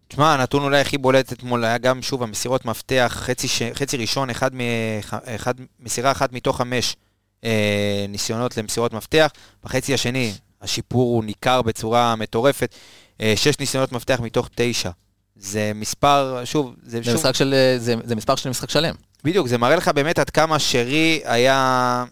תשמע, 0.08 0.34
הנתון 0.34 0.62
אולי 0.62 0.80
הכי 0.80 0.98
בולט 0.98 1.32
אתמול 1.32 1.64
היה 1.64 1.78
גם, 1.78 2.02
שוב, 2.02 2.22
המסירות 2.22 2.64
מפתח, 2.64 3.18
חצי, 3.20 3.48
ש... 3.48 3.62
חצי 3.74 3.96
ראשון, 3.96 4.30
אחד 4.30 4.54
מ... 4.54 4.60
אחד... 5.10 5.54
מסירה 5.80 6.12
אחת 6.12 6.32
מתוך 6.32 6.56
חמש 6.56 6.96
אה, 7.44 8.06
ניסיונות 8.08 8.56
למסירות 8.56 8.92
מפתח. 8.92 9.30
בחצי 9.64 9.94
השני, 9.94 10.32
השיפור 10.62 11.16
הוא 11.16 11.24
ניכר 11.24 11.62
בצורה 11.62 12.16
מטורפת. 12.16 12.74
אה, 13.20 13.32
שש 13.36 13.58
ניסיונות 13.58 13.92
מפתח 13.92 14.20
מתוך 14.22 14.48
תשע. 14.54 14.90
זה 15.36 15.72
מספר, 15.74 16.42
שוב, 16.44 16.74
זה, 16.82 16.98
זה 16.98 17.04
שוב, 17.04 17.14
משחק 17.14 17.34
של, 17.34 17.54
אה, 17.54 17.78
זה, 17.78 17.94
זה 18.04 18.14
מספר 18.14 18.36
של 18.36 18.50
משחק 18.50 18.70
שלם. 18.70 18.94
בדיוק, 19.24 19.46
זה 19.46 19.58
מראה 19.58 19.76
לך 19.76 19.88
באמת 19.88 20.18
עד 20.18 20.30
כמה 20.30 20.58
שרי 20.58 21.20
היה... 21.24 22.04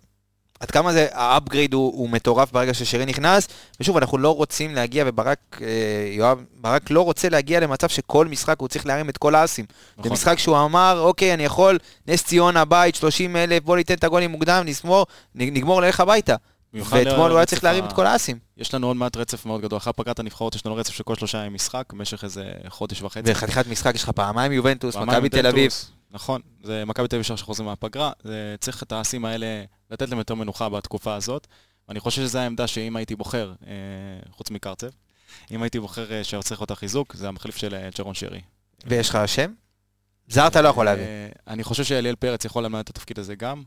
עד 0.64 0.70
כמה 0.70 0.92
זה, 0.92 1.06
האפגריד 1.12 1.74
הוא, 1.74 1.92
הוא 1.96 2.10
מטורף 2.10 2.52
ברגע 2.52 2.74
ששרי 2.74 3.06
נכנס, 3.06 3.48
ושוב, 3.80 3.96
אנחנו 3.96 4.18
לא 4.18 4.34
רוצים 4.34 4.74
להגיע, 4.74 5.04
וברק, 5.06 5.38
אה, 5.60 5.66
יואב, 6.10 6.44
ברק 6.60 6.90
לא 6.90 7.00
רוצה 7.00 7.28
להגיע 7.28 7.60
למצב 7.60 7.88
שכל 7.88 8.28
משחק 8.28 8.60
הוא 8.60 8.68
צריך 8.68 8.86
להרים 8.86 9.08
את 9.08 9.18
כל 9.18 9.34
האסים. 9.34 9.64
נכון. 9.92 10.04
זה 10.04 10.10
משחק 10.10 10.38
שהוא 10.38 10.56
אמר, 10.58 11.00
אוקיי, 11.00 11.34
אני 11.34 11.44
יכול, 11.44 11.78
נס 12.08 12.24
ציונה, 12.24 12.64
בית, 12.64 12.94
30 12.94 13.36
אלף, 13.36 13.62
בוא 13.62 13.76
ניתן 13.76 13.94
את 13.94 14.04
הגולים 14.04 14.30
מוקדם, 14.30 14.62
נסמור, 14.66 15.06
נגמור 15.34 15.82
ללך 15.82 16.00
הביתה. 16.00 16.34
ואתמול 16.74 17.30
הוא 17.30 17.38
היה 17.38 17.46
צריך 17.46 17.64
להרים 17.64 17.84
את 17.84 17.92
כל 17.92 18.06
האסים. 18.06 18.38
יש 18.56 18.74
לנו 18.74 18.86
עוד 18.86 18.96
מעט 18.96 19.16
רצף 19.16 19.46
מאוד 19.46 19.60
גדול. 19.60 19.76
אחרי 19.76 19.92
פגרת 19.92 20.18
הנבחרות 20.18 20.54
יש 20.54 20.66
לנו 20.66 20.76
רצף 20.76 20.92
של 20.92 21.02
כל 21.02 21.14
שלושה 21.14 21.38
ימים 21.38 21.54
משחק, 21.54 21.92
במשך 21.92 22.24
איזה 22.24 22.44
חודש 22.68 23.02
וחצי. 23.02 23.32
וחתיכת 23.32 23.66
משחק, 23.66 23.94
יש 23.94 24.02
לך 24.02 24.10
פעמיים 24.10 24.52
יובנטוס, 24.52 24.96
מכבי 24.96 25.28
תל 25.28 25.46
אביב. 25.46 25.72
נכון, 26.14 26.40
זה 26.62 26.84
מכבי 26.84 27.08
תל 27.08 27.16
אביב 27.16 27.20
ישר 27.20 27.36
שחוזרים 27.36 27.68
מהפגרה, 27.68 28.12
זה 28.24 28.54
צריך 28.60 28.82
את 28.82 28.92
האסים 28.92 29.24
האלה, 29.24 29.46
לתת 29.90 30.08
להם 30.08 30.18
יותר 30.18 30.34
מנוחה 30.34 30.68
בתקופה 30.68 31.14
הזאת. 31.14 31.46
ואני 31.88 32.00
חושב 32.00 32.22
שזו 32.22 32.38
העמדה 32.38 32.66
שאם 32.66 32.96
הייתי 32.96 33.16
בוחר, 33.16 33.52
אה, 33.66 33.72
חוץ 34.30 34.50
מקרצב, 34.50 34.86
אם 35.50 35.62
הייתי 35.62 35.80
בוחר 35.80 36.12
אה, 36.12 36.24
שצריך 36.24 36.60
אותה 36.60 36.74
חיזוק, 36.74 37.14
זה 37.14 37.28
המחליף 37.28 37.56
של 37.56 37.74
אה, 37.74 37.88
צ'רון 37.94 38.14
שרי. 38.14 38.40
ויש 38.86 39.08
לך 39.08 39.18
שם? 39.26 39.52
זר 40.28 40.46
אתה 40.46 40.62
לא 40.62 40.68
יכול 40.68 40.84
להביא. 40.84 41.02
אה, 41.04 41.28
אני 41.48 41.64
חושב 41.64 41.84
שאליאל 41.84 42.14
פרץ 42.14 42.44
יכול 42.44 42.64
למלא 42.64 42.80
את 42.80 42.90
התפקיד 42.90 43.18
הזה 43.18 43.34
גם. 43.34 43.62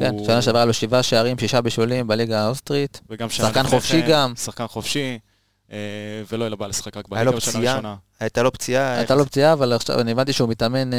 כן, 0.00 0.10
הוא- 0.10 0.26
שנה 0.26 0.42
שעברה 0.42 0.64
לו 0.64 0.72
שבעה 0.72 1.02
שערים, 1.02 1.38
שישה 1.38 1.60
בישולים 1.60 2.06
בליגה 2.06 2.40
האוסטרית. 2.44 3.00
וגם 3.10 3.30
שחקן 3.30 3.62
חופשי 3.66 4.02
כן, 4.02 4.08
גם. 4.10 4.36
שחקן 4.36 4.66
חופשי, 4.66 5.18
אה, 5.72 5.78
ולא 6.32 6.46
אלא 6.46 6.56
בא 6.56 6.66
לשחק 6.66 6.96
רק 6.96 7.04
לו 7.04 7.10
בליגה 7.16 7.30
בשנה? 7.36 7.70
הראשונה. 7.70 7.96
הייתה 8.20 8.42
לו 8.42 8.52
פציעה. 8.52 8.94
הייתה 8.96 9.14
לו 9.14 9.26
פציעה, 9.26 9.52
אבל 9.52 9.72
עכשיו 9.72 10.00
אני 10.00 10.12
הבנתי 10.12 10.32
שהוא 10.32 10.48
מתאמן... 10.48 10.90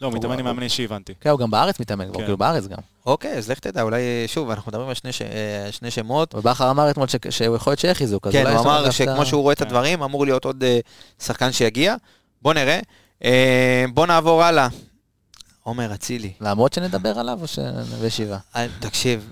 לא, 0.00 0.06
הוא 0.06 0.14
מתאמן 0.14 0.38
עם 0.38 0.44
מאמן 0.44 0.62
אישי, 0.62 0.84
הבנתי. 0.84 1.12
כן, 1.20 1.30
הוא 1.30 1.38
גם 1.38 1.50
בארץ 1.50 1.80
מתאמן, 1.80 2.06
כן. 2.12 2.12
כאילו 2.12 2.36
בארץ 2.36 2.66
גם. 2.66 2.78
אוקיי, 3.06 3.32
אז 3.38 3.50
לך 3.50 3.58
תדע, 3.58 3.82
אולי, 3.82 4.00
שוב, 4.26 4.50
אנחנו 4.50 4.70
מדברים 4.70 4.88
על 4.88 4.94
שני, 4.94 5.12
ש... 5.12 5.22
אה, 5.22 5.68
שני 5.72 5.90
שמות. 5.90 6.34
ובכר 6.34 6.70
אמר 6.70 6.90
אתמול 6.90 7.08
ש- 7.08 7.16
שהוא 7.30 7.56
יכול 7.56 7.70
להיות 7.70 7.80
שיהיה 7.80 7.94
חיזוק, 7.94 8.26
אז 8.26 8.32
כן, 8.32 8.42
אולי 8.42 8.54
הוא 8.54 8.62
אמר 8.62 8.90
שכמו 8.90 9.26
שהוא 9.26 9.42
רואה 9.42 9.52
את 9.52 9.58
כן. 9.58 9.64
הדברים, 9.66 10.02
אמור 10.02 10.24
להיות 10.24 10.44
עוד 10.44 10.64
אה, 10.64 10.78
שחקן 11.22 11.52
שיגיע. 11.52 11.94
בוא 12.42 12.54
נראה. 12.54 12.80
אה, 13.24 13.84
בוא 13.94 14.06
נעבור 14.06 14.44
הלאה. 14.44 14.68
עומר 15.62 15.94
אצילי. 15.94 16.32
למרות 16.40 16.72
שנדבר 16.72 17.18
עליו 17.18 17.38
או 17.42 17.46
שנביא 17.46 18.08
שבעה? 18.08 18.38
אה, 18.56 18.66
תקשיב, 18.80 19.28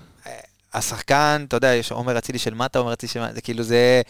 השחקן, 0.73 1.45
אתה 1.47 1.57
יודע, 1.57 1.75
יש 1.75 1.91
עומר 1.91 2.17
אצילי 2.17 2.39
של 2.39 2.53
מטה, 2.53 2.79
עומר 2.79 2.93
אצילי 2.93 3.11
של 3.13 3.21
מטה, 3.23 3.33
זה 3.33 3.41
כאילו 3.41 3.63
זה 3.63 4.01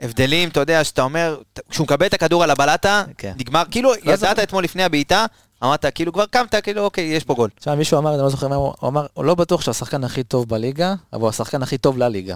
הבדלים, 0.00 0.48
אתה 0.48 0.60
יודע, 0.60 0.84
שאתה 0.84 1.02
אומר, 1.02 1.40
כשהוא 1.70 1.84
מקבל 1.84 2.06
את 2.06 2.14
הכדור 2.14 2.42
על 2.44 2.50
הבלטה, 2.50 3.04
כן. 3.18 3.32
נגמר, 3.38 3.62
כאילו, 3.70 3.92
לא 4.04 4.12
ידעת. 4.12 4.38
אתמול 4.38 4.64
לפני 4.64 4.84
הבעיטה, 4.84 5.26
אמרת, 5.62 5.86
כאילו, 5.94 6.12
כבר 6.12 6.26
קמת, 6.26 6.54
כאילו, 6.62 6.84
אוקיי, 6.84 7.04
יש 7.04 7.24
פה 7.24 7.34
גול. 7.34 7.50
עכשיו 7.56 7.76
מישהו 7.76 7.98
אמר, 7.98 8.14
אני 8.14 8.22
לא 8.22 8.28
זוכר 8.28 8.48
מה 8.48 8.54
הוא 8.54 8.74
הוא 8.80 8.88
אמר, 8.88 9.06
הוא 9.14 9.24
לא 9.24 9.34
בטוח 9.34 9.60
שהוא 9.60 9.70
השחקן 9.70 10.04
הכי 10.04 10.24
טוב 10.24 10.48
בליגה, 10.48 10.94
אבל 11.12 11.20
הוא 11.20 11.28
השחקן 11.28 11.62
הכי 11.62 11.78
טוב 11.78 11.98
לליגה. 11.98 12.34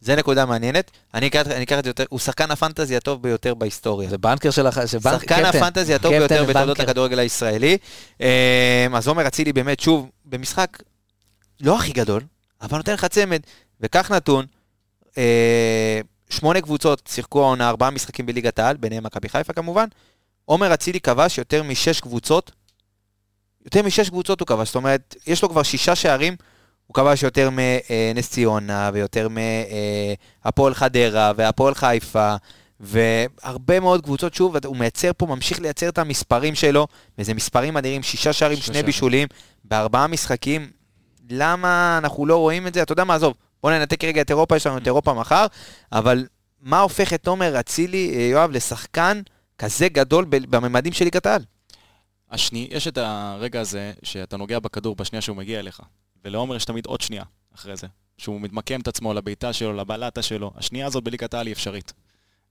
זה 0.00 0.16
נקודה 0.16 0.46
מעניינת. 0.46 0.90
אני 1.14 1.26
אקח 1.26 1.78
את 1.78 1.84
זה 1.84 1.90
יותר, 1.90 2.04
הוא 2.08 2.18
שחקן 2.18 2.50
הפנטזי 2.50 2.96
הטוב 2.96 3.22
ביותר 3.22 3.54
בהיסטוריה. 3.54 4.10
זה 4.10 4.18
בנקר 4.18 4.50
של 4.50 4.66
הח... 4.66 4.86
שחקן. 4.86 5.44
הפנטזי 5.44 5.94
הטוב 5.94 6.12
ביותר 6.12 6.44
בתולדות. 6.44 6.80
הכדורגל 6.80 7.18
הישראלי. 7.18 7.78
אה, 8.20 8.86
אז 8.94 9.08
עומר 9.08 9.26
אצילי 9.26 9.52
באמת, 9.52 9.80
שוב, 9.80 10.10
במשחק 10.24 10.82
לא 11.60 11.76
הכי 11.76 11.92
גדול, 11.92 12.22
אבל 12.62 12.76
נותן 12.76 12.92
לך 12.92 13.04
צמד. 13.04 13.40
וכך 13.80 14.10
נתון, 14.10 14.46
אה, 15.18 16.00
שמונה 16.30 16.60
קבוצות 16.60 17.08
שיחקו 17.12 17.42
העונה 17.42 17.68
ארבעה 17.68 17.90
משחקים 17.90 18.26
בליגת 18.26 18.58
העל, 18.58 18.76
ביניהם 18.76 19.04
מכבי 19.04 19.28
חיפה 19.28 19.52
כמובן. 19.52 19.86
עומר 20.48 20.74
אצילי 20.74 21.00
כבש 21.00 21.38
יותר 21.38 21.62
משש 21.62 22.00
קבוצות, 22.00 22.50
יותר 23.64 23.82
משש 23.82 24.08
קבוצות 24.08 24.40
הוא 24.40 24.46
כבש, 24.46 24.68
זאת 24.68 24.76
אומרת, 24.76 25.16
יש 25.26 25.42
לו 25.42 25.48
כבר 25.48 25.62
שישה 25.62 25.94
שערים, 25.94 26.36
הוא 26.86 26.94
כבש 26.94 27.22
יותר 27.22 27.50
מנס 27.52 28.30
ציונה, 28.30 28.90
ויותר 28.92 29.28
מהפועל 30.44 30.74
חדרה, 30.74 31.32
והפועל 31.36 31.74
חיפה, 31.74 32.34
והרבה 32.80 33.80
מאוד 33.80 34.02
קבוצות, 34.02 34.34
שוב, 34.34 34.56
הוא 34.66 34.76
מייצר 34.76 35.10
פה, 35.16 35.26
ממשיך 35.26 35.60
לייצר 35.60 35.88
את 35.88 35.98
המספרים 35.98 36.54
שלו, 36.54 36.86
וזה 37.18 37.34
מספרים 37.34 37.76
אדירים, 37.76 38.02
שישה 38.02 38.32
שערים, 38.32 38.56
שני 38.56 38.64
שערים. 38.64 38.86
בישולים, 38.86 39.28
בארבעה 39.64 40.06
משחקים. 40.06 40.70
למה 41.30 41.98
אנחנו 42.02 42.26
לא 42.26 42.36
רואים 42.36 42.66
את 42.66 42.74
זה? 42.74 42.82
אתה 42.82 42.92
יודע 42.92 43.04
מה, 43.04 43.14
עזוב, 43.14 43.34
בוא 43.62 43.70
ננתק 43.70 44.04
רגע 44.04 44.20
את 44.20 44.30
אירופה, 44.30 44.56
יש 44.56 44.66
לנו 44.66 44.78
את 44.78 44.86
אירופה 44.86 45.14
מחר, 45.14 45.46
אבל 45.92 46.26
מה 46.62 46.80
הופך 46.80 47.12
את 47.12 47.26
עומר 47.26 47.60
אצילי, 47.60 48.14
אה, 48.16 48.22
יואב, 48.22 48.50
לשחקן 48.50 49.20
כזה 49.58 49.88
גדול 49.88 50.24
בממדים 50.28 50.92
של 50.92 51.04
ליגת 51.04 51.26
העל? 51.26 51.44
השני, 52.30 52.68
יש 52.70 52.88
את 52.88 52.98
הרגע 52.98 53.60
הזה 53.60 53.92
שאתה 54.02 54.36
נוגע 54.36 54.58
בכדור 54.58 54.96
בשנייה 54.96 55.22
שהוא 55.22 55.36
מגיע 55.36 55.58
אליך, 55.58 55.82
ולעומר 56.24 56.56
יש 56.56 56.64
תמיד 56.64 56.86
עוד 56.86 57.00
שנייה 57.00 57.24
אחרי 57.54 57.76
זה, 57.76 57.86
שהוא 58.18 58.40
מתמקם 58.40 58.80
את 58.80 58.88
עצמו 58.88 59.14
לבעיטה 59.14 59.52
שלו, 59.52 59.72
לבלטה 59.72 60.22
שלו. 60.22 60.52
השנייה 60.56 60.86
הזאת 60.86 61.04
בליגת 61.04 61.34
העל 61.34 61.46
היא 61.46 61.52
אפשרית. 61.52 61.92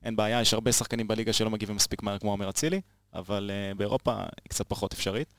אין 0.03 0.15
בעיה, 0.15 0.41
יש 0.41 0.53
הרבה 0.53 0.71
שחקנים 0.71 1.07
בליגה 1.07 1.33
שלא 1.33 1.49
מגיבים 1.49 1.75
מספיק 1.75 2.03
מהר 2.03 2.17
כמו 2.17 2.31
עומר 2.31 2.49
אצילי, 2.49 2.81
אבל 3.13 3.51
uh, 3.53 3.77
באירופה 3.77 4.13
היא 4.15 4.49
קצת 4.49 4.69
פחות 4.69 4.93
אפשרית, 4.93 5.33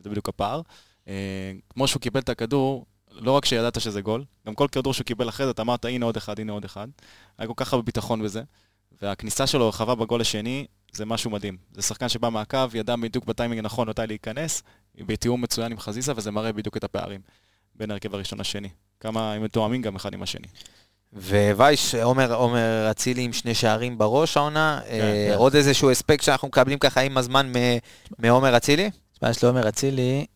וזה 0.00 0.10
בדיוק 0.10 0.28
הפער. 0.28 0.60
Uh, 1.04 1.08
כמו 1.70 1.88
שהוא 1.88 2.00
קיבל 2.00 2.20
את 2.20 2.28
הכדור, 2.28 2.86
לא 3.10 3.32
רק 3.32 3.44
שידעת 3.44 3.80
שזה 3.80 4.00
גול, 4.00 4.24
גם 4.46 4.54
כל 4.54 4.68
כדור 4.72 4.94
שהוא 4.94 5.04
קיבל 5.04 5.28
אחרי 5.28 5.46
זה, 5.46 5.52
אתה 5.52 5.62
אמרת, 5.62 5.84
הנה 5.84 6.06
עוד 6.06 6.16
אחד, 6.16 6.40
הנה 6.40 6.52
עוד 6.52 6.64
אחד. 6.64 6.88
היה 7.38 7.48
כל 7.48 7.54
כך 7.56 7.72
הרבה 7.72 7.84
ביטחון 7.84 8.22
בזה, 8.22 8.42
והכניסה 9.02 9.46
שלו 9.46 9.68
רחבה 9.68 9.94
בגול 9.94 10.20
השני, 10.20 10.66
זה 10.92 11.04
משהו 11.06 11.30
מדהים. 11.30 11.56
זה 11.72 11.82
שחקן 11.82 12.08
שבא 12.08 12.28
מהקו, 12.28 12.58
ידע 12.74 12.96
בדיוק 12.96 13.24
בטיימינג 13.24 13.58
הנכון 13.58 13.88
מתי 13.88 14.02
להיכנס, 14.06 14.62
בתיאום 14.98 15.42
מצוין 15.42 15.72
עם 15.72 15.78
חזיזה, 15.78 16.12
וזה 16.16 16.30
מראה 16.30 16.52
בדיוק 16.52 16.76
את 16.76 16.84
הפערים 16.84 17.20
בין 17.74 17.90
ההרכב 17.90 18.14
הראשון 18.14 18.40
לשני. 18.40 18.68
כמה 19.00 19.32
הם 19.32 19.42
מתואמים 19.42 19.82
גם 19.82 19.96
אחד 19.96 20.14
עם 20.14 20.22
השני. 20.22 20.46
ווייש, 21.12 21.94
עומר, 21.94 22.34
עומר 22.34 22.88
אצילי 22.90 23.22
עם 23.22 23.32
שני 23.32 23.54
שערים 23.54 23.98
בראש 23.98 24.36
העונה, 24.36 24.80
אה, 24.88 25.28
כן. 25.30 25.34
עוד 25.36 25.54
איזשהו 25.54 25.90
הספק 25.90 26.22
שאנחנו 26.22 26.48
מקבלים 26.48 26.78
ככה 26.78 27.00
עם 27.00 27.18
הזמן 27.18 27.52
מ- 27.56 27.78
מעומר 28.18 28.56
אצילי? 28.56 28.90
תשמע, 29.12 29.30
יש 29.30 29.44
לעומר 29.44 29.68
אצילי... 29.68 30.26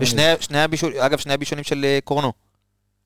ושני 0.00 0.22
שני 0.40 0.58
הבישול, 0.60 0.98
אגב, 0.98 1.18
שני 1.18 1.34
הבישולים 1.34 1.64
של 1.64 1.84
אה, 1.84 1.98
קורנו, 2.04 2.32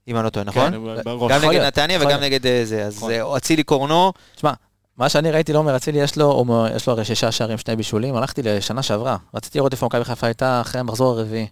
אם 0.08 0.16
אני 0.16 0.24
לא 0.24 0.30
טועה, 0.30 0.44
נכון? 0.44 0.70
כן, 0.70 1.02
בראש. 1.04 1.32
גם 1.32 1.50
נגד 1.50 1.60
נתניה 1.60 1.98
וגם. 2.00 2.20
נגד 2.20 2.46
אה, 2.46 2.60
זה, 2.64 2.84
אז 2.84 2.96
נכון. 2.96 3.12
אה, 3.12 3.36
אצילי 3.36 3.62
קורנו, 3.62 4.12
מה 5.01 5.09
שאני 5.09 5.30
ראיתי 5.30 5.53
לעומר 5.53 5.76
אצילי, 5.76 5.98
יש 5.98 6.16
לו, 6.16 6.44
יש 6.76 6.86
לו 6.86 6.92
הרי 6.92 7.05
שישה 7.05 7.32
שערים, 7.32 7.59
שני 7.59 7.76
בישולים, 7.76 8.16
הלכתי 8.16 8.42
לשנה 8.42 8.82
שעברה, 8.82 9.16
רציתי 9.34 9.59
לראות 9.59 9.72
איפה 9.72 9.86
מכבי 9.86 10.05
חיפה 10.05 10.26
הייתה 10.26 10.61
אחרי 10.61 10.80
המחזור 10.80 11.18
הרביעי. 11.18 11.46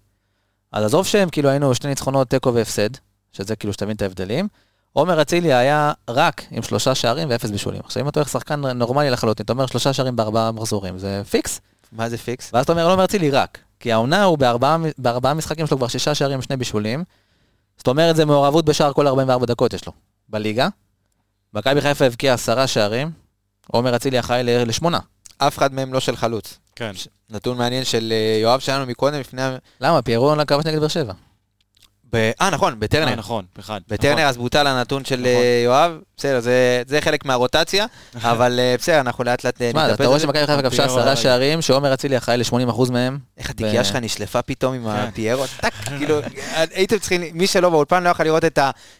אז 0.73 0.85
עזוב 0.85 1.07
שהם 1.07 1.29
כאילו 1.31 1.49
היינו 1.49 1.75
שני 1.75 1.91
ניצחונות, 1.91 2.29
תיקו 2.29 2.55
והפסד, 2.55 2.89
שזה 3.33 3.57
כאילו 3.57 3.73
שתבין 3.73 3.97
את 3.97 4.03
ההבדלים. 4.03 4.49
עומר 4.93 5.23
אצילי 5.23 5.53
היה 5.55 5.93
רק 6.11 6.43
עם 6.51 6.63
שלושה 6.63 6.95
שערים 6.95 7.31
ואפס 7.31 7.51
בישולים. 7.51 7.81
עכשיו 7.85 8.03
אם 8.03 8.09
אתה 8.09 8.21
הולך 8.21 8.29
שחקן 8.29 8.61
נורמלי 8.61 9.11
לחלוטין, 9.11 9.45
אתה 9.45 9.53
אומר 9.53 9.67
שלושה 9.67 9.93
שערים 9.93 10.17
בארבעה 10.17 10.53
מחזורים, 10.53 10.99
זה 10.99 11.23
פיקס. 11.31 11.61
מה 11.93 12.09
זה 12.09 12.19
פיקס? 12.19 12.51
ואז 12.53 12.65
אתה 12.65 12.73
אומר, 12.73 12.91
עומר 12.91 13.05
אצילי 13.05 13.31
רק. 13.31 13.59
כי 13.81 13.93
העונה 13.93 14.25
הוא 14.25 14.39
בארבעה, 14.39 14.77
בארבעה 14.99 15.35
משחקים 15.35 15.67
שלו 15.67 15.77
כבר 15.77 15.89
שישה 15.89 16.15
שערים 16.15 16.39
ושני 16.39 16.57
בישולים. 16.57 17.05
זאת 17.77 17.87
אומרת, 17.87 18.17
זה 18.17 18.25
מעורבות 18.25 18.65
בשער 18.65 18.93
כל 18.93 19.07
44 19.07 19.47
דקות 19.47 19.73
יש 19.73 19.87
לו. 19.87 19.93
בליגה. 20.29 20.69
מכבי 21.55 21.81
חיפה 21.81 22.05
הבקיעה 22.05 22.35
עשרה 22.35 22.67
שערים, 22.67 23.28
עומר 23.73 23.97
אצילי 23.97 24.21
אחראי 24.21 24.43
ל- 24.43 24.69
לשמונה. 24.69 24.99
אף 25.39 25.59
אחד 25.59 25.75
מהם 25.75 25.95
לא 25.95 26.01
של 26.01 26.17
חלוץ. 26.17 26.59
כן. 26.77 26.91
נתון 27.31 27.59
מעניין 27.59 27.85
של 27.85 28.13
אה, 28.13 28.39
יואב 28.43 28.61
שלנו 28.61 28.87
מקודם, 28.87 29.21
לפני... 29.21 29.43
למה? 29.81 30.03
פיירו 30.03 30.35
לא 30.35 30.45
כבש 30.45 30.67
נגד 30.67 30.79
באר 30.79 30.89
שבע. 30.89 31.13
ב- 32.13 32.31
אה, 32.41 32.51
נכון, 32.51 32.73
אה, 32.73 32.79
בטרנר. 32.79 33.15
נכון, 33.15 33.45
אחד. 33.61 33.81
בטרנר 33.89 34.23
אז 34.29 34.37
בוטל 34.37 34.67
הנתון 34.67 35.05
של 35.05 35.15
נכון. 35.21 35.27
אה, 35.29 35.63
יואב, 35.65 35.93
בסדר, 36.17 36.41
זה- 36.41 36.83
זה 36.87 37.01
חלק 37.01 37.25
מהרוטציה, 37.25 37.87
אבל 38.23 38.59
אה, 38.61 38.75
בסדר, 38.79 39.01
אנחנו 39.01 39.25
לאט 39.25 39.45
לאט 39.45 39.63
אה, 39.63 39.69
תשמע, 39.69 39.83
נטפל 39.85 39.95
אתה 39.95 40.07
רואה. 40.07 40.21
שמכבי 40.21 40.47
חיפה 40.47 40.63
כבשה 40.63 40.85
עשרה. 40.85 41.17
שערים, 41.17 41.63
שעומר 41.63 41.95
אצילי 41.95 42.17
אחראי 42.17 42.37
ל-80% 42.37 42.91
מהם. 42.93 43.19
איך 43.39 43.51
התיקייה 43.51 43.85
שלך 43.85 43.97
נשלפה 43.97 44.43
פתאום 44.43 44.75
עם 44.75 44.83
כן. 44.85 44.89
הפיירו, 44.91 45.45
טאק, 45.61 45.73
כאילו, 45.99 46.19
הייתם 46.55 46.99
צריכים, 46.99 47.23
מי 47.33 47.47
שלא 47.47 47.71
באולפן 47.71 48.03
לא 48.03 48.09
יכול 48.09 48.25
לראות 48.27 48.45
את 48.45 48.59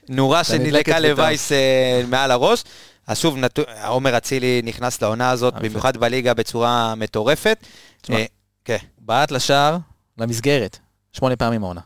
הנורה 0.09 0.45
שנדלקה. 0.45 0.99
לווייס 1.01 1.53
אה, 1.53 2.03
מעל 2.09 2.31
הראש. 2.31 2.65
אז 3.09 3.19
שוב, 3.19 3.37
נתון- 3.37 3.65
עומר 3.87 4.17
אצילי 4.17 4.61
נכנס 4.65 5.03
לעונה 5.03 5.31
הזאת, 5.31 5.55
יפה. 5.55 5.69
במיוחד 5.69 5.97
בליגה 5.97 6.35
בצורה 6.35 6.95
מטורפת. 6.95 7.65
תשמע, 8.03 8.17
אה, 8.17 8.25
כן, 8.65 8.77
בעט 8.99 9.31
לשער, 9.31 9.77
למסגרת, 10.19 10.79
שמונה 11.13 11.37
פעמים 11.37 11.65
העונה. 11.65 11.81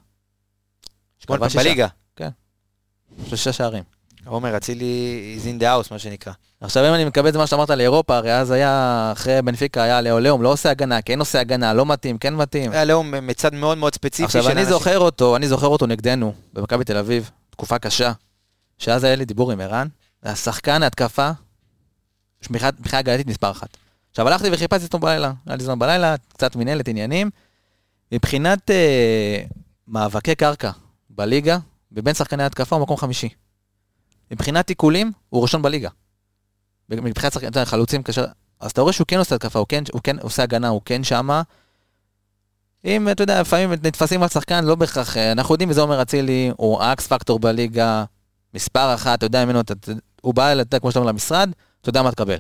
שמונה 1.19 1.49
שישה. 1.49 1.63
בליגה. 1.65 1.89
שלושה 3.29 3.53
שערים. 3.53 3.83
עומר 4.27 4.57
אצילי 4.57 4.95
is 5.41 5.59
in 5.59 5.63
the 5.63 5.65
house, 5.65 5.89
מה 5.91 5.99
שנקרא. 5.99 6.33
עכשיו 6.61 6.89
אם 6.89 6.95
אני 6.95 7.05
מקבל 7.05 7.29
את 7.29 7.37
מה 7.37 7.47
שאמרת 7.47 7.71
לאירופה, 7.71 8.17
הרי 8.17 8.35
אז 8.35 8.51
היה, 8.51 9.09
אחרי 9.13 9.43
בנפיקה 9.43 9.83
היה 9.83 10.01
לאוליאום, 10.01 10.43
לא 10.43 10.53
עושה 10.53 10.71
הגנה, 10.71 11.03
כן 11.03 11.19
עושה 11.19 11.41
הגנה, 11.41 11.75
לא 11.75 11.87
מתאים, 11.87 12.19
כן 12.19 12.35
מתאים. 12.35 12.73
היה 12.73 12.85
לאום 12.85 13.15
מצד 13.27 13.55
מאוד 13.55 13.79
מאוד 13.79 13.95
ספציפי 13.95 14.25
עכשיו 14.25 14.47
אני 14.49 14.53
אנשים. 14.53 14.69
זוכר 14.69 14.99
אותו, 14.99 15.37
אני 15.37 15.49
זוכר 15.49 15.67
אותו 15.67 15.87
נגדנו, 15.87 16.35
במכבי 16.53 16.85
תל 16.85 16.97
אביב, 16.97 17.31
תקופה 17.51 17.79
קשה, 17.79 18.13
שאז 18.79 19.05
היה 19.05 19.17
לי 19.17 19.25
דיבור 19.25 19.53
עם 19.53 19.61
ערן, 19.61 19.89
השחקן 20.23 20.83
ההתקפה, 20.83 21.31
מבחינה 22.51 22.99
הגנתית 22.99 23.27
מספר 23.27 23.51
אחת. 23.51 23.77
עכשיו 24.11 24.29
הלכתי 24.29 24.49
וחיפשתי 24.53 24.85
אותו 24.85 24.99
בלילה, 24.99 25.33
היה 25.47 25.57
לי 25.57 25.65
זמן 25.65 25.79
בלילה, 25.79 26.15
קצת 26.29 26.57
מנהלת 26.57 26.89
עניינים. 26.89 27.31
מבחינת 28.13 28.71
אה, 28.71 29.43
מאבקי 29.89 30.35
קרקע 30.35 30.71
בליגה, 31.11 31.59
מבין 31.93 32.15
שחקני 32.15 32.43
ההתקפה 32.43 32.77
הוא 32.77 32.83
מקום 32.83 32.97
חמישי. 32.97 33.29
מבחינת 34.31 34.69
עיקולים, 34.69 35.13
הוא 35.29 35.43
ראשון 35.43 35.63
בליגה. 35.63 35.89
מבחינת 36.89 37.33
שחקני 37.33 37.49
אתה 37.49 37.59
יודע, 37.59 37.71
חלוצים 37.71 38.03
קשה, 38.03 38.25
אז 38.61 38.71
אתה 38.71 38.81
רואה 38.81 38.93
שהוא 38.93 39.07
כן 39.07 39.19
עושה 39.19 39.35
התקפה, 39.35 39.59
הוא 39.59 39.67
כן, 39.69 39.83
הוא 39.93 40.01
כן 40.05 40.19
עושה 40.19 40.43
הגנה, 40.43 40.69
הוא 40.69 40.81
כן 40.85 41.05
שמה. 41.05 41.43
אם, 42.85 43.09
אתה 43.09 43.23
יודע, 43.23 43.41
לפעמים 43.41 43.73
נתפסים 43.73 44.23
על 44.23 44.29
שחקן, 44.29 44.65
לא 44.65 44.75
בהכרח, 44.75 45.17
אה, 45.17 45.33
אנחנו 45.33 45.55
יודעים 45.55 45.71
וזה 45.71 45.81
אומר 45.81 46.03
אצילי, 46.03 46.53
הוא 46.57 46.83
האקס 46.83 47.07
פקטור 47.07 47.39
בליגה, 47.39 48.05
מספר 48.55 48.95
אחת, 48.95 49.19
אתה 49.19 49.27
יודע 49.27 49.45
ממנו, 49.45 49.61
אתה- 49.61 49.75
הוא 50.21 50.35
בא, 50.35 50.61
אתה 50.61 50.79
כמו 50.79 50.91
שאתה 50.91 50.99
אומר, 51.01 51.11
למשרד, 51.13 51.51
אתה 51.81 51.89
יודע 51.89 52.03
מה 52.03 52.11
תקבל. 52.13 52.37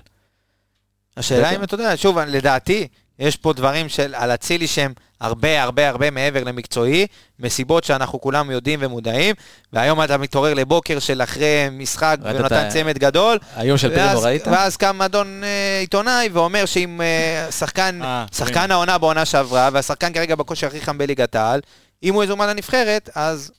השאלה. 1.16 1.50
אם 1.50 1.62
אתה 1.62 1.74
יודע, 1.74 1.96
שוב, 1.96 2.18
לדעתי, 2.18 2.88
יש 3.18 3.36
פה 3.36 3.52
דברים 3.52 3.88
של, 3.88 4.14
על 4.14 4.30
אצילי 4.34 4.66
שהם 4.66 4.92
הרבה 5.20 5.62
הרבה 5.62 5.88
הרבה 5.88 6.10
מעבר 6.10 6.44
למקצועי, 6.44 7.06
מסיבות 7.38 7.84
שאנחנו 7.84 8.20
כולם 8.20 8.50
יודעים 8.50 8.78
ומודעים, 8.82 9.34
והיום 9.72 10.02
אתה 10.04 10.18
מתעורר 10.18 10.54
לבוקר 10.54 10.98
של 10.98 11.22
אחרי 11.22 11.68
משחק 11.72 12.16
ונותן 12.22 12.68
צמד 12.68 12.98
גדול, 12.98 13.38
היום 13.56 13.78
של 13.78 13.94
פרימו 13.94 14.22
ראית? 14.22 14.46
ואז 14.46 14.76
קם 14.76 15.02
אדון 15.02 15.44
אה, 15.44 15.78
עיתונאי 15.80 16.28
ואומר 16.32 16.64
שאם 16.66 17.00
אה, 17.00 17.52
שחקן, 17.52 18.00
אה, 18.02 18.24
שחקן 18.34 18.70
העונה 18.70 18.98
בעונה 18.98 19.24
שעברה, 19.24 19.68
והשחקן 19.72 20.12
כרגע 20.12 20.34
בכושר 20.34 20.66
הכי 20.66 20.80
חם 20.80 20.98
בליגת 20.98 21.34
העל, 21.34 21.60
אם 22.02 22.14
הוא 22.14 22.24
יזומן 22.24 22.48
לנבחרת, 22.48 23.10
אז... 23.14 23.52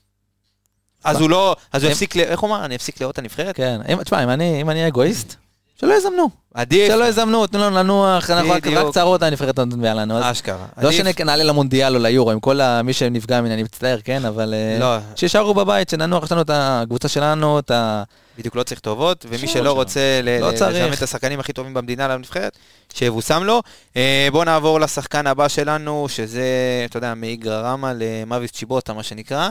אז? 1.03 1.21
הוא 1.21 1.29
לא, 1.29 1.55
אז 1.73 1.83
הוא 1.83 1.91
יפסיק, 1.91 2.17
איך 2.17 2.39
הוא 2.39 2.49
אמר? 2.49 2.65
אני 2.65 2.75
אפסיק 2.75 3.01
לראות 3.01 3.13
את 3.13 3.19
הנבחרת? 3.19 3.55
כן, 3.55 3.81
תשמע, 4.03 4.23
אם 4.61 4.69
אני 4.69 4.87
אגואיסט, 4.87 5.35
שלא 5.81 5.93
יזמנו. 5.93 6.29
עדיף. 6.53 6.87
שלא 6.87 7.05
יזמנו, 7.05 7.47
תנו 7.47 7.59
לנו 7.59 7.75
לנוח, 7.77 8.29
אנחנו 8.29 8.51
רק 8.51 8.63
צרות 8.93 9.23
הנבחרת 9.23 9.59
נתנה 9.59 9.93
לנו. 9.93 10.17
אז 10.17 10.31
אשכרה. 10.31 10.65
לא. 10.81 10.91
שנעלה 10.91 11.43
למונדיאל 11.43 11.95
או 11.95 12.01
ליורו, 12.01 12.31
עם 12.31 12.39
כל 12.39 12.59
מי 12.83 12.93
שנפגע 12.93 13.41
ממני, 13.41 13.53
אני 13.53 13.63
מצטער, 13.63 13.97
כן, 14.03 14.25
אבל... 14.25 14.53
אה, 14.53 14.77
לא, 14.79 14.95
שישארו 15.15 15.53
בבית, 15.53 15.89
שננוח, 15.89 16.23
יש 16.23 16.31
לנו 16.31 16.41
את 16.41 16.49
הקבוצה 16.53 17.07
שלנו, 17.07 17.59
את 17.59 17.71
ה... 17.71 18.03
בדיוק 18.37 18.55
לא 18.55 18.63
צריך 18.63 18.79
טובות, 18.79 19.25
ומי 19.29 19.47
שלא. 19.47 19.71
רוצה 19.71 20.19
ל- 20.23 20.39
לא. 20.39 20.51
לזמן 20.51 20.93
את 20.93 21.01
השחקנים 21.01 21.39
הכי 21.39 21.53
טובים 21.53 21.73
במדינה 21.73 22.07
לנבחרת, 22.07 22.57
שיבושם 22.93 23.43
לו. 23.43 23.61
אה, 23.97 24.27
בואו 24.31 24.43
נעבור 24.43 24.79
לשחקן 24.79 25.27
הבא 25.27 25.47
שלנו, 25.47 26.05
שזה, 26.09 26.43
אתה 26.85 26.97
יודע, 26.97 27.13
מאיגרא 27.13 27.61
רמא 27.61 27.93
למאביס 27.95 28.51
צ'יבוטה, 28.51 28.93
מה 28.93 29.03
שנקרא. 29.03 29.49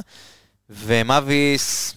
ומאביס, 0.72 1.94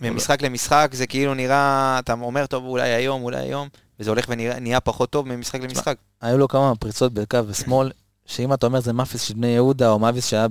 ממשחק 0.00 0.42
למשחק, 0.42 0.90
זה 0.92 1.06
כאילו 1.06 1.34
נראה, 1.34 1.98
אתה 1.98 2.12
אומר, 2.12 2.46
טוב, 2.46 2.64
אולי 2.64 2.90
היום, 2.90 3.22
אולי 3.22 3.36
היום, 3.36 3.68
וזה 4.00 4.10
הולך 4.10 4.24
ונהיה 4.28 4.80
פחות 4.80 5.10
טוב 5.10 5.28
ממשחק 5.28 5.60
למשחק. 5.60 5.96
היו 6.20 6.38
לו 6.38 6.48
כמה 6.48 6.72
פריצות 6.76 7.12
בקו 7.12 7.38
ושמאל, 7.46 7.90
שאם 8.26 8.52
אתה 8.52 8.66
אומר 8.66 8.80
זה 8.80 8.92
מאפיס 8.92 9.22
של 9.22 9.34
בני 9.34 9.46
יהודה, 9.46 9.90
או 9.90 9.98
מאפיס 9.98 10.26
שהיה 10.26 10.46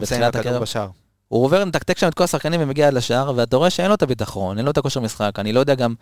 בתחילת 0.00 0.36
הקרב. 0.36 0.62
הוא 1.28 1.44
עובר 1.44 1.64
לתקתק 1.64 1.98
שם 1.98 2.08
את 2.08 2.14
כל 2.14 2.24
השחקנים 2.24 2.60
ומגיע 2.62 2.88
עד 2.88 2.94
לשער, 2.94 3.32
ואתה 3.36 3.56
רואה 3.56 3.70
שאין 3.70 3.88
לו 3.88 3.94
את 3.94 4.02
הביטחון, 4.02 4.58
אין 4.58 4.64
לו 4.64 4.70
את 4.70 4.78
הכושר 4.78 5.00
משחק, 5.00 5.32
אני 5.38 5.52
לא 5.52 5.60
יודע 5.60 5.74
גם... 5.74 5.94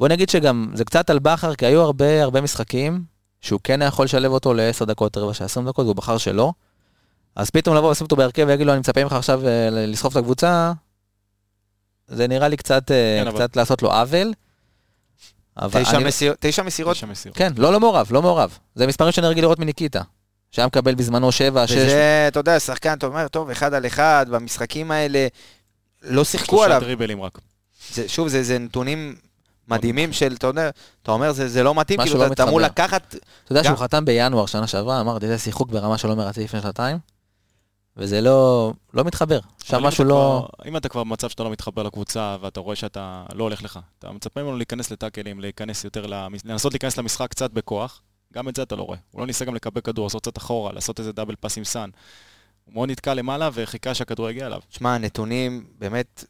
בוא 0.00 0.08
נגיד 0.08 0.28
שגם, 0.28 0.70
זה 0.74 0.84
קצת 0.84 1.10
על 1.10 1.18
בכר, 1.18 1.54
כי 1.54 1.66
היו 1.66 1.82
הרבה 1.82 2.22
הרבה 2.22 2.40
משחקים, 2.40 3.02
שהוא 3.40 3.60
כן 3.64 3.82
היה 3.82 3.88
יכול 3.88 4.04
לשלב 4.04 4.32
אותו 4.32 4.54
ל-10 4.54 4.84
דקות, 4.84 5.16
רבע 5.16 5.34
שעה, 5.34 5.44
20 5.44 5.66
דקות, 5.66 5.84
והוא 5.84 5.96
בחר 5.96 6.18
שלא. 6.18 6.52
אז 7.36 7.50
פתאום 7.50 7.76
לבוא 7.76 7.88
ולשים 7.88 8.04
אותו 8.04 8.16
בהרכב 8.16 8.44
ויגיד 8.48 8.66
לו, 8.66 8.72
אני 8.72 8.80
מצפה 8.80 9.04
ממך 9.04 9.12
עכשיו 9.12 9.46
אה, 9.46 9.68
לסחוב 9.70 10.10
את 10.12 10.22
הקבוצה, 10.22 10.72
זה 12.08 12.28
נראה 12.28 12.48
לי 12.48 12.56
קצת, 12.56 12.90
אה, 12.90 13.18
כן, 13.22 13.28
אבל- 13.28 13.38
קצת 13.38 13.56
לעשות 13.56 13.82
לו 13.82 13.92
עוול. 13.92 14.32
אבל 15.56 15.84
תשע 15.84 15.96
אני- 15.96 16.04
מסיר- 16.04 16.34
תשע 16.40 16.62
מסירות, 16.62 16.96
תשע 16.96 17.06
מסירות. 17.06 17.38
כן, 17.38 17.52
לא, 17.56 17.72
לא 17.72 17.80
מעורב, 17.80 18.06
לא 18.10 18.22
מעורב. 18.22 18.58
זה 18.74 18.86
מספרים 18.86 19.12
שאני 19.12 19.26
רגיל 19.26 19.44
לראות 19.44 19.58
מניקיטה. 19.58 20.02
שהיה 20.50 20.66
מקבל 20.66 20.94
בזמנו 20.94 21.32
7, 21.32 21.66
6. 21.66 21.72
וזה, 21.76 22.24
אתה 22.28 22.40
יודע, 22.40 22.60
שחקן, 22.60 22.92
אתה 22.98 23.06
אומר, 23.06 23.28
טוב, 23.28 23.50
אחד 23.50 23.74
על 23.74 23.86
אחד, 23.86 24.26
במשחקים 24.30 24.90
האלה, 24.90 25.26
לא 26.02 26.24
שיחקו 26.24 26.46
שלושה 26.56 26.64
עליו. 26.64 26.80
דריבלים 26.80 27.22
רק. 27.22 27.38
זה, 27.92 28.08
שוב, 28.08 28.28
זה, 28.28 28.42
זה 28.42 28.58
נתונים 28.58 29.14
מדהימים 29.68 30.12
של, 30.12 30.34
אתה 30.38 30.46
יודע, 30.46 30.70
אתה 31.02 31.10
אומר, 31.12 31.32
זה, 31.32 31.48
זה 31.48 31.62
לא 31.62 31.74
מתאים, 31.74 32.02
כאילו, 32.02 32.18
לא 32.18 32.26
אתה 32.26 32.42
אמור. 32.42 32.60
לקחת... 32.60 33.14
אתה 33.44 33.52
יודע 33.52 33.62
גם- 33.62 33.66
שהוא 33.66 33.84
חתם 33.84 34.04
בינואר 34.04 34.46
שנה 34.46 34.66
שעברה, 34.66 35.00
אמרתי, 35.00 35.28
זה 35.28 35.38
שיחוק 35.38 35.70
ברמה 35.70 35.98
שלא 35.98 36.16
מרצה 36.16 36.40
לפני 36.40 36.60
שנתיים, 36.60 36.98
וזה 37.96 38.20
לא, 38.20 38.72
לא 38.94 39.04
מתחבר. 39.04 39.40
שם 39.64 39.82
משהו 39.82 40.04
אתה 40.04 40.08
לא... 40.12 40.46
כבר- 40.56 40.68
אם 40.68 40.76
אתה 40.76 40.88
כבר 40.88 41.04
במצב 41.04 41.28
שאתה 41.28 41.42
לא 41.42 41.50
מתחבר 41.50 41.82
לקבוצה, 41.82 42.36
ואתה 42.40 42.60
רואה 42.60 42.76
שאתה 42.76 43.24
לא 43.34 43.44
הולך 43.44 43.62
לך, 43.62 43.78
אתה 43.98 44.12
מצפה 44.12 44.42
ממנו 44.42 44.56
להיכנס 44.56 44.90
לטאקלים, 44.90 45.40
להיכנס 45.40 45.84
יותר, 45.84 46.06
למש- 46.06 46.40
לנסות 46.44 46.72
להיכנס 46.72 46.96
למשחק 46.96 47.30
קצת 47.30 47.50
בכוח, 47.50 48.02
גם 48.34 48.48
את 48.48 48.56
זה 48.56 48.62
אתה 48.62 48.76
לא 48.76 48.82
רואה. 48.82 48.98
הוא 49.10 49.20
לא 49.20 49.26
ניסה 49.26 49.44
גם 49.44 49.54
לקבל 49.54 49.80
כדור, 49.80 50.04
לעשות 50.06 50.22
קצת 50.22 50.38
אחורה, 50.38 50.72
לעשות 50.72 50.98
איזה 51.00 51.12
double 51.12 51.34
pass 51.40 51.58
עם 51.58 51.64
סאן. 51.64 51.90
הוא 52.64 52.74
מאוד 52.74 52.90
נתקע 52.90 53.14
למעלה 53.14 53.50
וחיכה 53.52 53.94
שהכדור 53.94 54.30
יגיע 54.30 54.46
אליו. 54.46 54.60
שמע, 54.70 54.94
הנתונים, 54.94 55.66
באמת, 55.78 56.24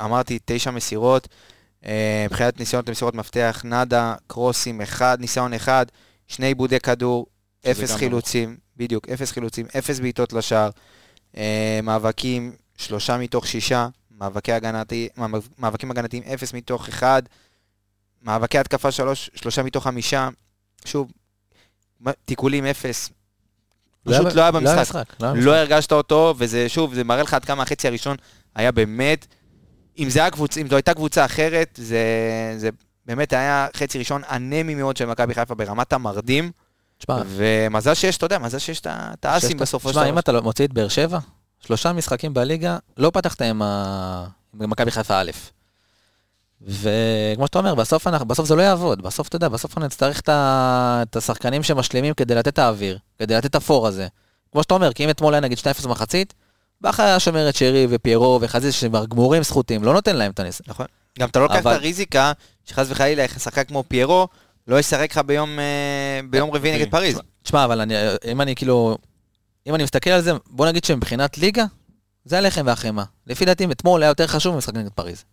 אמרתי, 0.00 0.38
תשע 0.44 0.70
מסירות, 0.70 1.28
אה, 1.86 2.26
מבחינת 2.30 2.58
ניסיונות 2.58 2.88
למסירות 2.88 3.14
מפתח, 3.14 3.62
nada, 3.64 4.14
קרוסים, 4.26 4.80
אחד, 4.80 5.16
ניסיון 5.20 5.54
אחד, 5.54 5.86
שני 6.26 6.46
עיבודי 6.46 6.80
כדור, 6.80 7.26
אפס 7.70 7.90
גם 7.92 7.98
חילוצים, 7.98 8.56
בדיוק, 8.78 9.08
אפס 9.08 9.32
חילוצים, 9.32 9.66
אפס 9.78 10.00
בעיטות 10.00 10.32
לשער, 10.32 10.70
אה, 11.36 11.80
מאבקים, 11.82 12.52
שלושה 12.76 13.16
מתוך 13.18 13.46
שישה, 13.46 13.88
מאבקי 14.18 14.52
הגנתי, 14.52 15.08
מאבק- 15.16 15.48
מאבקים 15.58 15.90
הגנתיים, 15.90 16.22
אפס 16.34 16.52
מתוך 16.54 16.88
אחד, 16.88 17.22
מאבקי 18.22 18.58
התקפה, 18.58 18.90
שלוש, 18.90 19.30
שלושה 19.34 19.62
מתוך 19.62 19.84
חמישה, 19.84 20.28
שוב, 20.84 21.12
תיקולים, 22.24 22.66
אפס. 22.66 23.10
פשוט 24.04 24.34
לא 24.34 24.42
היה 24.42 24.50
במשחק. 24.50 24.76
לא 25.20 25.26
היה 25.26 25.34
לא 25.44 25.56
הרגשת 25.56 25.92
אותו, 25.92 26.34
וזה, 26.38 26.68
שוב, 26.68 26.94
זה 26.94 27.04
מראה 27.04 27.22
לך 27.22 27.34
עד 27.34 27.44
כמה 27.44 27.62
החצי 27.62 27.88
הראשון 27.88 28.16
היה 28.54 28.72
באמת, 28.72 29.26
אם 29.98 30.08
היה 30.14 30.30
זו 30.68 30.76
הייתה 30.76 30.94
קבוצה 30.94 31.24
אחרת, 31.24 31.78
זה, 31.82 31.98
זה 32.56 32.70
באמת 33.06 33.32
היה 33.32 33.66
חצי 33.76 33.98
ראשון 33.98 34.22
אנמי 34.30 34.74
מאוד 34.74 34.96
של 34.96 35.06
מכבי 35.06 35.34
חיפה 35.34 35.54
ברמת 35.54 35.92
המרדים, 35.92 36.50
תשמע, 36.98 37.22
ומזל 37.26 37.94
שיש, 37.94 38.16
אתה 38.16 38.26
יודע, 38.26 38.38
מזל 38.38 38.58
שיש 38.58 38.80
את 38.80 38.86
את 38.86 39.24
האסים 39.24 39.56
בסופו 39.58 39.88
של 39.88 39.92
תשמע, 39.92 40.02
דבר. 40.02 40.10
אם 40.12 40.18
אתה 40.18 40.32
לא- 40.32 40.42
מוציא 40.42 40.64
את 40.66 40.72
באר 40.72 40.88
שבע, 40.88 41.18
שלושה 41.66 41.92
משחקים 41.92 42.34
בליגה, 42.34 42.78
לא 42.96 43.10
פתחת 43.14 43.42
עם 43.42 43.62
מכבי 44.54 44.90
חיפה 44.90 45.20
א'. 45.20 45.30
וכמו 46.62 47.46
שאתה 47.46 47.58
אומר, 47.58 47.74
בסוף, 47.74 48.06
אנחנו, 48.06 48.26
בסוף 48.26 48.46
זה 48.48 48.54
לא 48.54 48.62
יעבוד. 48.62 49.02
בסוף, 49.02 49.28
אתה 49.28 49.36
יודע, 49.36 49.48
בסוף 49.48 49.70
אנחנו 49.70 49.86
נצטרך 49.86 50.20
את, 50.20 50.28
ה... 50.28 51.02
את 51.10 51.16
השחקנים 51.16 51.62
שמשלימים 51.62 52.14
כדי 52.14 52.34
לתת 52.34 52.48
את 52.48 52.58
האוויר, 52.58 52.98
כדי 53.18 53.34
לתת 53.34 53.46
את 53.46 53.54
הפור 53.54 53.86
הזה. 53.86 54.06
כמו 54.52 54.62
שאתה 54.62 54.74
אומר, 54.74 54.92
כי 54.92 55.04
אם 55.04 55.10
אתמול 55.10 55.34
היה 55.34 55.40
נגיד 55.40 55.58
2-0 55.58 55.62
במחצית, 55.86 56.34
בכר 56.80 57.02
היה 57.02 57.20
שומר 57.20 57.48
את 57.48 57.56
שרי 57.56 57.86
ופיירו 57.90 58.38
וחזיזה 58.42 58.72
שכבר 58.72 59.06
גמורים 59.06 59.42
זכותים, 59.42 59.84
לא 59.84 59.92
נותן 59.92 60.16
להם 60.16 60.30
את 60.30 60.40
הניס. 60.40 60.62
נכון. 60.66 60.86
גם 61.18 61.28
אתה 61.28 61.38
לא 61.38 61.44
לוקח 61.44 61.56
את 61.58 61.66
אבל- 61.66 61.74
הריזיקה, 61.74 62.32
שחס 62.64 62.86
וחלילה 62.90 63.24
שחקן 63.38 63.64
כמו 63.64 63.84
פיירו, 63.88 64.28
לא 64.68 64.78
ישחק 64.78 65.10
לך 65.10 65.18
ביום, 65.18 65.58
אה, 65.58 66.20
ביום 66.30 66.50
רביעי 66.50 66.74
נגד 66.78 66.90
פריז. 66.90 67.20
תשמע, 67.42 67.64
אבל 67.64 67.80
אני, 67.80 67.94
אם 68.32 68.40
אני 68.40 68.54
כאילו, 68.54 68.98
אם 69.66 69.74
אני 69.74 69.82
מסתכל 69.82 70.10
על 70.10 70.22
זה, 70.22 70.32
בוא 70.50 70.66
נגיד 70.66 70.84
שמבחינת 70.84 71.38
ליגה, 71.38 71.64
זה 72.24 72.38
הלחם 72.38 72.62
והחמאה. 72.66 73.04
לפי 73.26 73.44
דעתי, 73.44 73.64
אתמול 73.64 74.02
היה 74.02 74.10
יותר 74.10 74.26
חשוב 74.26 74.54
ממשחק 74.54 74.74
נגד 74.74 74.88
פריז. 74.88 75.24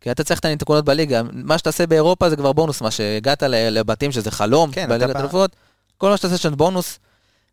כי 0.00 0.10
אתה 0.10 0.24
צריך 0.24 0.40
את 0.40 0.44
הנקודות 0.44 0.84
בליגה, 0.84 1.22
מה 1.32 1.58
שתעשה 1.58 1.86
באירופה 1.86 2.30
זה 2.30 2.36
כבר 2.36 2.52
בונוס, 2.52 2.80
מה 2.80 2.90
שהגעת 2.90 3.42
לבתים 3.42 4.12
שזה 4.12 4.30
חלום, 4.30 4.72
כן, 4.72 4.88
בליגת 4.88 5.16
אלופות, 5.16 5.56
כל 5.98 6.10
מה 6.10 6.16
שתעשה 6.16 6.36
שם 6.36 6.56
בונוס. 6.56 6.98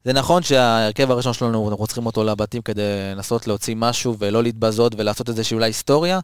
זה 0.06 0.14
נכון 0.14 0.44
שההרכב 0.44 1.12
הראשון 1.12 1.34
שלנו, 1.34 1.70
אנחנו 1.70 1.88
צריכים 1.88 2.06
אותו 2.06 2.24
לבתים 2.24 2.62
כדי 2.62 2.82
לנסות 3.16 3.48
להוציא 3.48 3.76
משהו 3.78 4.16
ולא 4.20 4.44
להתבזות 4.44 4.96
ולעשות 4.98 5.30
איזושהי 5.30 5.56
אולי 5.56 5.66
היסטוריה, 5.66 6.20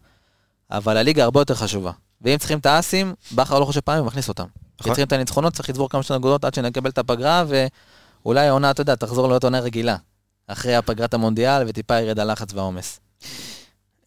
אבל 0.72 0.98
הליגה 0.98 1.24
הרבה 1.24 1.42
יותר 1.42 1.56
חשובה. 1.56 1.92
ואם 2.22 2.38
צריכים 2.38 2.60
את 2.60 2.66
האסים, 2.66 3.14
בכר 3.32 3.60
לא 3.60 3.66
חושב 3.66 3.80
פעמים, 3.80 4.00
הוא 4.00 4.08
מכניס 4.08 4.30
אותם. 4.30 4.46
נכון. 4.80 4.92
צריכים 4.92 5.08
את 5.08 5.14
הניצחונות, 5.14 5.54
צריך 5.54 5.70
לצבור 5.70 5.90
כמה 5.90 6.04
שיותר 6.04 6.18
נקודות 6.18 6.46
עד 6.46 6.54
שנקבל 6.54 6.90
את 6.90 6.98
הפגרה, 6.98 7.44
ואולי 7.48 8.48
העונה, 8.48 8.72
אתה 8.72 8.82
יודע, 8.82 8.96
תחזור 8.96 9.28
להיות 9.28 9.44
עונה 9.44 9.60
רגילה. 9.60 9.96
אחרי 10.48 10.76
הפגרת 10.76 11.14
המונדיאל, 11.14 11.64
וטיפה 11.68 12.00
ירד 12.00 12.20
הלחץ 12.20 12.54
והעומס. 12.54 13.00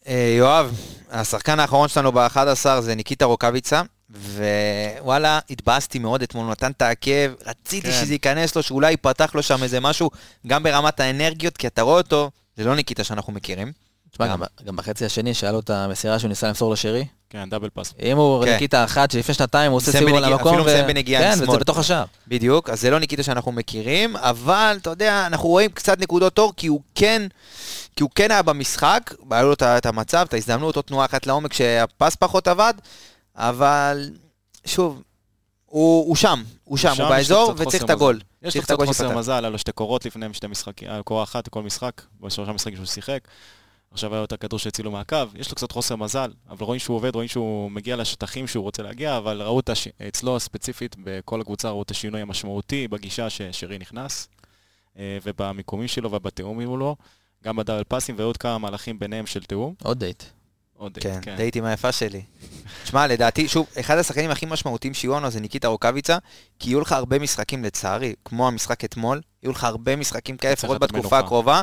אה, 0.07 0.35
יואב, 0.37 0.79
השחקן 1.11 1.59
האחרון 1.59 1.87
שלנו 1.87 2.11
ב-11 2.11 2.79
זה 2.79 2.95
ניקיטה 2.95 3.25
רוקאביצה, 3.25 3.81
ווואלה, 4.11 5.39
התבאסתי 5.49 5.99
מאוד 5.99 6.21
אתמול, 6.21 6.51
נתן 6.51 6.71
את 6.71 6.81
העקב, 6.81 7.33
רציתי 7.45 7.91
כן. 7.91 8.01
שזה 8.01 8.13
ייכנס 8.13 8.55
לו, 8.55 8.63
שאולי 8.63 8.91
ייפתח 8.91 9.35
לו 9.35 9.43
שם 9.43 9.63
איזה 9.63 9.79
משהו, 9.79 10.09
גם 10.47 10.63
ברמת 10.63 10.99
האנרגיות, 10.99 11.57
כי 11.57 11.67
אתה 11.67 11.81
רואה 11.81 11.97
אותו, 11.97 12.31
זה 12.57 12.63
לא 12.63 12.75
ניקיטה 12.75 13.03
שאנחנו 13.03 13.33
מכירים. 13.33 13.71
תשמע, 14.11 14.27
גם. 14.27 14.39
גם, 14.39 14.45
גם 14.65 14.75
בחצי 14.75 15.05
השני, 15.05 15.33
שהיה 15.33 15.51
לו 15.51 15.59
את 15.59 15.69
המסירה 15.69 16.19
שהוא 16.19 16.29
ניסה 16.29 16.47
למסור 16.47 16.73
לשרי, 16.73 17.05
כן, 17.33 17.49
דאבל 17.49 17.69
פאס. 17.69 17.93
אם 18.01 18.17
הוא 18.17 18.45
כן. 18.45 18.51
ניקיטה 18.53 18.83
אחת 18.83 19.11
שלפני 19.11 19.33
שנתיים 19.33 19.71
הוא 19.71 19.77
עושה 19.77 19.91
סיבוב 19.91 20.15
על 20.15 20.23
המקום, 20.23 20.47
אפילו 20.47 20.63
מסיים 20.63 20.87
בנגיעה 20.87 21.23
עם 21.23 21.29
כן, 21.29 21.35
שמאל. 21.37 21.49
וזה 21.49 21.59
בתוך 21.59 21.77
השער. 21.77 22.05
בדיוק, 22.27 22.69
אז 22.69 22.81
זה 22.81 22.89
לא 22.89 22.99
ניקיטה 22.99 23.23
שאנחנו 23.23 23.51
מכירים, 23.51 24.15
אבל 24.15 24.77
אתה 24.81 24.89
יודע, 24.89 25.27
אנחנו 25.27 25.49
רואים 25.49 25.71
קצת 25.71 25.99
נקודות 25.99 26.39
אור, 26.39 26.53
כי 26.57 26.67
הוא 26.67 26.81
כן, 26.95 27.27
כי 27.95 28.03
הוא 28.03 28.09
כן 28.15 28.31
היה 28.31 28.41
במשחק, 28.41 29.13
היה 29.31 29.41
לו 29.41 29.53
את 29.53 29.85
המצב, 29.85 30.25
את 30.29 30.33
ההזדמנות, 30.33 30.75
עוד 30.75 30.85
תנועה 30.85 31.05
אחת 31.05 31.27
לעומק 31.27 31.53
שהפס 31.53 32.15
פחות 32.15 32.47
עבד, 32.47 32.73
אבל 33.35 34.09
שוב, 34.65 35.01
הוא, 35.65 36.07
הוא 36.07 36.15
שם, 36.15 36.43
הוא 36.63 36.77
שם, 36.77 36.93
הוא 37.01 37.09
באזור, 37.09 37.53
וצריך 37.57 37.83
את 37.83 37.89
הגול. 37.89 38.19
יש 38.43 38.55
לו 38.55 38.61
קצת 38.61 38.75
חוסר. 38.85 39.17
מזל, 39.17 39.31
היה 39.31 39.49
לו 39.49 39.57
שתי 39.57 39.71
קורות 39.71 40.05
לפני 40.05 40.25
שתי 40.33 40.47
משחקים, 40.47 40.87
קורה 41.03 41.23
אחת 41.23 41.47
לכל 41.47 41.63
משחק, 41.63 42.01
בשלושה 42.21 42.51
משחקים 42.51 42.75
שהוא 42.75 42.85
שיחק. 42.85 43.19
עכשיו 43.93 44.13
היה 44.13 44.19
לו 44.19 44.25
את 44.25 44.31
הכדור 44.31 44.59
שהצילו 44.59 44.91
מהקו, 44.91 45.17
יש 45.35 45.49
לו 45.49 45.55
קצת 45.55 45.71
חוסר 45.71 45.95
מזל, 45.95 46.31
אבל 46.49 46.65
רואים 46.65 46.79
שהוא 46.79 46.95
עובד, 46.95 47.15
רואים 47.15 47.29
שהוא 47.29 47.71
מגיע 47.71 47.95
לשטחים 47.95 48.47
שהוא 48.47 48.63
רוצה 48.63 48.83
להגיע, 48.83 49.17
אבל 49.17 49.41
ראו 49.41 49.59
את 49.59 49.69
הש... 49.69 49.87
אצלו 50.07 50.39
ספציפית, 50.39 50.95
בכל 51.03 51.41
הקבוצה 51.41 51.69
ראו 51.69 51.81
את 51.81 51.91
השינוי 51.91 52.21
המשמעותי 52.21 52.87
בגישה 52.87 53.29
ששרי 53.29 53.77
נכנס, 53.77 54.27
אה, 54.97 55.17
ובמיקומים 55.23 55.87
שלו 55.87 56.11
ובתיאום 56.11 56.61
מולו, 56.61 56.95
גם 57.43 57.55
בדאבל 57.55 57.83
פאסים 57.83 58.15
ועוד 58.17 58.37
כמה 58.37 58.57
מהלכים 58.57 58.99
ביניהם 58.99 59.25
של 59.25 59.43
תיאום. 59.43 59.73
עוד 59.83 59.99
דייט. 59.99 60.23
עוד 60.77 60.97
כן, 61.01 61.19
כן. 61.21 61.35
דייטים 61.35 61.65
היפה 61.65 61.91
שלי. 61.91 62.21
שמע, 62.85 63.07
לדעתי, 63.07 63.47
שוב, 63.47 63.65
אחד 63.79 63.97
השחקנים 63.97 64.31
הכי 64.31 64.45
משמעותיים 64.45 64.93
שיהיו 64.93 65.15
לנו 65.15 65.29
זה 65.29 65.39
ניקיטה 65.39 65.67
רוקאביצה, 65.67 66.17
כי 66.59 66.69
יהיו 66.69 66.81
לך 66.81 66.91
הרבה 66.91 67.19
משחקים 67.19 67.63
לצערי, 67.63 68.13
כמו 68.25 68.47
המשחק 68.47 68.85
אתמול, 68.85 69.21
יהיו 69.43 69.51
לך 69.51 69.63
הרבה 69.63 69.95
משחקים 69.95 70.37
כאלה, 70.37 70.53
לפחות 70.53 70.79
בתקופה. 70.79 71.19
הקרובה, 71.19 71.61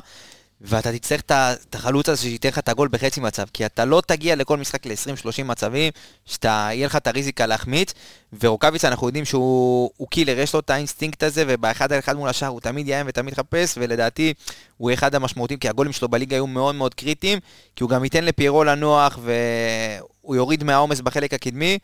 ואתה 0.61 0.93
תצטרך 0.93 1.21
את 1.21 1.75
החלוץ 1.75 2.09
הזה 2.09 2.23
שייתן 2.23 2.49
לך 2.49 2.59
את 2.59 2.69
הגול 2.69 2.89
בחצי 2.89 3.21
מצב, 3.21 3.45
כי 3.53 3.67
אתה 3.67 3.85
לא 3.85 4.03
תגיע 4.07 4.37
לכל 4.37 4.57
משחק 4.57 4.87
ל-20-30 4.87 5.45
מצבים, 5.45 5.93
שאתה, 6.27 6.69
יהיה 6.73 6.87
לך 6.87 6.97
את 6.97 7.07
הריזיקה 7.07 7.47
להחמיץ, 7.47 7.95
ורוקאביצה, 8.41 8.89
אנחנו 8.89 9.07
יודעים 9.07 9.25
שהוא 9.25 9.91
הוא 9.97 10.09
killer, 10.09 10.39
יש 10.39 10.55
לו 10.55 10.61
את 10.61 10.71
האינסטינקט 10.71 11.23
הזה, 11.23 11.45
ובאחד 11.49 11.93
על 11.93 11.99
אחד 11.99 12.17
מול 12.17 12.29
השער 12.29 12.49
הוא 12.49 12.61
תמיד 12.61 12.89
יאיים 12.89 13.07
ותמיד 13.09 13.33
יחפש, 13.33 13.75
ולדעתי 13.77 14.35
הוא 14.77 14.93
אחד 14.93 15.15
המשמעותיים, 15.15 15.61
כי 15.61 15.69
הגולים 15.69 15.93
שלו 15.93 16.09
בליגה 16.09 16.37
היו 16.37 16.47
מאוד 16.47 16.75
מאוד 16.75 16.95
קריטיים, 16.95 17.39
כי 17.77 17.83
הוא 17.83 17.91
גם 17.91 18.05
ייתן 18.05 18.25
לפיירו 18.25 18.65
לנוח, 18.65 19.19
והוא 19.23 20.37
יוריד 20.37 20.65
מהעומס 20.65 21.01
בחלק 21.01 21.35
הקדמי. 21.35 21.79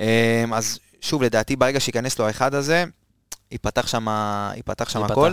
אמ, 0.00 0.04
אז 0.54 0.78
שוב, 1.00 1.22
לדעתי, 1.22 1.56
ברגע 1.56 1.80
שייכנס 1.80 2.18
לו 2.18 2.26
האחד 2.26 2.54
הזה, 2.54 2.84
ייפתח 3.54 3.86
שם, 3.86 4.06
ייפתח 4.56 4.88
שם 4.88 4.98
ייפתח. 4.98 5.12
הכל. 5.12 5.32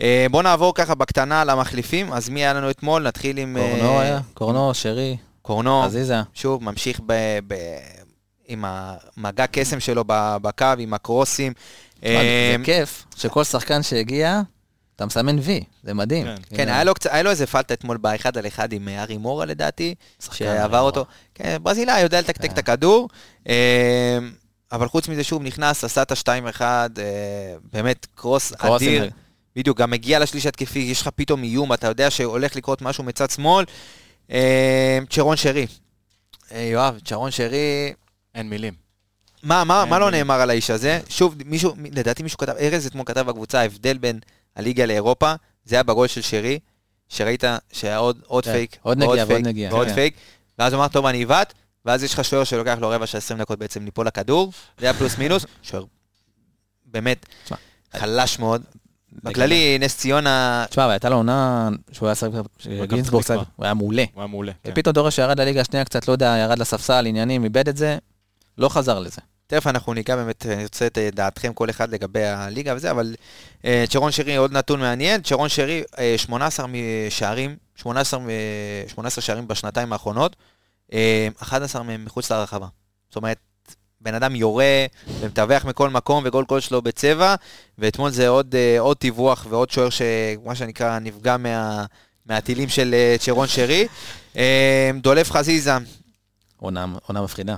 אה, 0.00 0.26
בואו 0.30 0.42
נעבור 0.42 0.74
ככה 0.74 0.94
בקטנה 0.94 1.44
למחליפים. 1.44 2.12
אז 2.12 2.28
מי 2.28 2.40
היה 2.40 2.52
לנו 2.52 2.70
אתמול? 2.70 3.02
נתחיל 3.02 3.38
עם... 3.38 3.56
אה, 3.56 3.62
קורנו 3.70 4.00
היה, 4.00 4.20
קורנו, 4.34 4.74
שרי, 4.74 5.16
קורנו. 5.42 5.84
עזיזה. 5.84 6.20
שוב, 6.34 6.64
ממשיך 6.64 7.00
ב, 7.06 7.38
ב, 7.46 7.54
עם 8.48 8.64
המגע 8.66 9.46
קסם 9.46 9.80
שלו 9.80 10.04
ב- 10.06 10.36
בקו, 10.42 10.66
עם 10.78 10.94
הקרוסים. 10.94 11.52
זה 12.02 12.54
אמ, 12.56 12.64
כיף 12.64 13.06
שכל 13.16 13.44
שחקן 13.44 13.82
שהגיע, 13.82 14.40
אתה 14.96 15.06
מסמן 15.06 15.38
וי, 15.38 15.64
זה 15.82 15.94
מדהים. 15.94 16.26
כן. 16.26 16.56
כן, 16.56 16.68
היה 16.68 16.84
לו, 16.84 16.92
היה 17.10 17.22
לו 17.22 17.30
איזה 17.30 17.46
פלטה 17.46 17.74
אתמול 17.74 17.96
באחד 17.96 18.38
על 18.38 18.46
אחד 18.46 18.72
עם 18.72 18.88
אה, 18.88 19.02
ארי 19.02 19.16
מורה 19.16 19.46
לדעתי, 19.46 19.94
שעבר 20.32 20.80
אותו. 20.80 21.04
כן, 21.34 21.56
ברזילאי 21.62 22.00
יודע 22.00 22.20
לתקתק 22.20 22.46
כן. 22.46 22.52
את 22.52 22.58
הכדור. 22.58 23.08
אבל 24.72 24.88
חוץ 24.88 25.08
מזה, 25.08 25.24
שוב 25.24 25.42
נכנס, 25.42 25.84
עשה 25.84 26.02
את 26.02 26.12
ה-2-1, 26.12 26.60
אה, 26.60 26.86
באמת 27.72 28.06
קרוס 28.14 28.52
קרוסים, 28.52 29.02
אדיר. 29.02 29.10
בדיוק, 29.56 29.78
גם 29.78 29.90
מגיע 29.90 30.18
לשליש 30.18 30.46
התקפי, 30.46 30.78
יש 30.78 31.02
לך 31.02 31.08
פתאום 31.08 31.42
איום, 31.42 31.72
אתה 31.72 31.86
יודע 31.86 32.10
שהולך 32.10 32.56
לקרות 32.56 32.82
משהו 32.82 33.04
מצד 33.04 33.30
שמאל. 33.30 33.64
אה, 34.30 34.98
צ'רון 35.10 35.36
שרי. 35.36 35.66
אה, 36.52 36.60
יואב, 36.60 36.98
צ'רון 37.04 37.30
שרי, 37.30 37.92
אין 38.34 38.50
מילים. 38.50 38.74
מה, 39.42 39.64
מה, 39.64 39.80
אין 39.82 39.90
מה 39.90 39.98
לא 39.98 40.06
מילים. 40.06 40.18
נאמר 40.18 40.40
על 40.40 40.50
האיש 40.50 40.70
הזה? 40.70 41.00
שוב, 41.08 41.34
מישהו, 41.44 41.74
לדעתי 41.92 42.22
מישהו 42.22 42.38
כתב, 42.38 42.54
ארז 42.60 42.86
אתמול 42.86 43.04
כתב 43.06 43.20
בקבוצה, 43.20 43.60
ההבדל 43.60 43.98
בין 43.98 44.18
הליגה 44.56 44.86
לאירופה, 44.86 45.34
זה 45.64 45.76
היה 45.76 45.82
בגול 45.82 46.06
של 46.06 46.22
שרי, 46.22 46.58
שראית 47.08 47.44
שהיה 47.72 47.96
עוד, 47.96 48.20
עוד 48.26 48.44
כן, 48.44 48.52
פייק, 48.52 48.76
עוד 48.82 48.98
נגיעה 48.98 49.14
ועוד 49.16 49.28
פייק, 49.28 49.46
נגיעה, 49.46 49.74
ועוד 49.74 49.86
כן. 49.86 49.94
פייק, 49.94 50.14
ואז 50.58 50.72
הוא 50.72 50.80
אמר, 50.80 50.88
טוב, 50.88 51.06
אני 51.06 51.24
אבעט, 51.24 51.54
ואז 51.84 52.04
יש 52.04 52.14
לך 52.14 52.24
שוער 52.24 52.44
שלוקח 52.44 52.76
לו 52.80 52.88
רבע 52.90 53.06
של 53.06 53.18
20 53.18 53.40
דקות 53.40 53.58
בעצם 53.58 53.84
ליפול 53.84 54.06
לכדור, 54.06 54.52
זה 54.78 54.86
היה 54.86 54.94
פלוס 54.94 55.18
מינוס, 55.18 55.46
שוער 55.62 55.84
באמת 56.86 57.26
חלש 57.96 58.38
מאוד. 58.38 58.62
בכללי, 59.12 59.78
נס 59.80 59.96
ציונה, 59.96 60.64
תשמע, 60.70 60.84
אבל 60.84 60.92
הייתה 60.92 61.08
לו 61.08 61.16
עונה 61.16 61.68
שהוא 61.92 62.08
היה 62.08 62.14
שחק, 62.14 62.30
גינסבורג. 62.88 63.24
הוא 63.30 63.64
היה 63.64 63.74
מעולה. 63.74 64.04
הוא 64.14 64.20
היה 64.20 64.26
מעולה. 64.26 64.52
כן. 64.62 64.70
ופתאום 64.72 64.94
דורש 64.94 65.16
שירד 65.16 65.40
לליגה 65.40 65.60
השנייה 65.60 65.84
קצת, 65.84 66.08
לא 66.08 66.12
יודע, 66.12 66.36
ירד 66.38 66.58
לספסל, 66.58 67.06
עניינים, 67.06 67.44
איבד 67.44 67.68
את 67.68 67.76
זה, 67.76 67.98
לא 68.58 68.68
חזר 68.68 68.98
לזה. 68.98 69.20
תכף 69.46 69.66
אנחנו 69.66 69.94
ניגע 69.94 70.16
באמת, 70.16 70.46
אני 70.46 70.62
רוצה 70.62 70.86
את 70.86 70.98
אה, 70.98 71.08
דעתכם 71.12 71.52
כל 71.52 71.70
אחד 71.70 71.90
לגבי 71.90 72.24
הליגה 72.24 72.74
וזה, 72.76 72.90
אבל 72.90 73.14
אה, 73.64 73.84
צ'רון 73.88 74.12
שרי 74.12 74.36
עוד 74.36 74.52
נתון 74.52 74.80
מעניין, 74.80 75.22
צ'רון 75.22 75.48
שרי 75.48 75.82
אה, 75.98 76.14
18 76.16 76.66
שערים, 77.10 77.56
18, 77.76 78.20
אה, 78.20 78.84
18 78.88 79.22
שערים 79.22 79.48
בשנתיים 79.48 79.92
האחרונות, 79.92 80.36
אה, 80.36 80.59
11 81.38 81.82
מהם 81.82 82.04
מחוץ 82.04 82.32
לרחבה. 82.32 82.66
זאת 83.08 83.16
אומרת, 83.16 83.38
בן 84.00 84.14
אדם 84.14 84.36
יורה 84.36 84.86
ומטווח 85.20 85.64
מכל 85.64 85.90
מקום 85.90 86.22
וגול 86.26 86.44
קול 86.44 86.60
שלו 86.60 86.82
בצבע, 86.82 87.34
ואתמול 87.78 88.10
זה 88.10 88.28
עוד, 88.28 88.54
אה, 88.54 88.80
עוד 88.80 88.96
טיווח 88.96 89.46
ועוד 89.48 89.70
שוער 89.70 89.88
שמה 89.90 90.54
שנקרא 90.54 90.98
נפגע 90.98 91.36
מה, 91.36 91.84
מהטילים 92.26 92.68
של 92.68 92.94
אה, 92.94 93.16
צ'רון 93.18 93.46
שרי. 93.46 93.88
אה, 94.36 94.90
דולף 95.02 95.30
חזיזה, 95.30 95.72
עונה 96.56 96.86
עונה 97.06 97.22
מפחידה. 97.22 97.56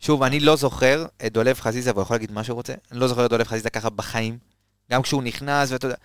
שוב, 0.00 0.22
אני 0.22 0.40
לא 0.40 0.56
זוכר 0.56 1.06
את 1.26 1.32
דולב 1.32 1.60
חזיזה, 1.60 1.90
והוא 1.90 2.02
יכול 2.02 2.14
להגיד 2.14 2.32
מה 2.32 2.44
שהוא 2.44 2.54
רוצה, 2.54 2.74
אני 2.92 3.00
לא 3.00 3.08
זוכר 3.08 3.24
את 3.24 3.30
דולב 3.30 3.46
חזיזה 3.46 3.70
ככה 3.70 3.90
בחיים. 3.90 4.38
גם 4.90 5.02
כשהוא 5.02 5.22
נכנס, 5.22 5.72
ואתה 5.72 5.86
יודע, 5.86 5.96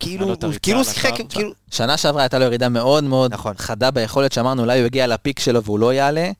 כאילו, 0.00 0.26
הוא 0.28 0.52
כאילו 0.62 0.84
שיחק. 0.84 1.12
כאילו... 1.28 1.50
שנה 1.70 1.96
שעברה 1.96 2.22
הייתה 2.22 2.38
לו 2.38 2.44
ירידה 2.44 2.68
מאוד 2.68 3.04
מאוד 3.04 3.32
נכון. 3.32 3.54
חדה 3.58 3.90
ביכולת, 3.90 4.32
שאמרנו 4.32 4.62
אולי 4.62 4.78
הוא 4.78 4.86
יגיע 4.86 5.06
לפיק 5.06 5.40
שלו 5.40 5.62
והוא 5.64 5.78
לא 5.78 5.94
יעלה. 5.94 6.30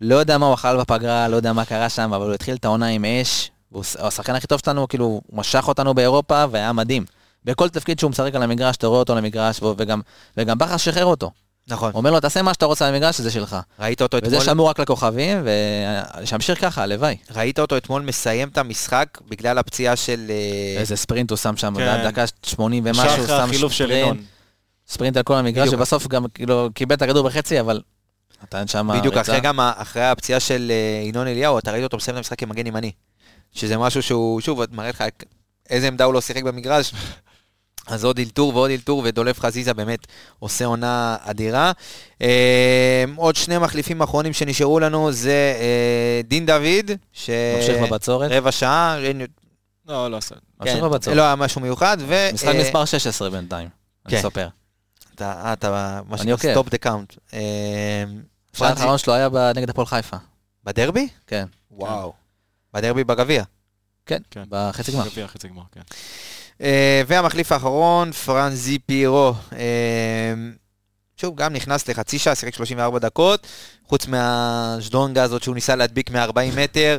לא 0.00 0.14
יודע 0.14 0.38
מה 0.38 0.46
הוא 0.46 0.54
אכל 0.54 0.80
בפגרה, 0.80 1.28
לא 1.28 1.36
יודע 1.36 1.52
מה 1.52 1.64
קרה 1.64 1.88
שם, 1.88 2.12
אבל 2.14 2.26
הוא 2.26 2.34
התחיל 2.34 2.56
את 2.56 2.64
העונה 2.64 2.86
עם 2.86 3.04
אש, 3.04 3.50
הוא 3.68 3.84
השחקן 3.98 4.34
הכי 4.34 4.46
טוב 4.46 4.60
שלנו, 4.64 4.88
כאילו, 4.88 5.04
הוא 5.04 5.22
משך 5.32 5.68
אותנו 5.68 5.94
באירופה 5.94 6.44
והיה 6.50 6.72
מדהים. 6.72 7.04
בכל 7.44 7.68
תפקיד 7.68 7.98
שהוא 7.98 8.10
משחק 8.10 8.34
על 8.34 8.42
המגרש, 8.42 8.76
אתה 8.76 8.86
רואה 8.86 8.98
אותו 8.98 9.12
על 9.12 9.18
המגרש, 9.18 9.60
וגם, 9.78 10.00
וגם 10.36 10.58
בכר 10.58 10.76
שחרר 10.76 11.04
אותו. 11.04 11.30
נכון. 11.68 11.92
אומר 11.94 12.10
לו, 12.10 12.20
תעשה 12.20 12.42
מה 12.42 12.54
שאתה 12.54 12.66
רוצה 12.66 12.88
על 12.88 12.94
המגרש, 12.94 13.20
זה 13.20 13.30
שלך. 13.30 13.56
ראית 13.78 14.02
אותו 14.02 14.16
וזה 14.22 14.36
אתמול, 14.36 14.44
שמור 14.44 14.68
רק 14.68 14.80
לכוכבים, 14.80 15.46
ושימשיך 16.22 16.60
ככה, 16.60 16.82
הלוואי. 16.82 17.16
ראית 17.34 17.58
אותו 17.58 17.76
אתמול 17.76 18.02
מסיים 18.02 18.48
את 18.48 18.58
המשחק 18.58 19.18
בגלל 19.28 19.58
הפציעה 19.58 19.96
של... 19.96 20.26
אה, 20.30 20.80
איזה 20.80 20.96
ספרינט 20.96 21.30
הוא 21.30 21.36
שם 21.36 21.56
שם, 21.56 21.74
כן. 21.76 22.04
דקה 22.04 22.24
80 22.46 22.82
ומשהו, 22.86 23.04
הוא 23.04 23.26
שם 23.26 23.68
ספרינט, 23.68 23.90
ינון. 23.90 24.22
ספרינט 24.88 25.16
על 25.16 25.22
כל 25.22 25.34
המגרש, 25.34 25.66
בדיוק. 25.66 25.80
ובסוף 25.80 26.06
גם 26.06 26.24
כאילו 26.34 26.68
קיבל 26.74 26.94
את 26.94 27.02
הכדור 27.02 27.28
בחצי, 27.28 27.60
אבל 27.60 27.80
נתן 28.42 28.66
שם 28.66 28.90
בדיוק 28.98 29.14
ריצה. 29.14 29.32
אחרי 29.32 29.40
גם, 29.40 29.60
אחרי 29.60 30.04
הפציעה 30.04 30.40
של 30.40 30.72
אה, 30.74 31.08
ינון 31.08 31.26
אליהו, 31.26 31.58
אתה 31.58 31.72
ראית 31.72 31.84
אותו 31.84 31.96
מסיים 31.96 32.14
את 32.14 32.18
המשחק 32.18 32.38
כמגן 32.38 32.66
ימני. 32.66 32.92
שזה 33.52 33.78
משהו 33.78 34.02
שהוא, 34.02 34.40
שוב, 34.40 34.60
מראה 34.72 34.88
לך 34.88 35.04
איזה 35.70 35.86
עמדה 35.88 36.04
הוא 36.04 36.14
לא 36.14 36.20
שיחק 36.20 36.42
במגרש. 36.42 36.92
אז 37.86 38.04
עוד 38.04 38.18
אלתור 38.18 38.54
ועוד 38.56 38.70
אלתור, 38.70 39.02
ודולף 39.04 39.40
חזיזה 39.40 39.74
באמת 39.74 40.06
עושה 40.38 40.64
עונה 40.64 41.16
אדירה. 41.20 41.72
אה, 42.22 43.04
עוד 43.16 43.36
שני 43.36 43.58
מחליפים 43.58 44.02
אחרונים 44.02 44.32
שנשארו 44.32 44.80
לנו 44.80 45.12
זה 45.12 45.54
אה, 45.60 46.20
דין 46.24 46.46
דוד, 46.46 46.90
ש... 47.12 47.30
ממשיך 47.56 47.76
בבצורת. 47.82 48.30
רבע 48.30 48.52
שעה, 48.52 48.98
אין- 49.02 49.22
לא, 49.88 50.10
לא 50.10 50.16
עשה. 50.16 50.34
ממשיך 50.60 50.76
כן, 50.76 50.82
בבצורת. 50.82 51.16
לא 51.16 51.22
היה 51.22 51.36
משהו 51.36 51.60
מיוחד, 51.60 51.96
ו... 52.00 52.28
משחק 52.34 52.54
אה, 52.54 52.60
מספר 52.60 52.84
16 52.84 53.30
בינתיים, 53.30 53.68
אני 54.06 54.10
כן. 54.14 54.18
אספר. 54.26 54.48
אתה, 55.14 55.32
אה, 55.44 55.52
אתה, 55.52 56.00
מה 56.08 56.16
אני 56.16 56.22
שנקרא. 56.22 56.52
stop 56.52 56.68
the 56.68 56.78
count. 56.78 57.14
השער 58.54 58.68
האחרון 58.68 58.98
שלו 58.98 59.14
היה 59.14 59.28
נגד 59.56 59.70
הפועל 59.70 59.86
חיפה. 59.86 60.16
בדרבי? 60.64 61.08
כן, 61.26 61.44
וואו. 61.70 62.12
בדרבי 62.74 63.04
בגביע. 63.04 63.44
כן, 64.06 64.18
כן. 64.30 64.42
בחצי 64.48 64.92
גמר. 64.92 65.06
גביע 65.08 65.26
חצי 65.26 65.48
גמר, 65.48 65.62
כן. 65.72 65.80
אה, 66.60 67.02
והמחליף 67.06 67.52
האחרון, 67.52 68.12
פרנזי 68.12 68.78
פירו. 68.78 69.32
אה, 69.52 70.34
שוב, 71.16 71.36
גם 71.36 71.52
נכנס 71.52 71.88
לחצי 71.88 72.18
שעה, 72.18 72.34
שיחק 72.34 72.54
34 72.54 72.98
דקות, 72.98 73.46
חוץ 73.88 74.06
מהז'דונגה 74.06 75.22
הזאת 75.22 75.42
שהוא 75.42 75.54
ניסה 75.54 75.76
להדביק 75.76 76.10
מ-40 76.10 76.30
מטר. 76.56 76.98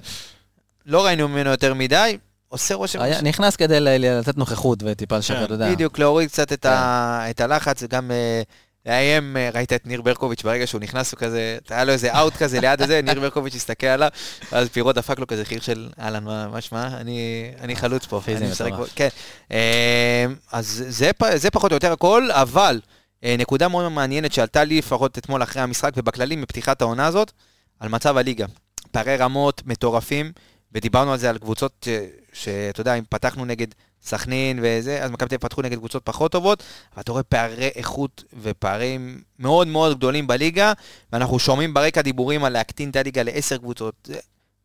לא 0.86 1.06
ראינו 1.06 1.28
ממנו 1.28 1.50
יותר 1.50 1.74
מדי, 1.74 2.18
עושה 2.50 2.76
רושם. 2.76 3.02
היה- 3.02 3.22
נכנס 3.22 3.56
כדי 3.56 3.80
לתת 3.80 4.38
נוכחות 4.38 4.80
וטיפה 4.86 5.18
לשחרר, 5.18 5.38
כן, 5.40 5.44
אתה 5.46 5.54
יודע. 5.54 5.72
בדיוק, 5.72 6.00
להוריד 6.00 6.30
קצת 6.30 6.54
את, 6.54 6.66
ה, 6.66 7.20
כן. 7.26 7.30
את 7.30 7.42
הלחץ, 7.42 7.84
וגם 7.84 8.12
אה, 8.12 8.42
לאיים, 8.88 9.38
אה, 9.38 9.50
ראית 9.54 9.74
את 9.74 9.88
ניר 9.88 10.02
ברקוביץ' 10.02 10.44
ברגע 10.44 10.68
שהוא 10.68 10.82
נכנס, 10.82 11.12
הוא 11.12 11.20
כזה, 11.20 11.58
היה 11.70 11.84
לו 11.84 11.94
איזה 11.94 12.20
אאוט 12.20 12.34
כזה 12.38 12.60
ליד 12.60 12.82
הזה, 12.82 13.02
ניר 13.02 13.20
ברקוביץ' 13.20 13.56
הסתכל 13.56 13.88
עליו, 13.88 14.10
ואז 14.52 14.70
פירו 14.70 14.94
דפק 14.94 15.20
לו 15.20 15.28
כזה 15.28 15.46
חיר 15.46 15.62
של, 15.62 15.90
אהלן, 16.00 16.24
מה 16.24 16.48
מה 16.48 16.62
שמע? 16.62 16.88
אני, 16.88 17.52
אני 17.62 17.76
חלוץ 17.76 18.06
פה, 18.06 18.22
אני 18.28 18.52
משחק. 18.52 18.72
פה, 18.78 18.84
כן. 18.96 19.08
אה, 19.52 20.26
אז 20.52 20.86
זה, 20.88 21.12
זה 21.36 21.52
פחות 21.52 21.72
או 21.72 21.76
יותר 21.76 21.92
הכל, 21.92 22.32
אבל 22.32 22.80
אה, 23.24 23.36
נקודה 23.40 23.68
מאוד 23.68 23.88
מעניינת 23.92 24.34
שעלתה 24.34 24.64
לי 24.64 24.78
לפחות 24.78 25.18
אתמול 25.18 25.44
אחרי 25.44 25.62
המשחק, 25.62 25.92
ובכללי 25.98 26.36
מפתיחת 26.36 26.82
העונה 26.82 27.06
הזאת, 27.06 27.32
על 27.80 27.90
מצב 27.90 28.18
הליגה. 28.18 28.46
פערי 28.92 29.18
רמות 29.18 29.62
מטורפים, 29.66 30.32
ודיברנו 30.72 31.12
על 31.12 31.18
זה 31.18 31.30
על 31.30 31.38
קבוצות 31.38 31.88
אה, 31.92 32.06
שאתה 32.34 32.82
יודע, 32.82 32.94
אם 32.94 33.04
פתחנו 33.10 33.46
נגד 33.46 33.68
סכנין 34.04 34.60
וזה, 34.64 35.04
אז 35.04 35.12
מכבי 35.12 35.30
תל 35.30 35.36
אביב 35.36 35.42
פתחו 35.42 35.62
נגד 35.62 35.78
קבוצות 35.78 36.06
פחות 36.06 36.32
טובות, 36.32 36.64
אבל 36.94 37.02
אתה 37.02 37.12
רואה 37.12 37.24
פערי 37.24 37.68
איכות 37.68 38.24
ופערים 38.42 39.22
מאוד 39.40 39.68
מאוד 39.68 39.98
גדולים 39.98 40.28
בליגה, 40.28 40.74
ואנחנו 41.14 41.40
שומעים 41.40 41.74
ברקע 41.74 42.02
דיבורים 42.02 42.44
על 42.44 42.54
להקטין 42.54 42.90
את 42.90 42.96
הליגה 42.96 43.24
לעשר 43.24 43.58
קבוצות. 43.58 44.10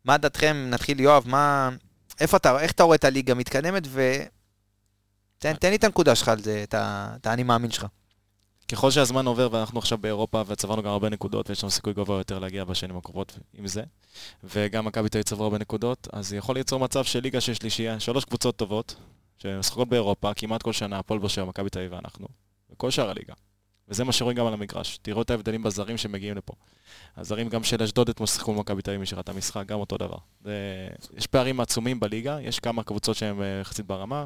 מה 0.05 0.17
דעתכם? 0.17 0.67
נתחיל 0.69 0.99
יואב, 0.99 1.23
מה... 1.27 1.69
איפה 2.19 2.37
אתה, 2.37 2.59
איך 2.59 2.71
אתה 2.71 2.83
רואה 2.83 2.95
את 2.95 3.03
הליגה 3.03 3.33
מתקדמת, 3.33 3.83
ו... 3.87 4.23
תן, 5.39 5.53
תן 5.53 5.69
לי 5.69 5.75
את 5.75 5.83
הנקודה 5.83 6.15
שלך 6.15 6.27
על 6.27 6.41
זה, 6.41 6.63
את 6.63 6.75
את 6.77 7.27
האני 7.27 7.43
מאמין 7.43 7.71
שלך. 7.71 7.85
ככל 8.71 8.91
שהזמן 8.91 9.25
עובר 9.25 9.49
ואנחנו 9.51 9.79
עכשיו 9.79 9.97
באירופה 9.97 10.43
וצברנו 10.47 10.83
גם 10.83 10.89
הרבה 10.89 11.09
נקודות 11.09 11.49
ויש 11.49 11.63
לנו 11.63 11.71
סיכוי 11.71 11.93
גבוה 11.93 12.17
יותר 12.17 12.39
להגיע 12.39 12.63
בשנים 12.63 12.97
הקרובות 12.97 13.39
עם 13.53 13.67
זה, 13.67 13.83
וגם 14.43 14.85
מכבי 14.85 15.09
תל 15.09 15.17
אביב 15.17 15.25
צברו 15.25 15.43
הרבה 15.43 15.57
נקודות, 15.57 16.07
אז 16.13 16.33
יכול 16.33 16.55
ליצור 16.55 16.79
מצב 16.79 17.03
של 17.03 17.19
ליגה 17.19 17.41
של 17.41 17.53
שלישייה, 17.53 17.99
שלוש 17.99 18.25
קבוצות 18.25 18.55
טובות, 18.55 18.95
שמשחקות 19.43 19.89
באירופה 19.89 20.33
כמעט 20.33 20.61
כל 20.61 20.73
שנה, 20.73 20.99
הפועל 20.99 21.19
באר 21.19 21.27
שבע, 21.27 21.45
מכבי 21.45 21.69
תל 21.69 21.79
אביב 21.79 21.93
ואנחנו, 21.93 22.27
וכל 22.71 22.91
שאר 22.91 23.09
הליגה. 23.09 23.33
וזה 23.87 24.03
מה 24.03 24.11
שרואים 24.11 24.37
גם 24.37 24.45
על 24.45 24.53
המגרש. 24.53 24.99
תראו 25.01 25.21
את 25.21 25.29
ההבדלים 25.29 25.63
בזרים 25.63 25.97
שמגיעים 25.97 26.37
לפה. 26.37 26.53
הזרים 27.17 27.49
גם 27.49 27.63
של 27.63 27.83
אשדוד 27.83 28.09
אתמול 28.09 28.27
שיחקו 28.27 28.53
במכבי 28.53 28.81
תל 28.81 28.91
אביב, 28.91 29.19
את 29.19 29.29
המשחק, 29.29 29.65
גם 29.65 29.79
אותו 29.79 29.97
דבר. 29.97 30.17
זה... 30.43 30.87
יש 31.17 31.27
פערים 31.27 31.59
עצומים 31.59 31.99
בליגה, 31.99 32.37
יש 32.41 32.59
כמה 32.59 32.83
קבוצות 32.83 33.15
שהן 33.15 33.41
אה, 33.41 33.59
יחסית 33.61 33.85
ברמה, 33.85 34.25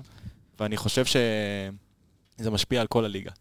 ואני 0.60 0.78
חושב 0.78 1.06
שזה 1.06 2.52
משפיע 2.52 2.82
על 2.82 2.88
כל 2.88 3.06
הליגה. 3.06 3.32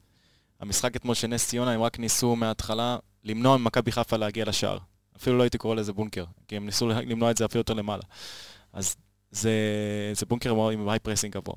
המשחק 0.60 0.96
אתמול 0.96 1.14
של 1.14 1.26
נס 1.26 1.48
ציונה, 1.48 1.72
הם 1.72 1.82
רק 1.82 1.98
ניסו 1.98 2.36
מההתחלה 2.36 2.98
למנוע 3.24 3.56
ממכבי 3.56 3.92
חיפה 3.92 4.16
להגיע 4.16 4.44
לשער. 4.44 4.78
אפילו 5.16 5.38
לא 5.38 5.42
הייתי 5.42 5.58
קורא 5.58 5.74
לזה 5.74 5.92
בונקר, 5.92 6.24
כי 6.48 6.56
הם 6.56 6.66
ניסו 6.66 6.88
למנוע 6.88 7.30
את 7.30 7.36
זה 7.36 7.44
אפילו 7.44 7.60
יותר 7.60 7.74
למעלה. 7.74 8.02
אז 8.72 8.96
זה, 9.30 9.50
זה 10.14 10.26
בונקר 10.26 10.54
מאוד 10.54 10.72
עם 10.72 10.88
high 10.88 10.98
pressing 10.98 11.34
גבוה. 11.34 11.54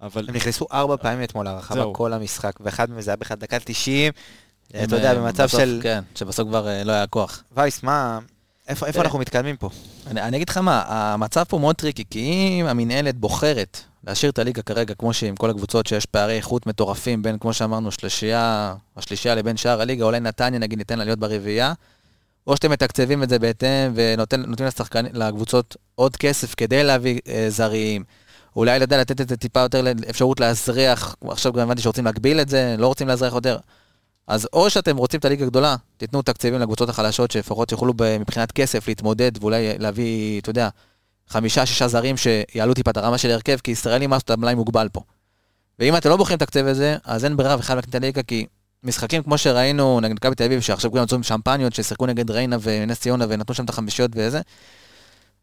אבל 0.00 0.28
הם 0.28 0.34
נכנסו 0.34 0.66
ארבע 0.72 0.96
פעמים 0.96 1.24
אתמול 1.24 1.46
לרחבה 1.46 1.80
זהו. 1.80 1.92
כל 1.92 2.12
המשחק, 2.12 2.52
ואחד 2.60 2.90
מהם 2.90 3.00
זה 3.00 3.10
היה 3.10 3.16
בכלל 3.16 3.36
דקה 3.36 3.58
90, 3.64 4.12
אתה 4.70 4.96
יודע, 4.96 5.10
אה, 5.10 5.14
במצב 5.14 5.48
של... 5.48 5.80
כן, 5.82 6.02
שבסוף 6.14 6.48
כבר 6.48 6.68
אה, 6.68 6.84
לא 6.84 6.92
היה 6.92 7.06
כוח. 7.06 7.42
וייס, 7.52 7.82
מה... 7.82 8.18
איפה 8.68 8.86
איפה 8.86 8.92
תראה. 8.92 9.04
אנחנו 9.04 9.18
מתקדמים 9.18 9.56
פה? 9.56 9.70
אני, 10.06 10.22
אני 10.22 10.36
אגיד 10.36 10.48
לך 10.48 10.56
מה, 10.56 10.82
המצב 10.86 11.44
פה 11.48 11.58
מאוד 11.58 11.76
טריקי, 11.76 12.04
כי 12.10 12.58
אם 12.60 12.66
המינהלת 12.66 13.16
בוחרת 13.16 13.80
להשאיר 14.06 14.30
את 14.30 14.38
הליגה 14.38 14.62
כרגע 14.62 14.94
כמו 14.94 15.12
שהיא 15.12 15.28
עם 15.28 15.36
כל 15.36 15.50
הקבוצות 15.50 15.86
שיש 15.86 16.06
פערי 16.06 16.36
איכות 16.36 16.66
מטורפים 16.66 17.22
בין, 17.22 17.38
כמו 17.38 17.52
שאמרנו, 17.52 17.92
שלישייה, 17.92 18.74
השלישייה 18.96 19.34
לבין 19.34 19.56
שאר 19.56 19.80
הליגה, 19.80 20.04
אולי 20.04 20.20
נתניה 20.20 20.58
נגיד 20.58 20.78
ניתן 20.78 20.98
לה 20.98 21.04
להיות 21.04 21.18
ברביעייה, 21.18 21.72
או 22.46 22.56
שאתם 22.56 22.70
מתקצבים 22.70 23.22
את 23.22 23.28
זה 23.28 23.38
בהתאם 23.38 23.92
ונותנים 23.94 24.66
לשחקנים, 24.66 25.12
לקבוצות 25.14 25.76
עוד 25.94 26.16
כסף 26.16 26.54
כדי 26.54 26.84
להביא 26.84 27.20
אה, 27.28 27.46
זרים, 27.48 28.04
אולי 28.56 28.78
לדעת 28.78 29.00
לתת 29.00 29.20
את 29.20 29.28
זה 29.28 29.36
טיפה 29.36 29.60
יותר 29.60 29.84
אפשרות 30.10 30.40
לאזרח, 30.40 31.16
עכשיו 31.28 31.52
גם 31.52 31.62
הבנתי 31.62 31.82
שרוצים 31.82 32.04
להגביל 32.04 32.40
את 32.40 32.48
זה, 32.48 32.74
לא 32.78 32.86
רוצים 32.86 33.08
לאזרח 33.08 33.34
יותר. 33.34 33.58
אז 34.26 34.48
או 34.52 34.70
שאתם 34.70 34.96
רוצים 34.96 35.20
את 35.20 35.24
הליגה 35.24 35.44
הגדולה, 35.44 35.76
תיתנו 35.96 36.22
תקציבים 36.22 36.60
לקבוצות 36.60 36.88
החלשות 36.88 37.30
שלפחות 37.30 37.72
יוכלו 37.72 37.94
מבחינת 38.20 38.52
כסף 38.52 38.88
להתמודד 38.88 39.32
ואולי 39.40 39.78
להביא, 39.78 40.40
אתה 40.40 40.50
יודע, 40.50 40.68
חמישה, 41.28 41.66
שישה 41.66 41.88
זרים 41.88 42.16
שיעלו 42.16 42.74
טיפה 42.74 42.90
את 42.90 42.96
הרמה 42.96 43.18
של 43.18 43.30
ההרכב, 43.30 43.56
כי 43.56 43.70
ישראלים, 43.70 44.10
מה 44.10 44.20
שאתה 44.20 44.36
מלאי 44.36 44.54
מוגבל 44.54 44.88
פה. 44.92 45.00
ואם 45.78 45.96
אתם 45.96 46.08
לא 46.08 46.16
בוחרים 46.16 46.36
לתקצב 46.36 46.66
את 46.66 46.76
זה, 46.76 46.96
אז 47.04 47.24
אין 47.24 47.36
ברירה 47.36 47.56
וחייב 47.58 47.76
להקטין 47.76 47.90
את 47.90 47.94
הליגה, 47.94 48.22
כי 48.22 48.46
משחקים 48.84 49.22
כמו 49.22 49.38
שראינו 49.38 50.00
נגד 50.00 50.14
מכבי 50.14 50.34
תל 50.34 50.44
אביב, 50.44 50.60
שעכשיו 50.60 50.90
כולם 50.90 51.04
יצאו 51.04 51.16
עם 51.16 51.22
שמפניות, 51.22 51.72
ששיחקו 51.74 52.06
נגד 52.06 52.30
ריינה 52.30 52.56
ונס 52.62 53.00
ציונה 53.00 53.24
ונתנו 53.28 53.54
שם 53.54 53.64
את 53.64 53.70
החמישיות 53.70 54.10
וזה, 54.14 54.40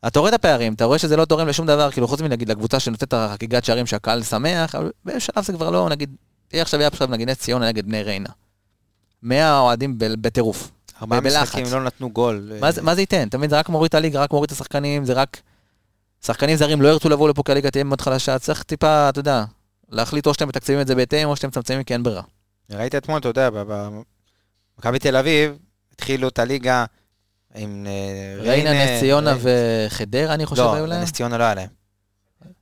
אתה 0.07 0.19
רואה 0.19 0.29
את 0.29 0.35
הפערים, 0.35 0.73
אתה 0.73 0.85
רואה 0.85 0.97
שזה 0.97 1.17
לא 1.17 1.25
תורם 1.25 1.47
לשום 1.47 1.67
דבר, 1.67 1.91
כאילו 1.91 2.07
חוץ 2.07 2.21
מנגיד 2.21 2.49
לקבוצה 2.49 2.79
שנותנת 2.79 3.03
את 3.03 3.13
החגיגת 3.13 3.65
שערים 3.65 3.85
שהקהל 3.85 4.23
שמח, 4.23 4.75
אבל 4.75 4.91
בשלב 5.05 5.43
זה 5.43 5.53
כבר 5.53 5.69
לא, 5.69 5.89
נגיד, 5.89 6.15
יהיה 6.53 6.61
עכשיו 6.61 6.79
יהיה 6.79 6.87
עכשיו 6.87 7.07
נגיד 7.07 7.29
נס 7.29 7.37
ציונה 7.37 7.67
נגד 7.67 7.85
בני 7.85 8.03
ריינה. 8.03 8.29
100 9.23 9.59
אוהדים 9.59 9.95
בטירוף. 9.97 10.71
ארבעה. 11.01 11.21
משחקים 11.21 11.65
לא 11.71 11.83
נתנו 11.83 12.09
גול. 12.11 12.51
מה 12.59 12.71
זה- 12.71 12.81
מה 12.81 12.95
זה 12.95 13.01
ייתן? 13.01 13.29
תמיד 13.29 13.49
זה 13.49 13.59
רק 13.59 13.69
מוריד 13.69 13.89
את 13.89 13.95
הליגה, 13.95 14.21
רק 14.23 14.31
מוריד 14.31 14.47
את 14.47 14.55
השחקנים, 14.55 15.05
זה 15.05 15.13
רק... 15.13 15.41
שחקנים 16.25 16.55
זרים 16.55 16.81
לא 16.81 16.87
ירצו 16.87 17.09
לבוא 17.09 17.29
לפה 17.29 17.43
כי 17.45 17.51
הליגה 17.51 17.71
תהיה 17.71 17.83
מאוד 17.83 18.01
חלשה, 18.01 18.39
צריך 18.39 18.63
טיפה, 18.63 19.09
אתה 19.09 19.19
יודע, 19.19 19.43
להחליט 19.89 20.27
או 20.27 20.33
שאתם 20.33 20.47
מתקצבים 20.47 20.81
את 20.81 20.87
זה 20.87 20.95
בהתאם, 20.95 21.27
או 21.27 21.35
שאתם 21.35 21.47
מצמצמים 21.47 21.83
כי 21.83 21.93
אין 21.93 22.03
ברירה. 22.03 22.21
ראית 22.73 22.95
אתמול, 22.95 23.17
אתה 23.19 23.27
יודע, 23.27 23.49
ב- 23.49 23.63
ב- 23.67 23.89
מכבי 24.79 24.99
תל 24.99 25.15
אביב, 25.17 25.57
התחילו 25.93 26.27
את 26.27 26.39
הליגה 26.39 26.85
עם 27.55 27.87
אה, 27.89 28.43
ריינה, 28.43 28.83
נס 28.95 28.99
ציונה 28.99 29.31
ריין- 29.33 29.41
וחדרה, 29.87 30.33
אני 30.33 30.45
חושב, 30.45 30.61
היו 30.61 30.85
לא, 30.85 30.85
להם. 30.85 31.01
נס 31.01 31.11
ציונה 31.11 31.37
לא 31.37 31.43
היה 31.43 31.53
להם. 31.55 31.69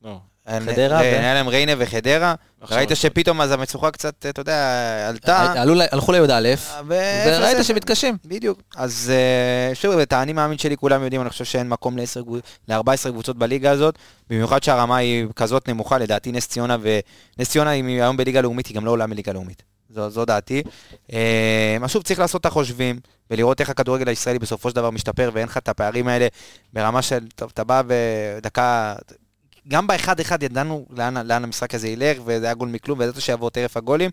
לא. 0.03 0.17
היה- 0.45 0.61
חדרה 0.61 0.99
היה 0.99 1.33
להם 1.33 1.47
ריינה 1.47 1.71
וחדרה. 1.77 2.35
ראית. 2.71 2.89
שפתאום 2.93 3.41
אז 3.41 3.51
המצוקה 3.51 3.91
קצת, 3.91 4.25
אתה 4.29 4.41
יודע, 4.41 5.07
עלתה. 5.09 5.53
הלכו 5.91 6.11
לי"א, 6.11 6.53
וראית 6.87 7.65
שמתקשים. 7.65 8.17
בדיוק. 8.25 8.61
אז 8.75 9.11
אה, 9.15 9.75
שוב, 9.75 9.99
את 9.99 10.13
האני 10.13 10.33
מאמין 10.33 10.57
שלי 10.57 10.77
כולם 10.77 11.03
יודעים, 11.03 11.21
אני 11.21 11.29
חושב 11.29 11.45
שאין 11.45 11.69
מקום 11.69 11.97
ל-14 12.67 12.81
קבוצות 13.11 13.37
בליגה 13.37 13.71
הזאת, 13.71 13.95
במיוחד 14.29 14.63
שהרמה 14.63 14.97
היא 14.97 15.25
כזאת 15.35 15.69
נמוכה, 15.69 15.97
לדעתי 15.97 16.31
נס 16.31 16.47
ציונה, 16.47 16.77
ונס 16.81 17.49
ציונה 17.49 17.69
היא 17.69 17.83
היום 18.01 18.17
בליגה 18.17 18.41
לאומית, 18.41 18.67
היא 18.67 18.75
גם 18.75 18.85
לא 18.85 18.91
עולה 18.91 19.07
מליגה 19.07 19.33
לאומית. 19.33 19.63
זו, 19.89 20.09
זו 20.09 20.25
דעתי. 20.25 20.63
אה, 21.13 21.77
אז 21.83 21.91
שוב, 21.91 22.03
צריך 22.03 22.19
לעשות 22.19 22.41
את 22.41 22.45
החושבים, 22.45 22.99
ולראות 23.31 23.61
איך 23.61 23.69
הכדורגל 23.69 24.07
הישראלי 24.09 24.39
בסופו 24.39 24.69
של 24.69 24.75
דבר 24.75 24.89
משתפר, 24.89 25.29
ואין 25.33 25.47
לך 25.47 25.57
את 25.57 25.69
הפערים 25.69 26.07
האלה 26.07 26.27
ברמה 26.73 27.01
של, 27.01 27.27
טוב, 27.35 27.49
אתה 27.53 27.63
בא 27.63 27.81
בדקה... 27.87 28.95
גם 29.67 29.87
באחד-אחד 29.87 30.43
ידענו 30.43 30.85
לאן, 30.89 31.27
לאן 31.27 31.43
המשחק 31.43 31.75
הזה 31.75 31.87
ילך, 31.87 32.17
וזה 32.25 32.45
היה 32.45 32.53
גול 32.53 32.69
מכלום, 32.69 32.99
וידעת 32.99 33.21
שיבוא 33.21 33.49
טרף 33.49 33.77
הגולים. 33.77 34.09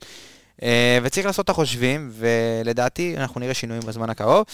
אה, 0.62 0.98
וצריך 1.02 1.26
לעשות 1.26 1.44
את 1.44 1.50
החושבים, 1.50 2.10
ולדעתי 2.12 3.14
אנחנו 3.16 3.40
נראה 3.40 3.54
שינויים 3.54 3.82
בזמן 3.86 4.10
הקרוב. 4.10 4.44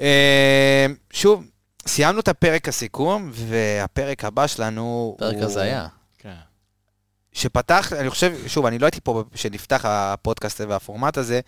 אה, 0.00 0.86
שוב, 1.12 1.44
סיימנו 1.86 2.20
את 2.20 2.28
הפרק 2.28 2.68
הסיכום, 2.68 3.30
והפרק 3.34 4.24
הבא 4.24 4.46
שלנו 4.46 5.16
פרק 5.18 5.34
הוא... 5.34 5.44
הזיה. 5.44 5.86
כן. 5.88 5.99
שפתח, 7.32 7.92
אני 7.92 8.10
חושב, 8.10 8.34
שוב, 8.46 8.66
אני 8.66 8.78
לא 8.78 8.86
הייתי 8.86 9.00
פה 9.00 9.24
כשנפתח 9.34 9.84
הפודקאסט 9.84 10.60
והפורמט 10.60 11.16
הזה, 11.16 11.40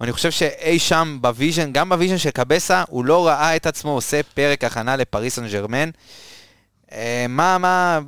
אני 0.00 0.12
חושב 0.12 0.30
שאי 0.30 0.78
שם 0.78 1.18
ב 1.20 1.26
vision, 1.26 1.72
גם 1.72 1.88
ב 1.88 1.92
vision 1.92 2.18
של 2.18 2.30
קבסה, 2.30 2.84
הוא 2.88 3.04
לא 3.04 3.26
ראה 3.26 3.56
את 3.56 3.66
עצמו 3.66 3.90
עושה 3.90 4.22
פרק 4.22 4.64
הכנה 4.64 4.96
לפריס 4.96 5.34
סן 5.36 5.48
ג'רמן. 5.48 5.90
אה, 6.92 7.26
מה, 7.28 7.58
מה, 7.58 8.00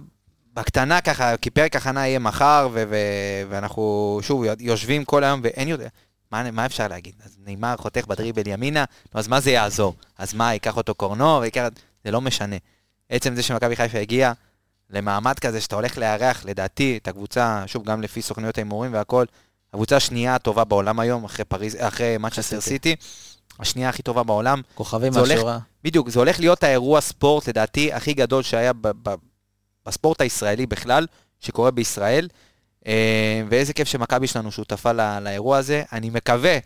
בקטנה 0.55 1.01
ככה, 1.01 1.37
כי 1.37 1.51
פרק 1.51 1.77
הכנה 1.77 2.07
יהיה 2.07 2.19
מחר, 2.19 2.69
ו- 2.73 2.85
ו- 2.91 3.43
ואנחנו 3.49 4.19
שוב 4.23 4.45
יושבים 4.61 5.05
כל 5.05 5.25
היום 5.25 5.41
ואין 5.43 5.69
יודע. 5.69 5.89
מה, 6.33 6.51
מה 6.51 6.67
אפשר 6.67 6.89
להגיד? 6.89 7.15
אז 7.25 7.37
נאמר 7.47 7.75
חותך 7.77 8.07
בדריבל 8.07 8.43
ימינה, 8.47 8.85
נו, 9.15 9.21
אז 9.21 9.29
מה 9.29 9.41
זה 9.41 9.51
יעזור? 9.51 9.95
אז 10.19 10.35
מה, 10.35 10.53
ייקח 10.53 10.77
אותו 10.77 10.95
קורנו 10.95 11.41
ויקח... 11.41 11.69
זה 12.05 12.11
לא 12.11 12.21
משנה. 12.21 12.57
עצם 13.09 13.35
זה 13.35 13.43
שמכבי 13.43 13.77
חיפה 13.77 13.99
הגיעה 13.99 14.33
למעמד 14.91 15.39
כזה 15.39 15.61
שאתה 15.61 15.77
הולך 15.77 15.99
לארח, 15.99 16.45
לדעתי, 16.45 16.99
את 17.03 17.09
הקבוצה, 17.09 17.63
שוב, 17.67 17.85
גם 17.85 18.03
לפי 18.03 18.23
סוכניות 18.23 18.59
ההימורים 18.59 18.93
והכל, 18.93 19.25
הקבוצה 19.73 19.97
השנייה 19.97 20.35
הטובה 20.35 20.65
בעולם 20.65 21.01
היום, 21.01 21.25
אחרי 21.25 21.45
פריז, 21.45 21.77
אחרי 21.81 22.19
מנצ'סטר 22.19 22.61
סיטי, 22.61 22.97
השנייה 23.61 23.89
הכי 23.89 24.03
טובה 24.03 24.23
בעולם. 24.23 24.63
כוכבים 24.75 25.13
מהשורה. 25.13 25.59
בדיוק, 25.85 26.09
זה 26.09 26.19
הולך 26.19 26.41
להיות 26.41 26.63
האירוע 26.63 27.01
ספורט, 27.01 27.49
לדעתי, 27.49 27.93
הכי 27.93 28.15
גדול 28.15 28.43
שהיה 28.43 28.73
ב- 28.73 28.89
ב- 29.09 29.15
בספורט 29.87 30.21
הישראלי 30.21 30.67
בכלל, 30.67 31.07
שקורה 31.41 31.71
בישראל. 31.71 32.29
אה, 32.87 33.43
ואיזה 33.51 33.73
כיף 33.73 33.89
שמכבי 33.89 34.27
שלנו 34.27 34.53
שותפה 34.53 34.93
לא- 34.93 35.19
לאירוע 35.19 35.59
הזה. 35.59 35.83
אני 35.93 36.11
מקווה 36.11 36.59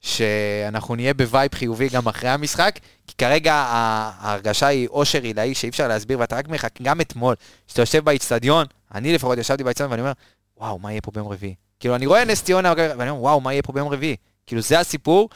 שאנחנו 0.00 0.94
נהיה 0.94 1.14
ב 1.14 1.22
vibe 1.22 1.54
חיובי 1.54 1.88
גם 1.88 2.08
אחרי 2.08 2.30
המשחק, 2.30 2.78
כי 3.06 3.14
כרגע 3.18 3.54
ההרגשה 3.54 4.66
היא 4.66 4.88
אושר 4.88 5.22
עילאי 5.22 5.54
שאי 5.54 5.68
אפשר 5.68 5.88
להסביר, 5.88 6.18
ואתה 6.18 6.36
רק 6.36 6.48
מחכה, 6.48 6.84
גם 6.84 7.00
אתמול, 7.00 7.34
כשאתה 7.66 7.82
יושב 7.82 8.04
באיצטדיון, 8.04 8.66
אני 8.94 9.14
לפחות 9.14 9.38
ישבתי 9.38 9.64
באיצטדיון 9.64 9.90
ואני 9.90 10.02
אומר, 10.02 10.12
וואו, 10.56 10.78
מה 10.78 10.92
יהיה 10.92 11.00
פה 11.00 11.10
ביום 11.10 11.28
רביעי? 11.28 11.54
כאילו, 11.80 11.94
אני 11.94 12.06
רואה 12.06 12.24
נס 12.24 12.42
ציונה, 12.42 12.72
ואני 12.76 13.10
אומר, 13.10 13.22
וואו, 13.22 13.40
מה 13.40 13.52
יהיה 13.52 13.62
פה 13.62 13.72
ביום 13.72 13.88
רביעי? 13.88 14.16
כאילו, 14.46 14.62
זה 14.62 14.80
הסיפור. 14.80 15.28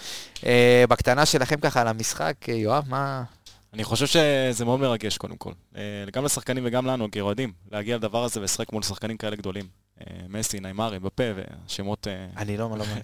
אה, 0.47 0.85
בקטנה 0.89 1.27
שלכם 1.27 1.57
ככה 1.61 1.81
על 1.81 1.89
המשחק, 1.89 2.35
אה, 2.49 2.55
יואב, 2.55 2.85
מה... 2.89 3.23
אני 3.75 3.85
חושב 3.85 4.07
שזה 4.07 4.65
מאוד 4.65 4.81
מרגש 4.81 5.19
קודם 5.19 5.37
כל. 5.37 5.53
אה, 5.77 5.83
גם 6.13 6.25
לשחקנים 6.25 6.63
וגם 6.67 6.87
לנו 6.87 7.11
כאוהדים, 7.11 7.53
להגיע 7.71 7.97
לדבר 7.97 8.25
הזה 8.25 8.41
ולשחק 8.41 8.73
מול 8.73 8.83
שחקנים 8.83 9.17
כאלה 9.17 9.37
גדולים. 9.37 9.65
אה, 10.01 10.07
מסי, 10.29 10.61
ניימרי, 10.61 10.99
בפה 10.99 11.23
ושמות... 11.37 12.07
אני 12.37 12.57
לא, 12.57 12.71
לא... 12.79 12.85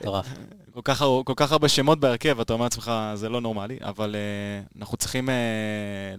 מטורף. 0.00 0.26
כל 0.74 0.80
כך, 0.84 1.02
הר- 1.02 1.22
כל 1.24 1.32
כך 1.36 1.52
הרבה 1.52 1.68
שמות 1.68 2.00
בהרכב, 2.00 2.40
אתה 2.40 2.52
אומר 2.52 2.64
לעצמך, 2.64 2.92
זה 3.14 3.28
לא 3.28 3.40
נורמלי, 3.40 3.78
אבל 3.80 4.14
uh, 4.14 4.78
אנחנו 4.78 4.96
צריכים 4.96 5.28
uh, 5.28 5.32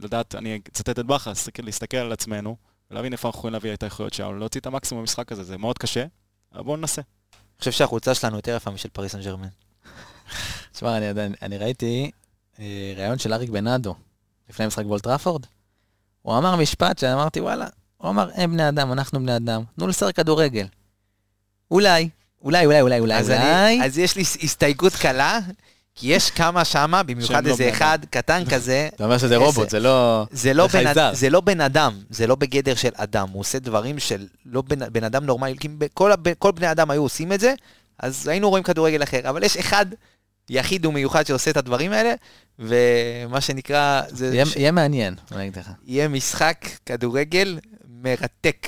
לדעת, 0.04 0.36
אני 0.36 0.60
אצטט 0.70 1.00
את 1.00 1.06
בכר, 1.06 1.32
להסתכל- 1.64 1.98
על 1.98 2.12
עצמנו, 2.12 2.56
ולהבין 2.92 3.14
איפה 3.14 3.28
אנחנו 3.28 3.40
יכולים 3.40 3.54
להביא 3.54 3.74
את 3.74 3.84
האיכויות 3.84 4.14
שלנו, 4.14 4.40
להוציא 4.40 4.62
את 4.62 4.66
המקסימום 4.66 5.02
במשחק 5.04 5.32
הזה, 5.32 5.44
זה 5.44 5.58
מאוד 5.58 5.78
קשה, 5.78 6.06
אבל 6.54 6.64
בואו 6.64 6.78
ננסה. 6.78 7.02
אני 7.34 7.60
חושב 7.60 7.72
שהחולצה 7.72 8.16
שלנו 8.16 8.36
יותר 8.36 8.56
יפה 8.56 8.72
משל 8.72 8.90
פריס 8.90 9.12
סן 9.12 9.22
ג'רמן. 9.22 9.48
תשמע, 10.74 10.98
אני, 10.98 11.10
אני, 11.10 11.36
אני 11.42 11.58
ראיתי 11.58 12.12
אה, 12.60 12.94
ראיון 12.98 13.20
של 13.20 13.34
אריק 13.34 13.50
בנאדו 13.50 13.96
לפני 14.50 14.66
המשחק 14.66 14.86
בולטראפורד. 14.86 15.46
הוא 16.22 16.38
אמר 16.38 16.56
משפט 16.56 16.98
שאמרתי, 17.00 17.42
וואלה, 17.42 17.68
הוא 17.98 18.10
אמר, 18.10 18.30
הם 18.34 18.52
בני 18.52 18.70
אדם, 18.70 18.92
אנחנו 18.92 19.20
בני 19.20 19.36
אדם, 19.36 19.64
תנו 19.76 19.88
לשחק 19.88 20.16
כדורגל. 20.16 20.68
אולי, 21.72 22.10
אולי, 22.42 22.66
אולי, 22.66 22.82
אולי, 22.82 23.00
אולי, 23.00 23.16
אז, 23.16 23.30
אולי. 23.30 23.42
אני, 23.42 23.86
אז 23.86 23.98
יש 23.98 24.16
לי 24.16 24.22
הסתייגות 24.22 24.94
קלה, 24.94 25.40
כי 25.96 26.08
יש 26.08 26.32
כמה 26.32 26.66
שמה, 26.66 27.04
במיוחד 27.04 27.46
לא 27.46 27.52
איזה 27.52 27.64
בני 27.64 27.74
אחד 27.74 28.00
קטן 28.10 28.44
כזה, 28.50 28.88
אתה 28.96 29.04
אומר 29.04 29.18
שזה 29.18 29.36
רובוט, 29.36 29.70
זה 29.70 29.80
לא... 29.80 30.26
זה 30.32 30.54
לא, 30.54 30.68
בן. 30.68 30.94
זה 31.14 31.30
לא 31.30 31.42
בן 31.42 31.62
אדם, 31.62 31.94
זה 32.10 32.28
לא 32.28 32.36
בגדר 32.36 32.76
של 32.76 32.90
אדם, 32.96 33.30
הוא 33.30 33.40
עושה 33.40 33.60
דברים 33.60 34.00
של 34.00 34.26
לא 34.46 34.62
בן, 34.62 34.94
בן 34.94 35.04
אדם 35.04 35.26
נורמלי, 35.26 35.58
כי 35.60 35.68
כל, 35.94 36.12
כל 36.40 36.52
בני 36.52 36.72
אדם 36.72 36.92
היו 36.92 37.02
עושים 37.02 37.34
את 37.34 37.40
זה, 37.40 37.54
אז 38.00 38.28
היינו 38.28 38.50
רואים 38.50 38.64
כדורגל 38.64 39.04
אחר, 39.04 39.30
אבל 39.30 39.44
יש 39.44 39.58
אחד 39.58 39.86
יחיד 40.50 40.86
ומיוחד 40.86 41.26
שעושה 41.26 41.52
את 41.52 41.58
הדברים 41.58 41.92
האלה, 41.92 42.14
ומה 42.60 43.42
שנקרא, 43.42 44.02
זה 44.10 44.34
יהיה- 44.34 44.46
ש... 44.46 44.56
יהיה 44.56 44.72
מעניין, 44.72 45.14
אני 45.32 45.42
אגיד 45.42 45.58
לך. 45.58 45.70
יהיה 45.86 46.08
משחק 46.08 46.66
כדורגל 46.86 47.60
מרתק. 48.08 48.68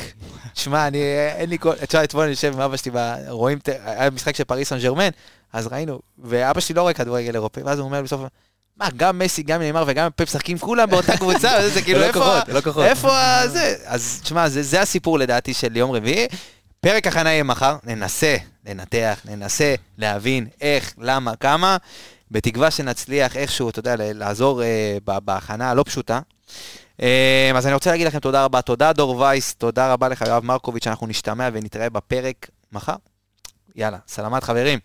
שמע, 0.54 0.88
אני, 0.88 0.98
אין 1.38 1.50
לי 1.50 1.60
כל... 1.60 1.76
תשמע, 1.76 2.04
אתמול 2.04 2.24
אני 2.24 2.32
יושב 2.32 2.54
עם 2.54 2.62
אבא 2.62 2.78
שלי, 2.78 2.92
רואים, 3.28 3.60
היה 3.86 4.10
משחק 4.10 4.36
של 4.36 4.44
פריס 4.44 4.70
סן 4.70 4.80
ג'רמן, 4.80 5.10
אז 5.54 5.68
ראינו, 5.68 6.00
ואבא 6.24 6.60
שלי 6.60 6.76
לא 6.76 6.82
רואה 6.82 6.94
כדורגל 6.94 7.36
אירופאי, 7.36 7.64
ואז 7.64 7.80
הוא 7.80 7.86
אומר 7.86 8.02
בסוף, 8.02 8.22
מה, 8.78 8.88
גם 8.98 9.20
מסי, 9.20 9.44
גם 9.44 9.62
נאמר 9.62 9.84
וגם 9.88 10.10
פפ 10.16 10.24
משחקים 10.24 10.58
כולם 10.58 10.90
באותה 10.90 11.18
קבוצה, 11.18 11.52
וזה 11.60 11.70
זה 11.70 11.82
כאילו, 11.82 12.00
לא 12.00 12.06
איפה... 12.06 12.20
כוחות, 12.20 12.50
לא 12.50 12.62
כוחות. 12.62 12.86
איפה 12.86 13.12
זה? 13.48 13.76
אז 13.86 14.20
תשמע, 14.24 14.50
זה, 14.50 14.64
זה 14.64 14.82
הסיפור 14.82 15.20
לדעתי 15.20 15.54
של 15.54 15.78
יום 15.78 15.92
רביעי. 15.92 16.28
פרק 16.82 17.08
הכנה 17.08 17.30
יהיה 17.30 17.44
מחר, 17.44 17.76
ננסה 17.84 18.36
לנתח, 18.66 19.20
ננסה 19.26 19.76
להבין 19.98 20.48
איך, 20.62 20.94
למה, 20.98 21.36
כמה, 21.36 21.78
בתקווה 22.32 22.72
שנצליח 22.72 23.38
איכשהו, 23.38 23.70
אתה 23.70 23.80
יודע, 23.80 23.96
לעזור 23.98 24.64
אה, 24.64 24.98
בהכנה 25.06 25.70
הלא 25.72 25.84
פשוטה. 25.84 26.20
אה, 27.02 27.52
אז 27.56 27.66
אני 27.66 27.74
רוצה 27.74 27.92
להגיד 27.92 28.08
לכם 28.08 28.20
תודה 28.20 28.46
רבה, 28.46 28.62
תודה 28.62 28.94
דור 28.94 29.20
וייס, 29.20 29.54
תודה 29.54 29.94
רבה 29.94 30.10
לך 30.10 30.24
יואב 30.28 30.46
מרקוביץ', 30.46 30.88
אנחנו 30.88 31.08
נשתמע 31.08 31.50
ונתראה 31.54 31.90
בפרק 31.90 32.50
מחר. 32.72 32.96
יאללה, 33.76 33.98
סלמת 34.08 34.44
חברים. 34.44 34.80